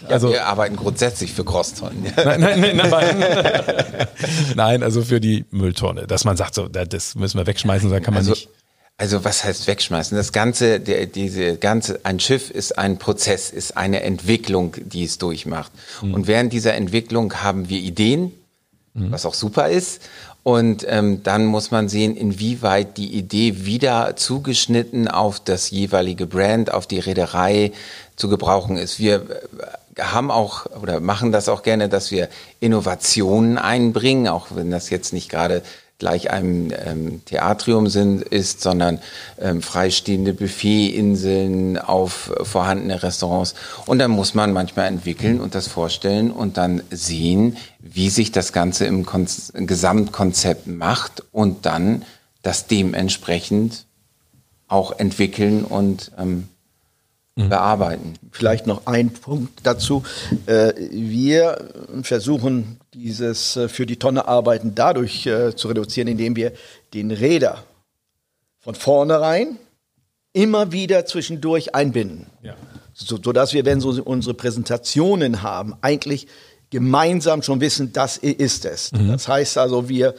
also. 0.09 0.29
Ja, 0.29 0.33
wir 0.33 0.47
arbeiten 0.47 0.77
grundsätzlich 0.77 1.33
für 1.33 1.45
Crosstonnen. 1.45 2.05
Nein, 2.17 2.41
nein, 2.41 2.64
nein, 2.77 3.19
nein. 3.19 4.07
nein, 4.55 4.83
also 4.83 5.03
für 5.03 5.21
die 5.21 5.45
Mülltonne, 5.51 6.07
dass 6.07 6.25
man 6.25 6.37
sagt, 6.37 6.55
so, 6.55 6.69
das 6.69 7.15
müssen 7.15 7.39
wir 7.39 7.47
wegschmeißen, 7.47 7.91
da 7.91 8.01
kann 8.01 8.15
man 8.15 8.21
also, 8.21 8.31
nicht. 8.31 8.49
Also 8.97 9.25
was 9.25 9.43
heißt 9.43 9.67
wegschmeißen? 9.67 10.17
Das 10.17 10.33
ganze, 10.33 10.79
der, 10.79 11.07
diese 11.07 11.57
ganze, 11.57 12.01
ein 12.05 12.21
Schiff 12.21 12.51
ist 12.51 12.79
ein 12.79 12.99
Prozess, 12.99 13.51
ist 13.51 13.77
eine 13.77 14.03
Entwicklung, 14.03 14.77
die 14.85 15.05
es 15.05 15.19
durchmacht. 15.19 15.73
Mhm. 16.01 16.15
Und 16.15 16.27
während 16.29 16.53
dieser 16.53 16.75
Entwicklung 16.75 17.35
haben 17.43 17.69
wir 17.69 17.79
Ideen, 17.79 18.33
mhm. 18.95 19.11
was 19.11 19.27
auch 19.27 19.35
super 19.35 19.69
ist. 19.69 20.01
Und 20.45 20.85
ähm, 20.89 21.23
dann 21.23 21.47
muss 21.47 21.71
man 21.71 21.89
sehen, 21.89 22.17
inwieweit 22.17 22.99
die 22.99 23.15
Idee 23.15 23.65
wieder 23.65 24.15
zugeschnitten 24.15 25.09
auf 25.09 25.41
das 25.41 25.71
jeweilige 25.71 26.27
Brand, 26.27 26.73
auf 26.73 26.87
die 26.87 26.99
Reederei 26.99 27.73
zu 28.15 28.29
gebrauchen 28.29 28.77
ist. 28.77 28.99
Wir 28.99 29.27
haben 29.99 30.31
auch 30.31 30.67
oder 30.83 31.01
machen 31.01 31.33
das 31.33 31.49
auch 31.49 31.63
gerne, 31.63 31.89
dass 31.89 32.11
wir 32.11 32.29
Innovationen 32.61 33.59
einbringen, 33.59 34.29
auch 34.29 34.49
wenn 34.51 34.71
das 34.71 34.91
jetzt 34.91 35.13
nicht 35.13 35.29
gerade 35.29 35.63
gleich 35.99 36.31
einem 36.31 36.73
ähm, 36.85 37.25
Theatrium 37.25 37.87
sind, 37.87 38.23
ist, 38.23 38.61
sondern 38.61 39.01
ähm, 39.41 39.63
freistehende 39.63 40.35
Buffetinseln 40.35 41.79
auf 41.79 42.33
vorhandene 42.43 43.03
Restaurants. 43.03 43.55
Und 43.87 44.01
dann 44.01 44.11
muss 44.11 44.35
man 44.35 44.53
manchmal 44.53 44.89
entwickeln 44.89 45.41
und 45.41 45.55
das 45.55 45.69
vorstellen 45.69 46.31
und 46.31 46.57
dann 46.57 46.83
sehen, 46.91 47.57
wie 47.79 48.11
sich 48.11 48.33
das 48.33 48.53
Ganze 48.53 48.87
im 48.87 49.07
Kon 49.07 49.27
Gesamtkonzept 49.55 50.67
macht 50.67 51.23
und 51.33 51.65
dann 51.65 52.05
das 52.43 52.67
dementsprechend 52.67 53.87
auch 54.69 54.99
entwickeln 54.99 55.65
und 55.65 56.11
ähm. 56.19 56.49
Bearbeiten. 57.35 58.15
Vielleicht 58.31 58.67
noch 58.67 58.87
ein 58.87 59.11
Punkt 59.11 59.61
dazu. 59.65 60.05
Äh, 60.47 60.73
wir 60.91 61.69
versuchen 62.03 62.79
dieses 62.95 63.57
äh, 63.57 63.69
für 63.69 63.87
die 63.87 63.99
Tonne 63.99 64.29
arbeiten 64.29 64.75
dadurch 64.75 65.27
äh, 65.27 65.55
zu 65.57 65.69
reduzieren, 65.69 66.09
indem 66.09 66.37
wir 66.37 66.53
den 66.93 67.11
Räder 67.11 67.65
von 68.61 68.75
vornherein 68.75 69.59
immer 70.33 70.73
wieder 70.73 71.07
zwischendurch 71.07 71.75
einbinden. 71.75 72.27
Ja. 72.43 72.55
So, 72.93 73.19
sodass 73.21 73.53
wir, 73.53 73.65
wenn 73.65 73.81
so 73.81 74.01
unsere 74.03 74.35
Präsentationen 74.35 75.43
haben, 75.43 75.75
eigentlich 75.81 76.29
gemeinsam 76.75 77.41
schon 77.43 77.61
wissen, 77.61 77.93
das 77.93 78.17
ist 78.17 78.65
es. 78.65 78.91
Mhm. 78.91 79.13
Das 79.13 79.29
heißt 79.29 79.59
also, 79.59 79.89
wir, 79.89 80.15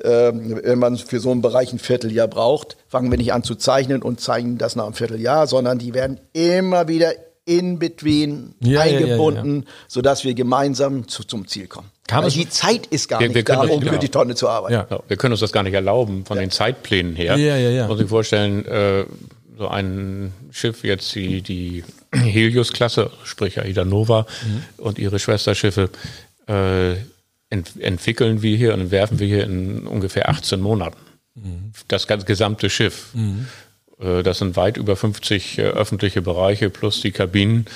äh, 0.00 0.30
wenn 0.32 0.78
man 0.78 0.96
für 0.96 1.18
so 1.18 1.32
einen 1.32 1.42
Bereich 1.42 1.72
ein 1.72 1.80
Vierteljahr 1.80 2.28
braucht, 2.28 2.76
fangen 2.86 3.10
wir 3.10 3.18
nicht 3.18 3.32
an 3.32 3.42
zu 3.42 3.56
zeichnen 3.56 4.02
und 4.02 4.20
zeichnen 4.20 4.56
das 4.56 4.76
nach 4.76 4.84
einem 4.84 4.94
Vierteljahr, 4.94 5.48
sondern 5.48 5.80
die 5.80 5.94
werden 5.94 6.20
immer 6.32 6.86
wieder 6.86 7.12
in 7.44 7.80
between 7.80 8.54
ja, 8.60 8.82
eingebunden, 8.82 9.54
ja, 9.54 9.62
ja, 9.62 9.70
sodass 9.88 10.22
wir 10.22 10.34
gemeinsam 10.34 11.08
zu, 11.08 11.24
zum 11.24 11.48
Ziel 11.48 11.66
kommen. 11.66 11.90
Weil 12.08 12.30
die 12.30 12.48
Zeit 12.48 12.86
ist 12.86 13.08
gar 13.08 13.18
wir, 13.18 13.26
nicht 13.26 13.34
wir 13.34 13.42
da, 13.42 13.62
um 13.62 13.82
für 13.82 13.98
die 13.98 14.08
Tonne 14.08 14.36
zu 14.36 14.48
arbeiten. 14.48 14.74
Ja. 14.74 15.00
wir 15.08 15.16
können 15.16 15.32
uns 15.32 15.40
das 15.40 15.50
gar 15.50 15.64
nicht 15.64 15.74
erlauben 15.74 16.24
von 16.24 16.38
den 16.38 16.52
Zeitplänen 16.52 17.16
her. 17.16 17.36
Ja, 17.36 17.56
ja, 17.56 17.70
ja. 17.70 17.88
Muss 17.88 18.00
ich 18.00 18.08
vorstellen, 18.08 18.64
äh, 18.64 19.04
so 19.58 19.66
ein 19.66 20.32
Schiff 20.52 20.84
jetzt 20.84 21.12
die, 21.16 21.42
die 21.42 21.82
Helios-Klasse, 22.24 23.10
sprich 23.24 23.60
Aida 23.60 23.84
Nova 23.84 24.26
mhm. 24.46 24.62
und 24.84 24.98
ihre 24.98 25.18
Schwesterschiffe, 25.18 25.90
äh, 26.48 26.94
ent 27.48 27.80
entwickeln 27.80 28.42
wir 28.42 28.56
hier 28.56 28.74
und 28.74 28.80
entwerfen 28.80 29.18
wir 29.18 29.26
hier 29.26 29.44
in 29.44 29.86
ungefähr 29.86 30.28
18 30.28 30.60
Monaten. 30.60 30.98
Mhm. 31.34 31.72
Das 31.88 32.06
ganze 32.06 32.26
gesamte 32.26 32.70
Schiff. 32.70 33.08
Mhm. 33.14 33.46
Äh, 33.98 34.22
das 34.22 34.38
sind 34.38 34.56
weit 34.56 34.76
über 34.76 34.96
50 34.96 35.58
äh, 35.58 35.62
öffentliche 35.62 36.22
Bereiche 36.22 36.70
plus 36.70 37.00
die 37.00 37.12
Kabinen. 37.12 37.66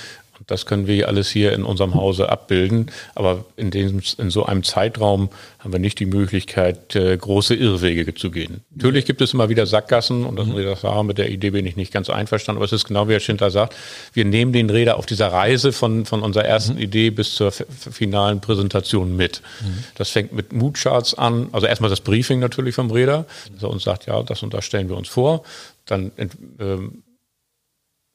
Das 0.46 0.66
können 0.66 0.86
wir 0.86 1.08
alles 1.08 1.30
hier 1.30 1.52
in 1.52 1.64
unserem 1.64 1.94
Hause 1.94 2.28
abbilden. 2.28 2.90
Aber 3.14 3.44
in, 3.56 3.70
dem, 3.70 4.00
in 4.18 4.30
so 4.30 4.46
einem 4.46 4.62
Zeitraum 4.62 5.28
haben 5.58 5.72
wir 5.72 5.78
nicht 5.78 6.00
die 6.00 6.06
Möglichkeit, 6.06 6.96
äh, 6.96 7.16
große 7.16 7.54
Irrwege 7.54 8.14
zu 8.14 8.30
gehen. 8.30 8.62
Natürlich 8.74 9.04
gibt 9.04 9.20
es 9.20 9.34
immer 9.34 9.48
wieder 9.48 9.66
Sackgassen 9.66 10.24
und 10.24 10.36
das 10.36 10.46
muss 10.46 10.58
ich 10.58 10.64
das 10.64 10.80
sagen, 10.80 11.06
mit 11.06 11.18
der 11.18 11.30
Idee 11.30 11.50
bin 11.50 11.66
ich 11.66 11.76
nicht 11.76 11.92
ganz 11.92 12.10
einverstanden. 12.10 12.58
Aber 12.58 12.64
es 12.64 12.72
ist 12.72 12.86
genau 12.86 13.08
wie 13.08 13.12
Herr 13.12 13.20
Schinter 13.20 13.50
sagt, 13.50 13.76
wir 14.12 14.24
nehmen 14.24 14.52
den 14.52 14.70
Räder 14.70 14.96
auf 14.96 15.06
dieser 15.06 15.28
Reise 15.28 15.72
von, 15.72 16.06
von 16.06 16.22
unserer 16.22 16.44
ersten 16.44 16.74
mhm. 16.74 16.82
Idee 16.82 17.10
bis 17.10 17.34
zur 17.34 17.52
finalen 17.52 18.40
Präsentation 18.40 19.16
mit. 19.16 19.42
Mhm. 19.60 19.84
Das 19.96 20.10
fängt 20.10 20.32
mit 20.32 20.52
Moodcharts 20.52 21.14
an. 21.14 21.48
Also 21.52 21.66
erstmal 21.66 21.90
das 21.90 22.00
Briefing 22.00 22.40
natürlich 22.40 22.74
vom 22.74 22.90
Räder, 22.90 23.26
dass 23.52 23.62
er 23.62 23.70
uns 23.70 23.84
sagt, 23.84 24.06
ja, 24.06 24.22
das 24.22 24.42
und 24.42 24.54
das 24.54 24.64
stellen 24.64 24.88
wir 24.88 24.96
uns 24.96 25.08
vor. 25.08 25.42
Dann 25.86 26.12
ähm, 26.58 27.02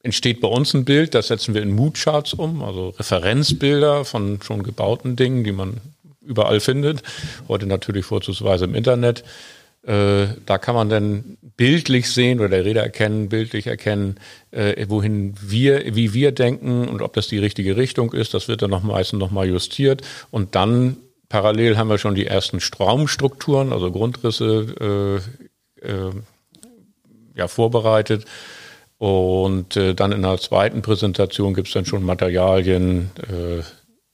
entsteht 0.06 0.40
bei 0.40 0.48
uns 0.48 0.72
ein 0.72 0.84
Bild, 0.84 1.14
das 1.14 1.26
setzen 1.26 1.52
wir 1.52 1.62
in 1.62 1.74
Moodcharts 1.74 2.32
um, 2.32 2.62
also 2.62 2.90
Referenzbilder 2.90 4.04
von 4.04 4.40
schon 4.40 4.62
gebauten 4.62 5.16
Dingen, 5.16 5.42
die 5.44 5.52
man 5.52 5.80
überall 6.22 6.60
findet. 6.60 7.02
Heute 7.48 7.66
natürlich 7.66 8.06
vorzugsweise 8.06 8.66
im 8.66 8.74
Internet. 8.74 9.24
Äh, 9.82 10.28
da 10.46 10.58
kann 10.58 10.76
man 10.76 10.88
dann 10.88 11.38
bildlich 11.56 12.10
sehen 12.10 12.38
oder 12.38 12.48
der 12.48 12.64
Räder 12.64 12.82
erkennen, 12.82 13.28
bildlich 13.28 13.66
erkennen, 13.66 14.18
äh, 14.52 14.86
wohin 14.88 15.34
wir, 15.40 15.94
wie 15.96 16.14
wir 16.14 16.32
denken 16.32 16.86
und 16.88 17.02
ob 17.02 17.12
das 17.12 17.26
die 17.26 17.38
richtige 17.38 17.76
Richtung 17.76 18.12
ist. 18.12 18.32
Das 18.32 18.46
wird 18.46 18.62
dann 18.62 18.70
noch 18.70 18.84
meistens 18.84 19.18
nochmal 19.18 19.48
justiert 19.48 20.02
und 20.30 20.54
dann 20.54 20.96
parallel 21.28 21.76
haben 21.76 21.88
wir 21.88 21.98
schon 21.98 22.14
die 22.14 22.26
ersten 22.26 22.60
Raumstrukturen, 22.78 23.72
also 23.72 23.90
Grundrisse 23.90 25.22
äh, 25.82 25.88
äh 25.88 26.10
ja, 27.34 27.48
vorbereitet 27.48 28.24
und 28.98 29.76
äh, 29.76 29.94
dann 29.94 30.12
in 30.12 30.22
der 30.22 30.38
zweiten 30.38 30.82
Präsentation 30.82 31.54
gibt 31.54 31.68
es 31.68 31.74
dann 31.74 31.84
schon 31.84 32.02
Materialien, 32.02 33.10
äh, 33.28 33.62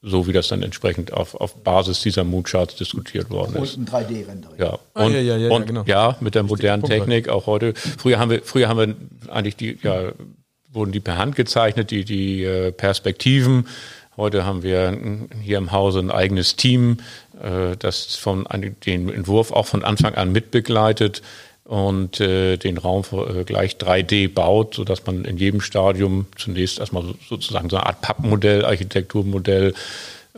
so 0.05 0.27
wie 0.27 0.33
das 0.33 0.49
dann 0.49 0.65
entsprechend 0.65 1.13
auf, 1.13 1.37
auf 1.37 1.63
Basis 1.63 2.01
dieser 2.01 2.25
Moodcharts 2.25 2.75
diskutiert 2.75 3.31
worden 3.31 3.63
ist. 3.63 3.77
Und 3.77 3.95
ein 3.95 4.05
3D-Rendering. 4.05 4.59
Ja. 4.59 4.79
Ah, 4.95 5.07
und, 5.07 5.13
ja, 5.13 5.21
ja, 5.21 5.37
ja, 5.37 5.51
und 5.51 5.67
genau. 5.67 5.85
ja, 5.87 6.17
mit 6.19 6.35
der 6.35 6.43
modernen 6.43 6.83
Technik 6.83 7.29
auch 7.29 7.47
heute. 7.47 7.75
Früher 7.75 8.19
haben 8.19 8.31
wir, 8.31 8.43
früher 8.43 8.69
haben 8.69 8.79
wir 8.79 9.33
eigentlich 9.33 9.55
die, 9.55 9.79
ja, 9.83 10.13
wurden 10.73 10.91
die 10.91 11.01
per 11.01 11.17
Hand 11.17 11.37
gezeichnet, 11.37 11.93
die, 11.93 12.05
die 12.05 12.43
äh, 12.43 12.73
Perspektiven. 12.73 13.69
Heute 14.17 14.45
haben 14.45 14.65
wir 14.65 14.99
hier 15.41 15.59
im 15.59 15.71
Hause 15.71 16.01
ein 16.01 16.11
eigenes 16.11 16.57
Team, 16.57 16.99
äh, 17.41 17.77
das 17.79 18.17
von 18.17 18.47
den 18.85 19.09
Entwurf 19.09 19.53
auch 19.53 19.67
von 19.67 19.85
Anfang 19.85 20.17
an 20.17 20.33
mitbegleitet 20.33 21.23
und 21.65 22.21
äh, 22.21 22.57
den 22.57 22.79
Raum 22.79 23.05
äh, 23.13 23.45
gleich 23.45 23.77
3D 23.77 24.33
baut, 24.33 24.75
sodass 24.75 25.07
man 25.07 25.25
in 25.25 25.37
jedem 25.37 25.61
Stadium 25.61 26.27
zunächst 26.37 26.79
erstmal 26.79 27.05
so, 27.05 27.15
sozusagen 27.29 27.71
so 27.71 27.77
eine 27.77 27.87
Art 27.87 28.01
Pappmodell, 28.01 28.65
Architekturmodell 28.65 29.75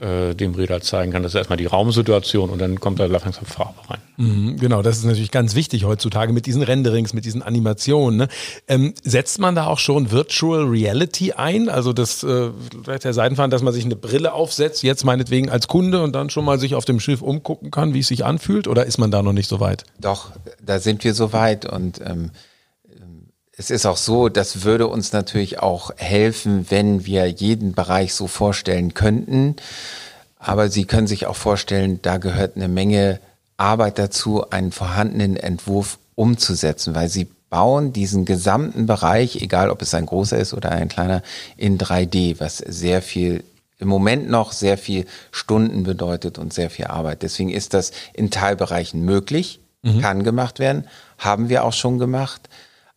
äh, 0.00 0.34
dem 0.34 0.54
Räder 0.54 0.80
zeigen 0.80 1.12
kann. 1.12 1.22
Das 1.22 1.32
ist 1.32 1.38
erstmal 1.38 1.56
die 1.56 1.66
Raumsituation 1.66 2.50
und 2.50 2.58
dann 2.58 2.80
kommt 2.80 2.98
da 2.98 3.06
langsam 3.06 3.44
Farbe 3.44 3.78
rein. 3.88 4.00
Mhm, 4.16 4.56
genau, 4.58 4.82
das 4.82 4.98
ist 4.98 5.04
natürlich 5.04 5.30
ganz 5.30 5.54
wichtig 5.54 5.84
heutzutage 5.84 6.32
mit 6.32 6.46
diesen 6.46 6.62
Renderings, 6.62 7.14
mit 7.14 7.24
diesen 7.24 7.42
Animationen. 7.42 8.18
Ne? 8.18 8.28
Ähm, 8.66 8.94
setzt 9.02 9.38
man 9.38 9.54
da 9.54 9.66
auch 9.66 9.78
schon 9.78 10.10
Virtual 10.10 10.64
Reality 10.64 11.32
ein? 11.32 11.68
Also 11.68 11.92
das, 11.92 12.22
äh, 12.24 12.50
vielleicht 12.82 13.04
der 13.04 13.14
Seitenfahren, 13.14 13.50
dass 13.50 13.62
man 13.62 13.72
sich 13.72 13.84
eine 13.84 13.96
Brille 13.96 14.32
aufsetzt, 14.32 14.82
jetzt 14.82 15.04
meinetwegen 15.04 15.48
als 15.48 15.68
Kunde 15.68 16.02
und 16.02 16.12
dann 16.12 16.30
schon 16.30 16.44
mal 16.44 16.58
sich 16.58 16.74
auf 16.74 16.84
dem 16.84 16.98
Schiff 16.98 17.22
umgucken 17.22 17.70
kann, 17.70 17.94
wie 17.94 18.00
es 18.00 18.08
sich 18.08 18.24
anfühlt? 18.24 18.68
Oder 18.68 18.86
ist 18.86 18.98
man 18.98 19.10
da 19.10 19.22
noch 19.22 19.32
nicht 19.32 19.48
so 19.48 19.60
weit? 19.60 19.84
Doch, 20.00 20.32
da 20.64 20.80
sind 20.80 21.04
wir 21.04 21.14
so 21.14 21.32
weit 21.32 21.66
und 21.66 22.00
ähm, 22.04 22.30
es 23.56 23.70
ist 23.70 23.86
auch 23.86 23.96
so, 23.96 24.28
das 24.28 24.64
würde 24.64 24.88
uns 24.88 25.12
natürlich 25.12 25.60
auch 25.60 25.92
helfen, 25.96 26.66
wenn 26.70 27.06
wir 27.06 27.26
jeden 27.26 27.72
Bereich 27.72 28.14
so 28.14 28.26
vorstellen 28.26 28.94
könnten. 28.94 29.56
Aber 30.38 30.68
Sie 30.68 30.84
können 30.84 31.06
sich 31.06 31.26
auch 31.26 31.36
vorstellen, 31.36 32.00
da 32.02 32.18
gehört 32.18 32.56
eine 32.56 32.68
Menge 32.68 33.20
Arbeit 33.56 33.98
dazu, 33.98 34.50
einen 34.50 34.72
vorhandenen 34.72 35.36
Entwurf 35.36 35.98
umzusetzen, 36.16 36.94
weil 36.94 37.08
Sie 37.08 37.28
bauen 37.48 37.92
diesen 37.92 38.24
gesamten 38.24 38.86
Bereich, 38.86 39.36
egal 39.36 39.70
ob 39.70 39.80
es 39.82 39.94
ein 39.94 40.06
großer 40.06 40.36
ist 40.36 40.54
oder 40.54 40.72
ein 40.72 40.88
kleiner, 40.88 41.22
in 41.56 41.78
3D, 41.78 42.40
was 42.40 42.58
sehr 42.58 43.00
viel 43.00 43.44
im 43.78 43.88
Moment 43.88 44.28
noch 44.30 44.52
sehr 44.52 44.78
viel 44.78 45.04
Stunden 45.30 45.82
bedeutet 45.82 46.38
und 46.38 46.52
sehr 46.52 46.70
viel 46.70 46.86
Arbeit. 46.86 47.22
Deswegen 47.22 47.50
ist 47.50 47.74
das 47.74 47.92
in 48.12 48.30
Teilbereichen 48.30 49.04
möglich, 49.04 49.60
mhm. 49.82 50.00
kann 50.00 50.24
gemacht 50.24 50.58
werden, 50.58 50.86
haben 51.18 51.48
wir 51.48 51.64
auch 51.64 51.72
schon 51.72 51.98
gemacht 51.98 52.48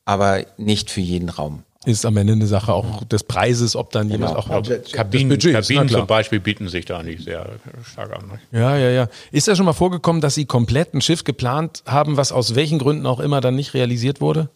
aber 0.07 0.45
nicht 0.57 0.89
für 0.89 1.01
jeden 1.01 1.27
Raum. 1.29 1.63
ist 1.85 2.05
am 2.05 2.15
Ende 2.17 2.33
eine 2.33 2.47
Sache 2.47 2.73
auch 2.73 3.03
des 3.03 3.23
Preises, 3.23 3.75
ob 3.75 3.91
dann 3.91 4.09
jemand 4.09 4.31
Genau. 4.35 4.41
auch 4.45 4.49
Also, 4.49 4.73
Kabinen, 4.91 5.29
Budgets, 5.29 5.53
na 5.53 5.75
Kabinen 5.75 5.89
zum 5.89 6.07
Beispiel 6.07 6.39
bieten 6.39 6.67
sich 6.69 6.85
da 6.85 7.03
nicht 7.03 7.23
sehr 7.23 7.45
stark 7.83 8.13
an. 8.13 8.27
Ne? 8.27 8.59
Ja, 8.59 8.77
ja, 8.77 8.89
ja. 8.89 9.07
Ist 9.31 9.47
das 9.47 9.57
schon 9.57 9.65
mal 9.65 9.73
vorgekommen, 9.73 10.21
dass 10.21 10.35
Sie 10.35 10.45
komplett 10.45 10.93
ein 10.93 11.01
Schiff 11.01 11.23
geplant 11.23 11.83
haben, 11.85 12.17
was 12.17 12.31
aus 12.31 12.55
welchen 12.55 12.79
Gründen 12.79 13.05
auch 13.05 13.19
immer 13.19 13.41
dann 13.41 13.55
nicht 13.55 13.73
realisiert 13.73 14.19
wurde? 14.21 14.49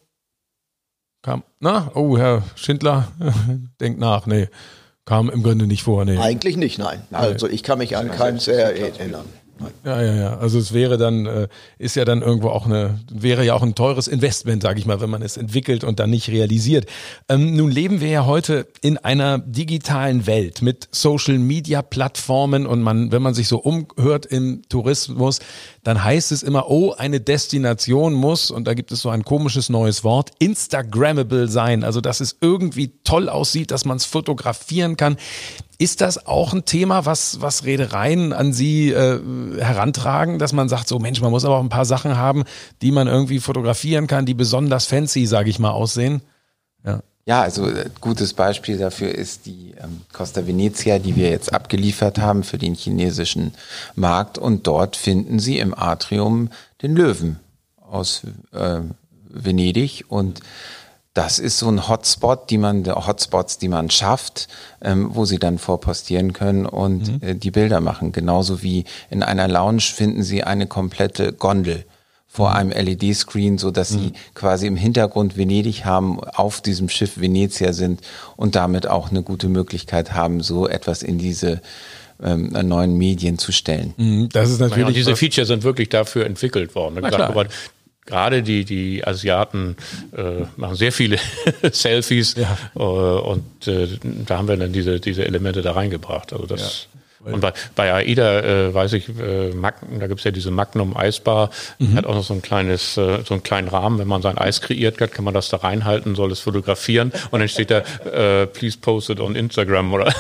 Kam, 1.21 1.43
na, 1.59 1.91
oh, 1.95 2.17
Herr 2.17 2.43
Schindler, 2.55 3.09
denkt 3.81 3.99
nach, 3.99 4.25
nee, 4.25 4.47
kam 5.05 5.29
im 5.29 5.43
Grunde 5.43 5.67
nicht 5.67 5.83
vor, 5.83 6.03
nee. 6.05 6.17
Eigentlich 6.17 6.57
nicht, 6.57 6.79
nein. 6.79 7.01
Also 7.11 7.47
ich 7.47 7.63
kann 7.63 7.77
mich 7.77 7.95
an 7.97 8.09
keins 8.09 8.47
erinnern. 8.47 9.25
Ja, 9.83 10.01
ja, 10.01 10.13
ja. 10.13 10.37
Also 10.37 10.59
es 10.59 10.73
wäre 10.73 10.97
dann, 10.97 11.25
äh, 11.25 11.47
ist 11.77 11.95
ja 11.95 12.05
dann 12.05 12.21
irgendwo 12.21 12.49
auch 12.49 12.65
eine, 12.65 12.99
wäre 13.11 13.45
ja 13.45 13.53
auch 13.53 13.63
ein 13.63 13.75
teures 13.75 14.07
Investment, 14.07 14.63
sage 14.63 14.79
ich 14.79 14.85
mal, 14.85 15.01
wenn 15.01 15.09
man 15.09 15.21
es 15.21 15.37
entwickelt 15.37 15.83
und 15.83 15.99
dann 15.99 16.09
nicht 16.09 16.29
realisiert. 16.29 16.85
Ähm, 17.29 17.55
nun 17.55 17.71
leben 17.71 18.01
wir 18.01 18.09
ja 18.09 18.25
heute 18.25 18.67
in 18.81 18.97
einer 18.97 19.39
digitalen 19.39 20.27
Welt 20.27 20.61
mit 20.61 20.87
Social 20.91 21.37
Media 21.37 21.81
Plattformen 21.81 22.65
und 22.65 22.81
man, 22.81 23.11
wenn 23.11 23.21
man 23.21 23.33
sich 23.33 23.47
so 23.47 23.59
umhört 23.59 24.25
im 24.25 24.61
Tourismus, 24.69 25.39
dann 25.83 26.03
heißt 26.03 26.31
es 26.31 26.43
immer, 26.43 26.69
oh, 26.69 26.93
eine 26.93 27.19
Destination 27.19 28.13
muss, 28.13 28.51
und 28.51 28.65
da 28.65 28.73
gibt 28.73 28.91
es 28.91 29.01
so 29.01 29.09
ein 29.09 29.23
komisches 29.23 29.69
neues 29.69 30.03
Wort, 30.03 30.31
Instagrammable 30.39 31.47
sein. 31.47 31.83
Also 31.83 32.01
dass 32.01 32.19
es 32.19 32.37
irgendwie 32.41 32.91
toll 33.03 33.29
aussieht, 33.29 33.71
dass 33.71 33.85
man 33.85 33.97
es 33.97 34.05
fotografieren 34.05 34.97
kann. 34.97 35.17
Ist 35.81 36.01
das 36.01 36.27
auch 36.27 36.53
ein 36.53 36.63
Thema, 36.63 37.07
was, 37.07 37.41
was 37.41 37.65
Reedereien 37.65 38.33
an 38.33 38.53
Sie 38.53 38.91
äh, 38.91 39.19
herantragen, 39.59 40.37
dass 40.37 40.53
man 40.53 40.69
sagt, 40.69 40.87
so 40.87 40.99
Mensch, 40.99 41.21
man 41.21 41.31
muss 41.31 41.43
aber 41.43 41.57
auch 41.57 41.63
ein 41.63 41.69
paar 41.69 41.85
Sachen 41.85 42.17
haben, 42.17 42.43
die 42.83 42.91
man 42.91 43.07
irgendwie 43.07 43.39
fotografieren 43.39 44.05
kann, 44.05 44.27
die 44.27 44.35
besonders 44.35 44.85
fancy, 44.85 45.25
sage 45.25 45.49
ich 45.49 45.57
mal, 45.57 45.71
aussehen? 45.71 46.21
Ja. 46.85 47.01
Ja, 47.25 47.41
also 47.41 47.67
äh, 47.67 47.89
gutes 47.99 48.33
Beispiel 48.33 48.77
dafür 48.77 49.09
ist 49.09 49.47
die 49.47 49.73
ähm, 49.81 50.01
Costa 50.13 50.45
Venezia, 50.45 50.99
die 50.99 51.15
wir 51.15 51.31
jetzt 51.31 51.51
abgeliefert 51.51 52.19
haben 52.19 52.43
für 52.43 52.59
den 52.59 52.75
chinesischen 52.75 53.55
Markt. 53.95 54.37
Und 54.37 54.67
dort 54.67 54.95
finden 54.95 55.39
Sie 55.39 55.57
im 55.57 55.73
Atrium 55.73 56.49
den 56.83 56.95
Löwen 56.95 57.39
aus 57.89 58.21
äh, 58.53 58.81
Venedig. 59.29 60.05
Und 60.09 60.41
das 61.13 61.39
ist 61.39 61.57
so 61.57 61.67
ein 61.67 61.89
Hotspot, 61.89 62.49
die 62.49 62.57
man, 62.57 62.85
Hotspots, 62.85 63.57
die 63.57 63.67
man 63.67 63.89
schafft, 63.89 64.47
ähm, 64.81 65.09
wo 65.13 65.25
Sie 65.25 65.39
dann 65.39 65.57
vorpostieren 65.57 66.31
können 66.31 66.65
und 66.65 67.21
äh, 67.21 67.35
die 67.35 67.51
Bilder 67.51 67.81
machen. 67.81 68.11
Genauso 68.13 68.61
wie 68.61 68.85
in 69.09 69.21
einer 69.21 69.47
Lounge 69.47 69.81
finden 69.81 70.23
Sie 70.23 70.43
eine 70.43 70.67
komplette 70.67 71.33
Gondel 71.33 71.85
vor 72.27 72.55
einem 72.55 72.71
LED-Screen, 72.71 73.57
so 73.57 73.71
dass 73.71 73.89
sie 73.89 74.13
quasi 74.35 74.65
im 74.65 74.77
Hintergrund 74.77 75.35
Venedig 75.35 75.83
haben, 75.83 76.21
auf 76.21 76.61
diesem 76.61 76.87
Schiff 76.87 77.19
Venezia 77.19 77.73
sind 77.73 77.99
und 78.37 78.55
damit 78.55 78.87
auch 78.87 79.09
eine 79.11 79.21
gute 79.21 79.49
Möglichkeit 79.49 80.13
haben, 80.13 80.39
so 80.41 80.65
etwas 80.65 81.03
in 81.03 81.17
diese 81.17 81.59
ähm, 82.23 82.47
neuen 82.63 82.97
Medien 82.97 83.37
zu 83.37 83.51
stellen. 83.51 83.93
Mhm, 83.97 84.29
Das 84.31 84.49
ist 84.49 84.61
Ja, 84.61 84.67
natürlich. 84.67 84.87
und 84.87 84.95
diese 84.95 85.17
Features 85.17 85.49
sind 85.49 85.63
wirklich 85.63 85.89
dafür 85.89 86.25
entwickelt 86.25 86.73
worden. 86.73 86.99
Na 87.01 87.09
Gerade, 87.09 87.33
klar. 87.33 87.45
Gerade 88.11 88.43
die, 88.43 88.65
die 88.65 89.07
Asiaten 89.07 89.77
äh, 90.11 90.43
machen 90.57 90.75
sehr 90.75 90.91
viele 90.91 91.17
Selfies 91.71 92.35
Ja. 92.35 92.57
äh, 92.75 92.79
und 92.79 93.67
äh, 93.67 93.87
da 94.25 94.37
haben 94.37 94.49
wir 94.49 94.57
dann 94.57 94.73
diese, 94.73 94.99
diese 94.99 95.25
Elemente 95.25 95.61
da 95.61 95.71
reingebracht. 95.71 96.33
Also 96.33 96.45
das 96.45 96.89
und 97.23 97.39
bei, 97.41 97.53
bei 97.75 97.93
AIDA 97.93 98.39
äh, 98.39 98.73
weiß 98.73 98.93
ich, 98.93 99.09
äh, 99.09 99.49
Mag, 99.53 99.75
da 99.99 100.07
gibt's 100.07 100.23
ja 100.23 100.31
diese 100.31 100.51
Magnum 100.51 100.95
Eisbar, 100.97 101.49
Mhm. 101.79 101.95
hat 101.95 102.05
auch 102.05 102.15
noch 102.15 102.23
so 102.23 102.33
ein 102.33 102.41
kleines, 102.41 102.97
äh, 102.97 103.19
so 103.27 103.33
einen 103.33 103.43
kleinen 103.43 103.67
Rahmen, 103.67 103.99
wenn 103.99 104.07
man 104.07 104.21
sein 104.21 104.37
Eis 104.37 104.61
kreiert 104.61 104.99
hat, 105.01 105.11
kann 105.11 105.25
man 105.25 105.33
das 105.33 105.49
da 105.49 105.57
reinhalten, 105.57 106.15
soll 106.15 106.31
es 106.31 106.39
fotografieren 106.39 107.11
und 107.31 107.39
dann 107.39 107.49
steht 107.49 107.71
da, 107.71 107.79
äh, 108.05 108.47
please 108.47 108.77
post 108.79 109.09
it 109.09 109.19
on 109.19 109.35
Instagram 109.35 109.93
oder, 109.93 110.05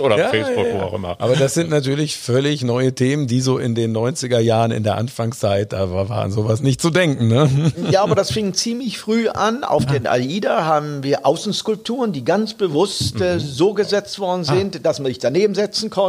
oder 0.00 0.18
Ja, 0.18 0.28
Facebook, 0.28 0.66
ja, 0.66 0.74
ja. 0.74 0.80
wo 0.80 0.84
auch 0.84 0.94
immer. 0.94 1.16
Aber 1.18 1.36
das 1.36 1.54
sind 1.54 1.70
natürlich 1.70 2.16
völlig 2.16 2.62
neue 2.62 2.92
Themen, 2.94 3.26
die 3.26 3.40
so 3.40 3.58
in 3.58 3.74
den 3.74 3.96
90er 3.96 4.38
Jahren 4.38 4.70
in 4.70 4.82
der 4.82 4.96
Anfangszeit, 4.96 5.72
da 5.72 5.90
war, 5.90 6.08
war 6.08 6.22
an 6.22 6.30
sowas 6.32 6.60
nicht 6.62 6.80
zu 6.80 6.90
denken. 6.90 7.28
Ne? 7.28 7.72
Ja, 7.90 8.02
aber 8.02 8.14
das 8.14 8.30
fing 8.32 8.54
ziemlich 8.54 8.98
früh 8.98 9.28
an. 9.28 9.64
Auf 9.64 9.86
den 9.86 10.06
AIDA 10.06 10.64
haben 10.64 11.02
wir 11.02 11.26
Außenskulpturen, 11.26 12.12
die 12.12 12.24
ganz 12.24 12.54
bewusst 12.54 13.16
Mhm. 13.16 13.22
äh, 13.22 13.38
so 13.40 13.74
gesetzt 13.74 14.18
worden 14.18 14.44
sind, 14.44 14.84
dass 14.86 14.98
man 15.00 15.06
sich 15.08 15.18
daneben 15.18 15.54
setzen 15.54 15.90
konnte, 15.90 16.01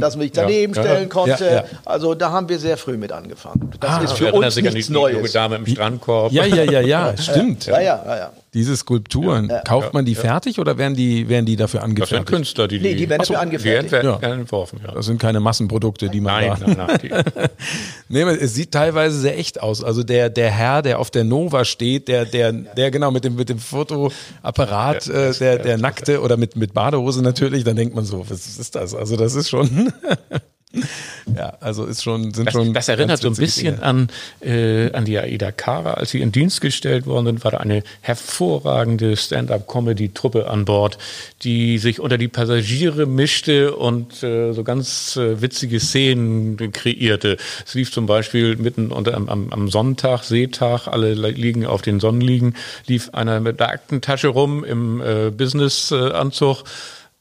dass 0.00 0.16
man 0.16 0.22
sich 0.22 0.32
daneben 0.32 0.74
Ja. 0.74 0.82
stellen 0.82 1.08
konnte. 1.08 1.44
Ja, 1.44 1.52
ja. 1.52 1.64
Also 1.84 2.14
da 2.14 2.30
haben 2.30 2.48
wir 2.48 2.58
sehr 2.58 2.76
früh 2.76 2.96
mit 2.96 3.12
angefangen. 3.12 3.70
Das 3.80 4.02
ist 4.04 4.12
Ich 4.12 4.18
für 4.18 4.32
uns 4.32 4.54
sich 4.54 4.64
an 4.66 4.70
die, 4.70 4.76
nichts 4.76 4.88
die 4.88 4.94
junge 4.94 5.12
Neues. 5.12 5.32
Dame 5.32 5.56
im 5.56 5.66
Strandkorb. 5.66 6.32
Ja, 6.32 6.44
ja, 6.44 6.62
ja, 6.64 6.80
ja, 6.80 7.16
stimmt. 7.18 7.66
Ja, 7.66 7.80
ja, 7.80 8.02
ja, 8.06 8.16
ja. 8.16 8.30
Diese 8.54 8.76
Skulpturen, 8.76 9.50
kauft 9.64 9.94
man 9.94 10.04
die 10.04 10.14
fertig 10.14 10.58
oder 10.58 10.76
werden 10.76 10.94
die, 10.94 11.26
werden 11.28 11.46
die 11.46 11.56
dafür 11.56 11.80
Das 11.80 11.88
sind 11.88 11.98
angefertigt? 11.98 12.26
Künstler, 12.28 12.68
die 12.68 12.80
Nee, 12.80 12.94
die 12.94 13.08
werden 13.08 13.22
Ach 13.22 13.26
so, 13.26 13.32
dafür 13.32 13.42
angefertigt. 13.42 13.86
Die 13.86 13.92
werden 13.92 14.10
Ja. 14.10 14.20
werden 14.20 14.40
entworfen, 14.40 14.80
ja. 14.86 14.92
Das 14.92 15.06
sind 15.06 15.18
keine 15.18 15.40
Massenprodukte, 15.40 16.10
die 16.10 16.20
man 16.20 16.34
Nein, 16.34 16.56
da. 16.60 16.66
nein, 16.66 16.76
nein. 16.86 16.98
Die, 17.02 17.10
Nee, 18.08 18.22
es 18.24 18.54
sieht 18.54 18.72
teilweise 18.72 19.18
sehr 19.18 19.38
echt 19.38 19.62
aus. 19.62 19.82
Also 19.82 20.02
der, 20.02 20.28
der 20.28 20.50
Herr, 20.50 20.82
der 20.82 20.98
auf 20.98 21.10
der 21.10 21.24
Nova 21.24 21.64
steht, 21.64 22.08
der, 22.08 22.26
der, 22.26 22.52
der 22.52 22.90
genau 22.90 23.10
mit 23.10 23.24
dem, 23.24 23.36
mit 23.36 23.48
dem 23.48 23.58
Fotoapparat, 23.58 25.06
äh, 25.08 25.32
der, 25.32 25.58
der 25.58 25.78
nackte 25.78 26.20
oder 26.20 26.36
mit, 26.36 26.54
mit 26.54 26.74
Badehose 26.74 27.22
natürlich, 27.22 27.64
dann 27.64 27.76
denkt 27.76 27.94
man 27.94 28.04
so, 28.04 28.28
was 28.28 28.58
ist 28.58 28.74
das? 28.74 28.94
Also 28.94 29.16
das 29.16 29.34
ist 29.34 29.48
schon, 29.48 29.92
ja, 31.36 31.54
also 31.60 31.84
ist 31.84 32.02
schon, 32.02 32.32
sind 32.32 32.46
das, 32.46 32.54
schon. 32.54 32.72
das 32.72 32.88
erinnert 32.88 33.20
so 33.20 33.28
ein 33.28 33.36
bisschen 33.36 33.76
Dinge. 33.76 33.82
an, 33.82 34.08
äh, 34.40 34.90
an 34.92 35.04
die 35.04 35.18
Aida 35.18 35.52
Kara. 35.52 35.94
Als 35.94 36.10
sie 36.10 36.20
in 36.20 36.32
Dienst 36.32 36.60
gestellt 36.60 37.06
worden 37.06 37.26
sind, 37.26 37.44
war 37.44 37.50
da 37.50 37.58
eine 37.58 37.82
hervorragende 38.00 39.16
Stand-up-Comedy-Truppe 39.16 40.48
an 40.48 40.64
Bord, 40.64 40.98
die 41.42 41.78
sich 41.78 42.00
unter 42.00 42.16
die 42.16 42.28
Passagiere 42.28 43.06
mischte 43.06 43.76
und 43.76 44.22
äh, 44.22 44.52
so 44.52 44.64
ganz 44.64 45.16
äh, 45.16 45.42
witzige 45.42 45.78
Szenen 45.78 46.56
kreierte. 46.72 47.36
Es 47.66 47.74
lief 47.74 47.92
zum 47.92 48.06
Beispiel 48.06 48.56
mitten 48.56 48.92
unter, 48.92 49.14
am, 49.14 49.28
am, 49.28 49.52
am 49.52 49.68
Sonntag, 49.68 50.24
Seetag, 50.24 50.86
alle 50.88 51.12
liegen 51.14 51.66
auf 51.66 51.82
den 51.82 52.00
Sonnenliegen, 52.00 52.56
lief 52.86 53.10
einer 53.12 53.40
mit 53.40 53.60
der 53.60 53.68
Aktentasche 53.68 54.28
rum 54.28 54.64
im 54.64 55.00
äh, 55.00 55.30
Business-Anzug 55.30 56.60
äh, 56.60 56.64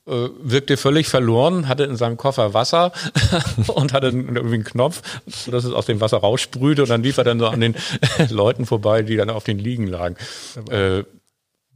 wirkte 0.05 0.77
völlig 0.77 1.07
verloren, 1.07 1.67
hatte 1.67 1.83
in 1.83 1.95
seinem 1.95 2.17
Koffer 2.17 2.53
Wasser 2.53 2.91
und 3.67 3.93
hatte 3.93 4.07
irgendwie 4.07 4.55
einen 4.55 4.63
Knopf, 4.63 5.01
dass 5.47 5.63
es 5.63 5.73
aus 5.73 5.85
dem 5.85 6.01
Wasser 6.01 6.17
raussprühte 6.17 6.83
und 6.83 6.89
dann 6.89 7.03
lief 7.03 7.17
er 7.17 7.23
dann 7.23 7.39
so 7.39 7.47
an 7.47 7.61
den 7.61 7.75
Leuten 8.29 8.65
vorbei, 8.65 9.03
die 9.03 9.15
dann 9.15 9.29
auf 9.29 9.43
den 9.43 9.59
Liegen 9.59 9.87
lagen. 9.87 10.15
Äh, 10.69 11.03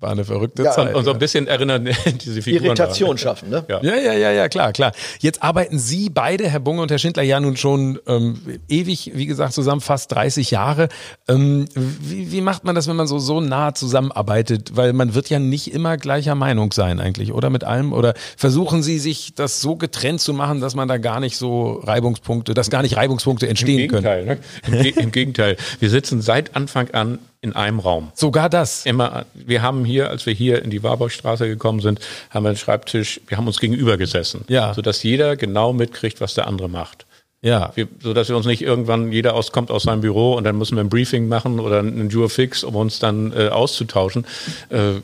War 0.05 0.11
eine 0.11 0.23
verrückte 0.23 0.61
Ja, 0.63 0.71
Zeit. 0.71 0.93
und 0.93 1.03
so 1.03 1.11
ein 1.13 1.17
bisschen 1.17 1.47
erinnern 1.47 1.89
diese 2.23 2.43
Figuren 2.43 2.65
Irritation 2.65 3.07
daran. 3.07 3.17
schaffen, 3.17 3.49
ne? 3.49 3.65
Ja. 3.67 3.81
Ja, 3.81 3.95
ja, 3.95 4.13
ja, 4.13 4.31
ja, 4.31 4.49
klar, 4.49 4.71
klar. 4.71 4.91
Jetzt 5.19 5.41
arbeiten 5.41 5.79
Sie 5.79 6.11
beide, 6.11 6.47
Herr 6.47 6.59
Bunge 6.59 6.83
und 6.83 6.91
Herr 6.91 6.99
Schindler, 6.99 7.23
ja 7.23 7.39
nun 7.39 7.57
schon 7.57 7.97
ähm, 8.07 8.39
ewig, 8.69 9.11
wie 9.15 9.25
gesagt, 9.25 9.53
zusammen 9.53 9.81
fast 9.81 10.11
30 10.11 10.51
Jahre. 10.51 10.89
Ähm, 11.27 11.65
wie, 11.73 12.31
wie 12.31 12.41
macht 12.41 12.65
man 12.65 12.75
das, 12.75 12.87
wenn 12.87 12.95
man 12.95 13.07
so, 13.07 13.17
so 13.17 13.41
nah 13.41 13.73
zusammenarbeitet? 13.73 14.75
Weil 14.75 14.93
man 14.93 15.15
wird 15.15 15.29
ja 15.31 15.39
nicht 15.39 15.73
immer 15.73 15.97
gleicher 15.97 16.35
Meinung 16.35 16.71
sein 16.71 16.99
eigentlich, 16.99 17.33
oder 17.33 17.49
mit 17.49 17.63
allem? 17.63 17.91
Oder 17.91 18.13
versuchen 18.37 18.83
Sie 18.83 18.99
sich 18.99 19.33
das 19.33 19.59
so 19.61 19.75
getrennt 19.75 20.21
zu 20.21 20.33
machen, 20.33 20.61
dass 20.61 20.75
man 20.75 20.87
da 20.87 20.97
gar 20.97 21.19
nicht 21.19 21.35
so 21.37 21.79
Reibungspunkte, 21.83 22.53
dass 22.53 22.69
gar 22.69 22.83
nicht 22.83 22.95
Reibungspunkte 22.95 23.47
Im 23.47 23.49
entstehen 23.51 23.89
können? 23.89 24.03
Gegenteil, 24.03 24.25
ne? 24.25 24.37
Im, 24.67 24.83
Ge- 24.83 25.03
Im 25.03 25.11
Gegenteil. 25.11 25.57
Wir 25.79 25.89
sitzen 25.89 26.21
seit 26.21 26.55
Anfang 26.55 26.91
an 26.91 27.17
in 27.45 27.53
einem 27.53 27.79
Raum. 27.79 28.11
Sogar 28.15 28.49
das. 28.49 28.85
Immer, 28.87 29.25
wir 29.35 29.61
haben 29.61 29.85
hier, 29.85 30.09
als 30.09 30.25
wir 30.25 30.33
hier 30.33 30.63
in 30.63 30.71
die 30.71 30.81
Warburgstraße 30.81 31.47
gekommen 31.47 31.79
sind, 31.79 31.99
haben 32.31 32.43
wir 32.43 32.49
einen 32.49 32.57
Schreibtisch, 32.57 33.21
wir 33.27 33.37
haben 33.37 33.45
uns 33.45 33.59
gegenüber 33.59 33.97
gesessen. 33.97 34.43
Ja. 34.47 34.73
Sodass 34.73 35.03
jeder 35.03 35.35
genau 35.37 35.71
mitkriegt, 35.71 36.19
was 36.21 36.33
der 36.33 36.47
andere 36.47 36.67
macht. 36.67 37.05
Ja. 37.43 37.71
Wir, 37.75 37.87
so 38.01 38.13
dass 38.15 38.29
wir 38.29 38.35
uns 38.35 38.47
nicht 38.47 38.63
irgendwann 38.63 39.11
jeder 39.11 39.35
aus 39.35 39.51
kommt 39.51 39.69
aus 39.69 39.83
seinem 39.83 40.01
Büro 40.01 40.33
und 40.33 40.43
dann 40.43 40.57
müssen 40.57 40.75
wir 40.75 40.83
ein 40.83 40.89
Briefing 40.89 41.27
machen 41.27 41.59
oder 41.59 41.77
einen 41.79 42.09
Jure 42.09 42.29
Fix, 42.29 42.63
um 42.63 42.75
uns 42.75 42.97
dann 42.97 43.31
äh, 43.33 43.49
auszutauschen. 43.49 44.25
Äh, 44.69 44.77
wir, 44.77 45.01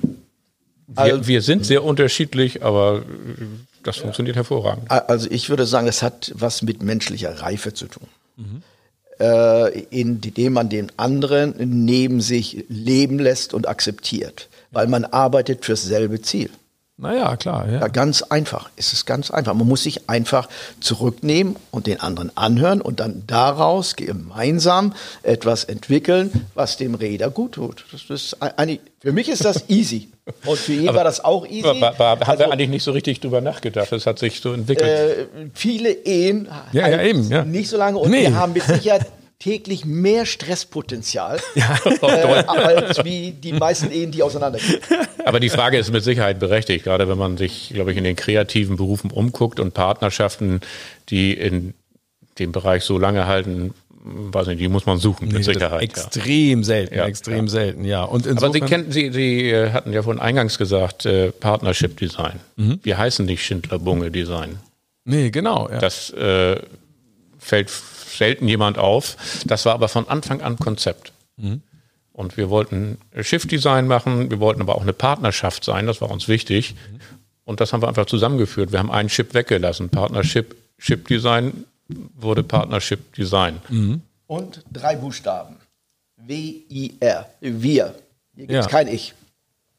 Also- 0.96 1.28
wir 1.28 1.42
sind 1.44 1.64
sehr 1.66 1.84
unterschiedlich, 1.84 2.64
aber 2.64 2.98
äh, 2.98 3.44
das 3.84 3.98
funktioniert 3.98 4.36
hervorragend. 4.36 4.90
Also 4.90 5.30
ich 5.30 5.50
würde 5.50 5.66
sagen, 5.68 5.88
es 5.88 6.02
hat 6.02 6.32
was 6.36 6.64
mit 6.64 6.82
menschlicher 6.82 7.40
Reife 7.42 7.74
zu 7.74 7.86
tun. 7.88 8.08
Äh, 9.22 9.82
indem 9.92 10.54
man 10.54 10.70
den 10.70 10.92
anderen 10.98 11.54
neben 11.86 12.22
sich 12.22 12.66
leben 12.70 13.20
lässt 13.20 13.54
und 13.54 13.68
akzeptiert. 13.68 14.50
Weil 14.72 14.88
man 14.88 15.06
arbeitet 15.06 15.64
fürs 15.64 15.84
selbe 15.84 16.24
Ziel. 16.24 16.50
Naja, 16.98 17.36
klar. 17.36 17.68
Ja. 17.68 17.82
Ja, 17.82 17.88
ganz 17.88 18.24
einfach. 18.24 18.72
Es 18.78 18.94
ist 18.94 19.06
ganz 19.06 19.30
einfach. 19.30 19.54
Man 19.54 19.68
muss 19.68 19.84
sich 19.84 20.10
einfach 20.10 20.50
zurücknehmen 20.80 21.56
und 21.70 21.86
den 21.86 22.00
anderen 22.00 22.36
anhören 22.36 22.82
und 22.82 23.00
dann 23.00 23.22
daraus 23.28 23.96
gemeinsam 23.96 24.94
etwas 25.22 25.66
entwickeln, 25.66 26.48
was 26.56 26.78
dem 26.78 26.96
Räder 26.96 27.30
gut 27.30 27.52
tut. 27.54 27.86
Das 27.92 28.10
ist 28.10 28.42
eine, 28.42 28.80
für 29.02 29.12
mich 29.12 29.30
ist 29.30 29.46
das 29.46 29.66
easy. 29.70 30.10
Und 30.46 30.58
für 30.58 30.74
ihn 30.74 30.88
war 30.88 31.04
das 31.04 31.24
auch 31.24 31.46
easy. 31.48 31.68
Aber, 31.68 32.00
aber, 32.00 32.28
Also, 32.28 32.40
wir 32.40 32.52
eigentlich 32.52 32.70
nicht 32.70 32.84
so 32.84 32.92
richtig 32.92 33.20
drüber 33.20 33.42
nachgedacht. 33.42 33.92
Das 33.92 34.06
hat 34.06 34.20
sich 34.20 34.40
so 34.42 34.54
entwickelt. 34.54 34.88
äh, 34.90 35.26
viele 35.54 35.92
Ehen 35.92 36.48
Ja, 36.72 36.88
ja, 36.88 37.02
eben, 37.02 37.28
ja. 37.30 37.44
nicht 37.46 37.70
so 37.70 37.78
lange 37.78 37.98
und 37.98 38.10
Nee. 38.12 38.22
wir 38.24 38.36
haben 38.36 38.54
mit 38.54 38.64
Sicherheit 38.64 39.06
täglich 39.40 39.86
mehr 39.86 40.26
Stresspotenzial 40.28 41.40
äh, 41.56 41.62
als 42.48 43.04
wie 43.04 43.32
die 43.32 43.54
meisten 43.54 43.90
Ehen, 43.92 44.12
die 44.12 44.22
auseinandergehen. 44.22 44.80
Aber 45.26 45.40
die 45.40 45.50
Frage 45.50 45.78
ist 45.80 45.92
mit 45.92 46.04
Sicherheit 46.04 46.40
berechtigt, 46.40 46.84
gerade 46.84 47.08
wenn 47.10 47.18
man 47.18 47.38
sich, 47.38 47.72
glaube 47.74 47.92
ich, 47.92 47.98
in 47.98 48.04
den 48.04 48.16
kreativen 48.16 48.76
Berufen 48.78 49.10
umguckt 49.10 49.60
und 49.60 49.74
Partnerschaften, 49.74 50.62
die 51.10 51.34
in 51.34 51.74
dem 52.38 52.52
Bereich 52.52 52.84
so 52.84 52.98
lange 53.00 53.26
halten, 53.26 53.74
weiß 54.04 54.48
nicht, 54.48 54.60
die 54.60 54.68
muss 54.68 54.86
man 54.86 54.98
suchen, 54.98 55.28
mit 55.28 55.44
Sicherheit. 55.44 55.82
Extrem 55.82 56.60
ja. 56.60 56.66
selten, 56.66 56.96
ja, 56.96 57.06
extrem 57.06 57.46
ja. 57.46 57.52
selten, 57.52 57.86
ja. 57.86 58.04
Und 58.04 58.28
Aber 58.28 58.52
Sie 58.52 58.62
kennen, 58.62 58.92
Sie, 58.92 59.12
Sie 59.12 59.50
äh, 59.50 59.72
hatten 59.72 59.94
ja 59.94 60.04
vorhin 60.04 60.22
eingangs 60.22 60.58
gesagt, 60.58 61.06
äh, 61.06 61.32
Partnership 61.32 61.98
Design. 61.98 62.40
Mhm. 62.56 62.80
Wir 62.84 62.98
heißen 62.98 63.26
nicht 63.26 63.44
Schindler 63.44 63.80
Bunge 63.80 64.12
Design. 64.12 64.60
Nee, 65.06 65.32
genau. 65.32 65.68
Das 65.68 66.12
äh, 66.12 66.60
fällt 67.40 67.70
selten 67.70 68.48
jemand 68.48 68.78
auf. 68.78 69.18
Das 69.46 69.66
war 69.66 69.74
aber 69.74 69.88
von 69.88 70.08
Anfang 70.08 70.42
an 70.42 70.58
Konzept. 70.58 71.12
Mhm. 71.38 71.62
Und 72.14 72.38
wir 72.38 72.50
wollten 72.50 72.98
Shift-Design 73.20 73.88
machen, 73.88 74.30
wir 74.30 74.40
wollten 74.40 74.62
aber 74.62 74.76
auch 74.76 74.82
eine 74.82 74.94
Partnerschaft 74.94 75.64
sein, 75.64 75.88
das 75.88 76.02
war 76.02 76.12
uns 76.12 76.28
wichtig. 76.28 76.76
Mhm. 76.76 77.00
Und 77.46 77.60
das 77.62 77.74
haben 77.74 77.82
wir 77.82 77.88
einfach 77.88 78.06
zusammengeführt. 78.06 78.72
Wir 78.72 78.80
haben 78.80 78.92
einen 78.92 79.10
Chip 79.10 79.34
weggelassen. 79.34 79.90
Partnership, 79.90 80.56
Chip-Design 80.80 81.66
wurde 82.16 82.44
Partnership 82.44 83.14
Design. 83.14 83.62
Mhm. 83.70 84.02
Und 84.28 84.64
drei 84.72 84.96
Buchstaben. 84.96 85.58
W-I-R. 86.18 87.30
Wir. 87.40 87.96
Hier 88.36 88.48
gibt 88.48 88.60
es 88.60 88.66
ja. 88.66 88.72
kein 88.72 88.88
Ich. 88.88 89.14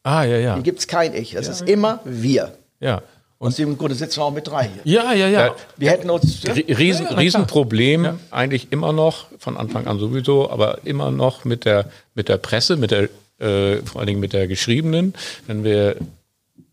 Ah, 0.02 0.24
ja, 0.24 0.36
ja. 0.36 0.54
Hier 0.54 0.62
gibt 0.62 0.80
es 0.80 0.88
kein 0.88 1.14
Ich. 1.14 1.32
Das 1.32 1.46
ja. 1.46 1.52
ist 1.52 1.68
immer 1.68 2.00
wir. 2.04 2.56
Ja. 2.80 3.02
Und 3.38 3.48
Aus 3.48 3.56
dem 3.56 3.76
Grunde 3.76 3.96
sitzen 3.96 4.18
wir 4.18 4.24
auch 4.24 4.32
mit 4.32 4.46
drei 4.46 4.68
hier. 4.68 4.82
Ja, 4.84 5.12
ja, 5.12 5.26
ja. 5.26 5.56
Wir 5.76 5.90
hätten 5.90 6.10
uns. 6.10 6.42
Riesen, 6.46 7.06
Riesenproblem, 7.08 8.04
ja. 8.04 8.18
eigentlich 8.30 8.70
immer 8.70 8.92
noch, 8.92 9.26
von 9.38 9.56
Anfang 9.56 9.88
an 9.88 9.98
sowieso, 9.98 10.48
aber 10.48 10.78
immer 10.84 11.10
noch 11.10 11.44
mit 11.44 11.64
der, 11.64 11.86
mit 12.14 12.28
der 12.28 12.36
Presse, 12.36 12.76
mit 12.76 12.92
der, 12.92 13.08
äh, 13.40 13.78
vor 13.84 14.00
allen 14.00 14.06
Dingen 14.06 14.20
mit 14.20 14.32
der 14.32 14.46
geschriebenen, 14.46 15.14
wenn 15.48 15.64
wir 15.64 15.96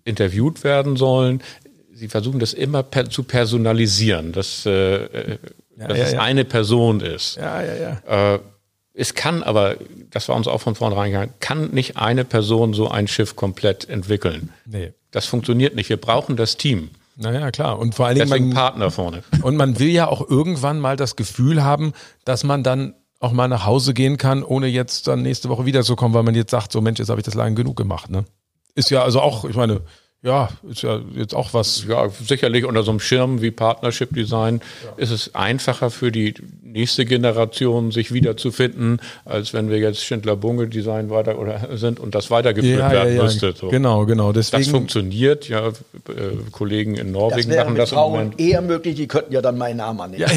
interviewt 0.04 0.64
werden 0.64 0.96
sollen. 0.96 1.42
Sie 2.00 2.08
versuchen 2.08 2.40
das 2.40 2.54
immer 2.54 2.82
per, 2.82 3.10
zu 3.10 3.24
personalisieren, 3.24 4.32
dass, 4.32 4.66
äh, 4.66 5.02
ja, 5.76 5.88
dass 5.88 5.98
ja, 5.98 6.04
es 6.06 6.14
eine 6.14 6.46
Person 6.46 7.02
ist. 7.02 7.36
Ja, 7.36 7.62
ja, 7.62 7.76
ja. 8.08 8.36
Äh, 8.36 8.40
es 8.94 9.16
kann 9.16 9.44
aber, 9.44 9.76
das 10.10 10.30
war 10.30 10.38
uns 10.38 10.48
auch 10.48 10.62
von 10.62 10.76
vornherein 10.76 11.12
gegangen, 11.12 11.34
kann 11.42 11.72
nicht 11.72 11.98
eine 11.98 12.24
Person 12.24 12.74
so 12.74 12.90
ein 12.90 13.10
Schiff 13.10 13.36
komplett 13.36 13.90
entwickeln. 13.90 14.50
Nee. 14.66 14.94
Das 15.12 15.26
funktioniert 15.26 15.76
nicht. 15.76 15.90
Wir 15.90 15.98
brauchen 15.98 16.38
das 16.38 16.56
Team. 16.56 16.90
Naja, 17.18 17.52
klar. 17.52 17.78
Und 17.78 17.96
vor 17.96 18.08
allen 18.08 18.18
Dingen 18.18 18.30
man, 18.30 18.50
Partner 18.52 18.92
vorne. 18.92 19.24
Und 19.42 19.58
man 19.58 19.78
will 19.78 19.90
ja 19.90 20.08
auch 20.08 20.30
irgendwann 20.30 20.80
mal 20.80 20.96
das 20.96 21.18
Gefühl 21.18 21.64
haben, 21.64 21.92
dass 22.24 22.46
man 22.46 22.64
dann 22.64 22.94
auch 23.20 23.34
mal 23.34 23.50
nach 23.50 23.66
Hause 23.66 23.94
gehen 23.94 24.16
kann, 24.16 24.42
ohne 24.42 24.68
jetzt 24.68 25.10
dann 25.10 25.22
nächste 25.22 25.50
Woche 25.50 25.66
wiederzukommen, 25.66 26.16
weil 26.16 26.24
man 26.24 26.36
jetzt 26.36 26.52
sagt, 26.52 26.72
so 26.72 26.80
Mensch, 26.80 27.00
jetzt 27.00 27.10
habe 27.10 27.20
ich 27.20 27.26
das 27.26 27.34
lange 27.34 27.56
genug 27.56 27.76
gemacht. 27.76 28.10
Ne? 28.10 28.24
Ist 28.74 28.90
ja 28.90 29.04
also 29.04 29.20
auch, 29.20 29.44
ich 29.44 29.58
meine, 29.58 29.82
ja, 30.22 30.50
ist 30.70 30.82
ja 30.82 31.00
jetzt 31.16 31.34
auch 31.34 31.54
was. 31.54 31.86
Ja, 31.88 32.10
sicherlich 32.10 32.66
unter 32.66 32.84
so 32.84 32.92
einem 32.92 33.00
Schirm 33.00 33.42
wie 33.42 33.52
Partnership 33.52 34.14
Design 34.14 34.60
ja. 34.84 34.92
ist 34.98 35.12
es 35.12 35.34
einfacher 35.34 35.90
für 35.92 36.12
die 36.12 36.34
nächste 36.62 37.06
Generation, 37.06 37.92
sich 37.92 38.12
wiederzufinden, 38.12 39.00
als 39.24 39.54
wenn 39.54 39.70
wir 39.70 39.78
jetzt 39.78 40.04
Schindler 40.04 40.36
Bunge 40.36 40.68
Design 40.68 41.10
weiter 41.10 41.40
oder 41.40 41.78
sind 41.78 42.02
und 42.02 42.16
das 42.16 42.30
weitergeführt 42.30 42.80
ja, 42.80 42.92
werden 42.92 43.16
ja, 43.16 43.24
müsste. 43.24 43.54
So. 43.54 43.70
Genau, 43.70 44.06
genau. 44.06 44.34
Deswegen, 44.34 44.64
das 44.64 44.72
funktioniert, 44.72 45.48
ja. 45.48 45.70
Äh, 45.70 45.72
Kollegen 46.52 46.96
in 46.96 47.14
Norwegen 47.14 47.50
das 47.50 47.66
machen 47.66 47.76
das 47.76 47.92
Frauen 47.92 48.14
im 48.14 48.24
Moment. 48.26 48.42
eher 48.42 48.62
möglich, 48.62 48.96
die 48.96 49.08
könnten 49.08 49.32
ja 49.32 49.42
dann 49.42 49.58
meinen 49.58 49.78
Namen 49.78 50.02
annehmen. 50.02 50.26
Ja, 50.28 50.34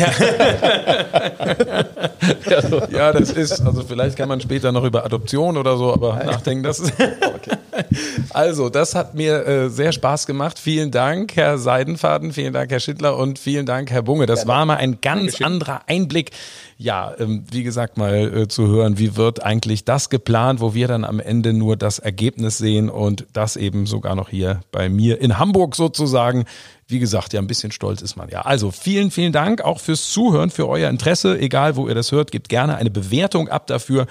ja. 2.93 3.13
das 3.13 3.33
ist, 3.33 3.61
also 3.61 3.83
vielleicht 3.83 4.17
kann 4.17 4.29
man 4.29 4.41
später 4.41 4.71
noch 4.71 4.85
über 4.85 5.05
Adoption 5.05 5.57
oder 5.57 5.77
so, 5.77 5.93
aber 5.93 6.23
nachdenken, 6.25 6.63
das 6.63 6.79
ist. 6.79 6.93
okay. 7.01 7.57
Also, 8.31 8.69
das 8.69 8.95
hat 8.95 9.15
mir 9.15 9.47
äh, 9.47 9.69
sehr 9.73 9.93
Spaß 9.93 10.27
gemacht. 10.27 10.59
Vielen 10.59 10.91
Dank, 10.91 11.37
Herr 11.37 11.59
Seidenfaden, 11.59 12.33
vielen 12.33 12.53
Dank, 12.53 12.71
Herr 12.71 12.81
Schindler 12.81 13.17
und 13.17 13.39
vielen 13.39 13.67
Dank, 13.67 13.91
Herr 13.91 14.03
Bunge. 14.03 14.27
Das 14.27 14.47
war 14.47 14.65
mal 14.67 14.77
ein 14.77 15.01
ganz 15.01 15.41
anderer 15.41 15.83
Einblick. 15.87 16.31
Ja, 16.77 17.15
ähm, 17.19 17.45
wie 17.51 17.63
gesagt, 17.63 17.97
mal 17.97 18.43
äh, 18.43 18.49
zu 18.49 18.67
hören, 18.67 18.99
wie 18.99 19.17
wird 19.17 19.43
eigentlich 19.43 19.85
das 19.85 20.11
geplant, 20.11 20.61
wo 20.61 20.75
wir 20.75 20.89
dann 20.89 21.05
am 21.05 21.21
Ende 21.21 21.53
nur 21.53 21.77
das 21.77 21.99
Ergebnis 21.99 22.59
sehen 22.59 22.89
und 22.89 23.27
das 23.33 23.57
eben 23.57 23.87
sogar 23.87 24.15
noch 24.15 24.29
hier 24.29 24.61
bei 24.71 24.89
mir 24.89 25.21
in 25.21 25.39
Hamburg 25.39 25.77
sozusagen. 25.77 26.45
Wie 26.87 26.99
gesagt, 26.99 27.33
ja, 27.33 27.41
ein 27.41 27.47
bisschen 27.47 27.73
stolz 27.73 28.03
ist 28.03 28.17
man 28.17 28.29
ja. 28.29 28.43
Also 28.43 28.71
vielen, 28.71 29.11
vielen 29.11 29.33
Dank 29.33 29.63
auch 29.63 29.81
fürs 29.81 30.11
Zuhören, 30.11 30.51
für 30.51 30.69
euer 30.69 30.91
Interesse. 30.91 31.39
Egal, 31.39 31.77
wo 31.77 31.89
ihr 31.89 31.95
das 31.95 32.13
hört, 32.13 32.33
gebt 32.33 32.49
gerne 32.49 32.77
eine 32.77 32.91
Bewertung 32.91 33.49
ab 33.49 33.67
dafür. 33.67 34.07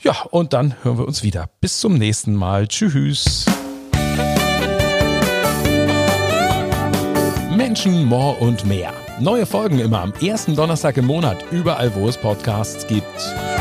Ja, 0.00 0.22
und 0.30 0.52
dann 0.52 0.74
hören 0.82 0.98
wir 0.98 1.06
uns 1.06 1.22
wieder. 1.22 1.48
Bis 1.60 1.80
zum 1.80 1.94
nächsten 1.94 2.34
Mal. 2.34 2.68
Tschüss. 2.68 3.46
Menschen, 7.58 8.04
More 8.04 8.36
und 8.36 8.66
mehr. 8.66 8.92
Neue 9.18 9.44
Folgen 9.44 9.80
immer 9.80 10.00
am 10.00 10.12
ersten 10.22 10.54
Donnerstag 10.54 10.96
im 10.96 11.06
Monat, 11.06 11.44
überall 11.50 11.92
wo 11.96 12.08
es 12.08 12.16
Podcasts 12.16 12.86
gibt. 12.86 13.57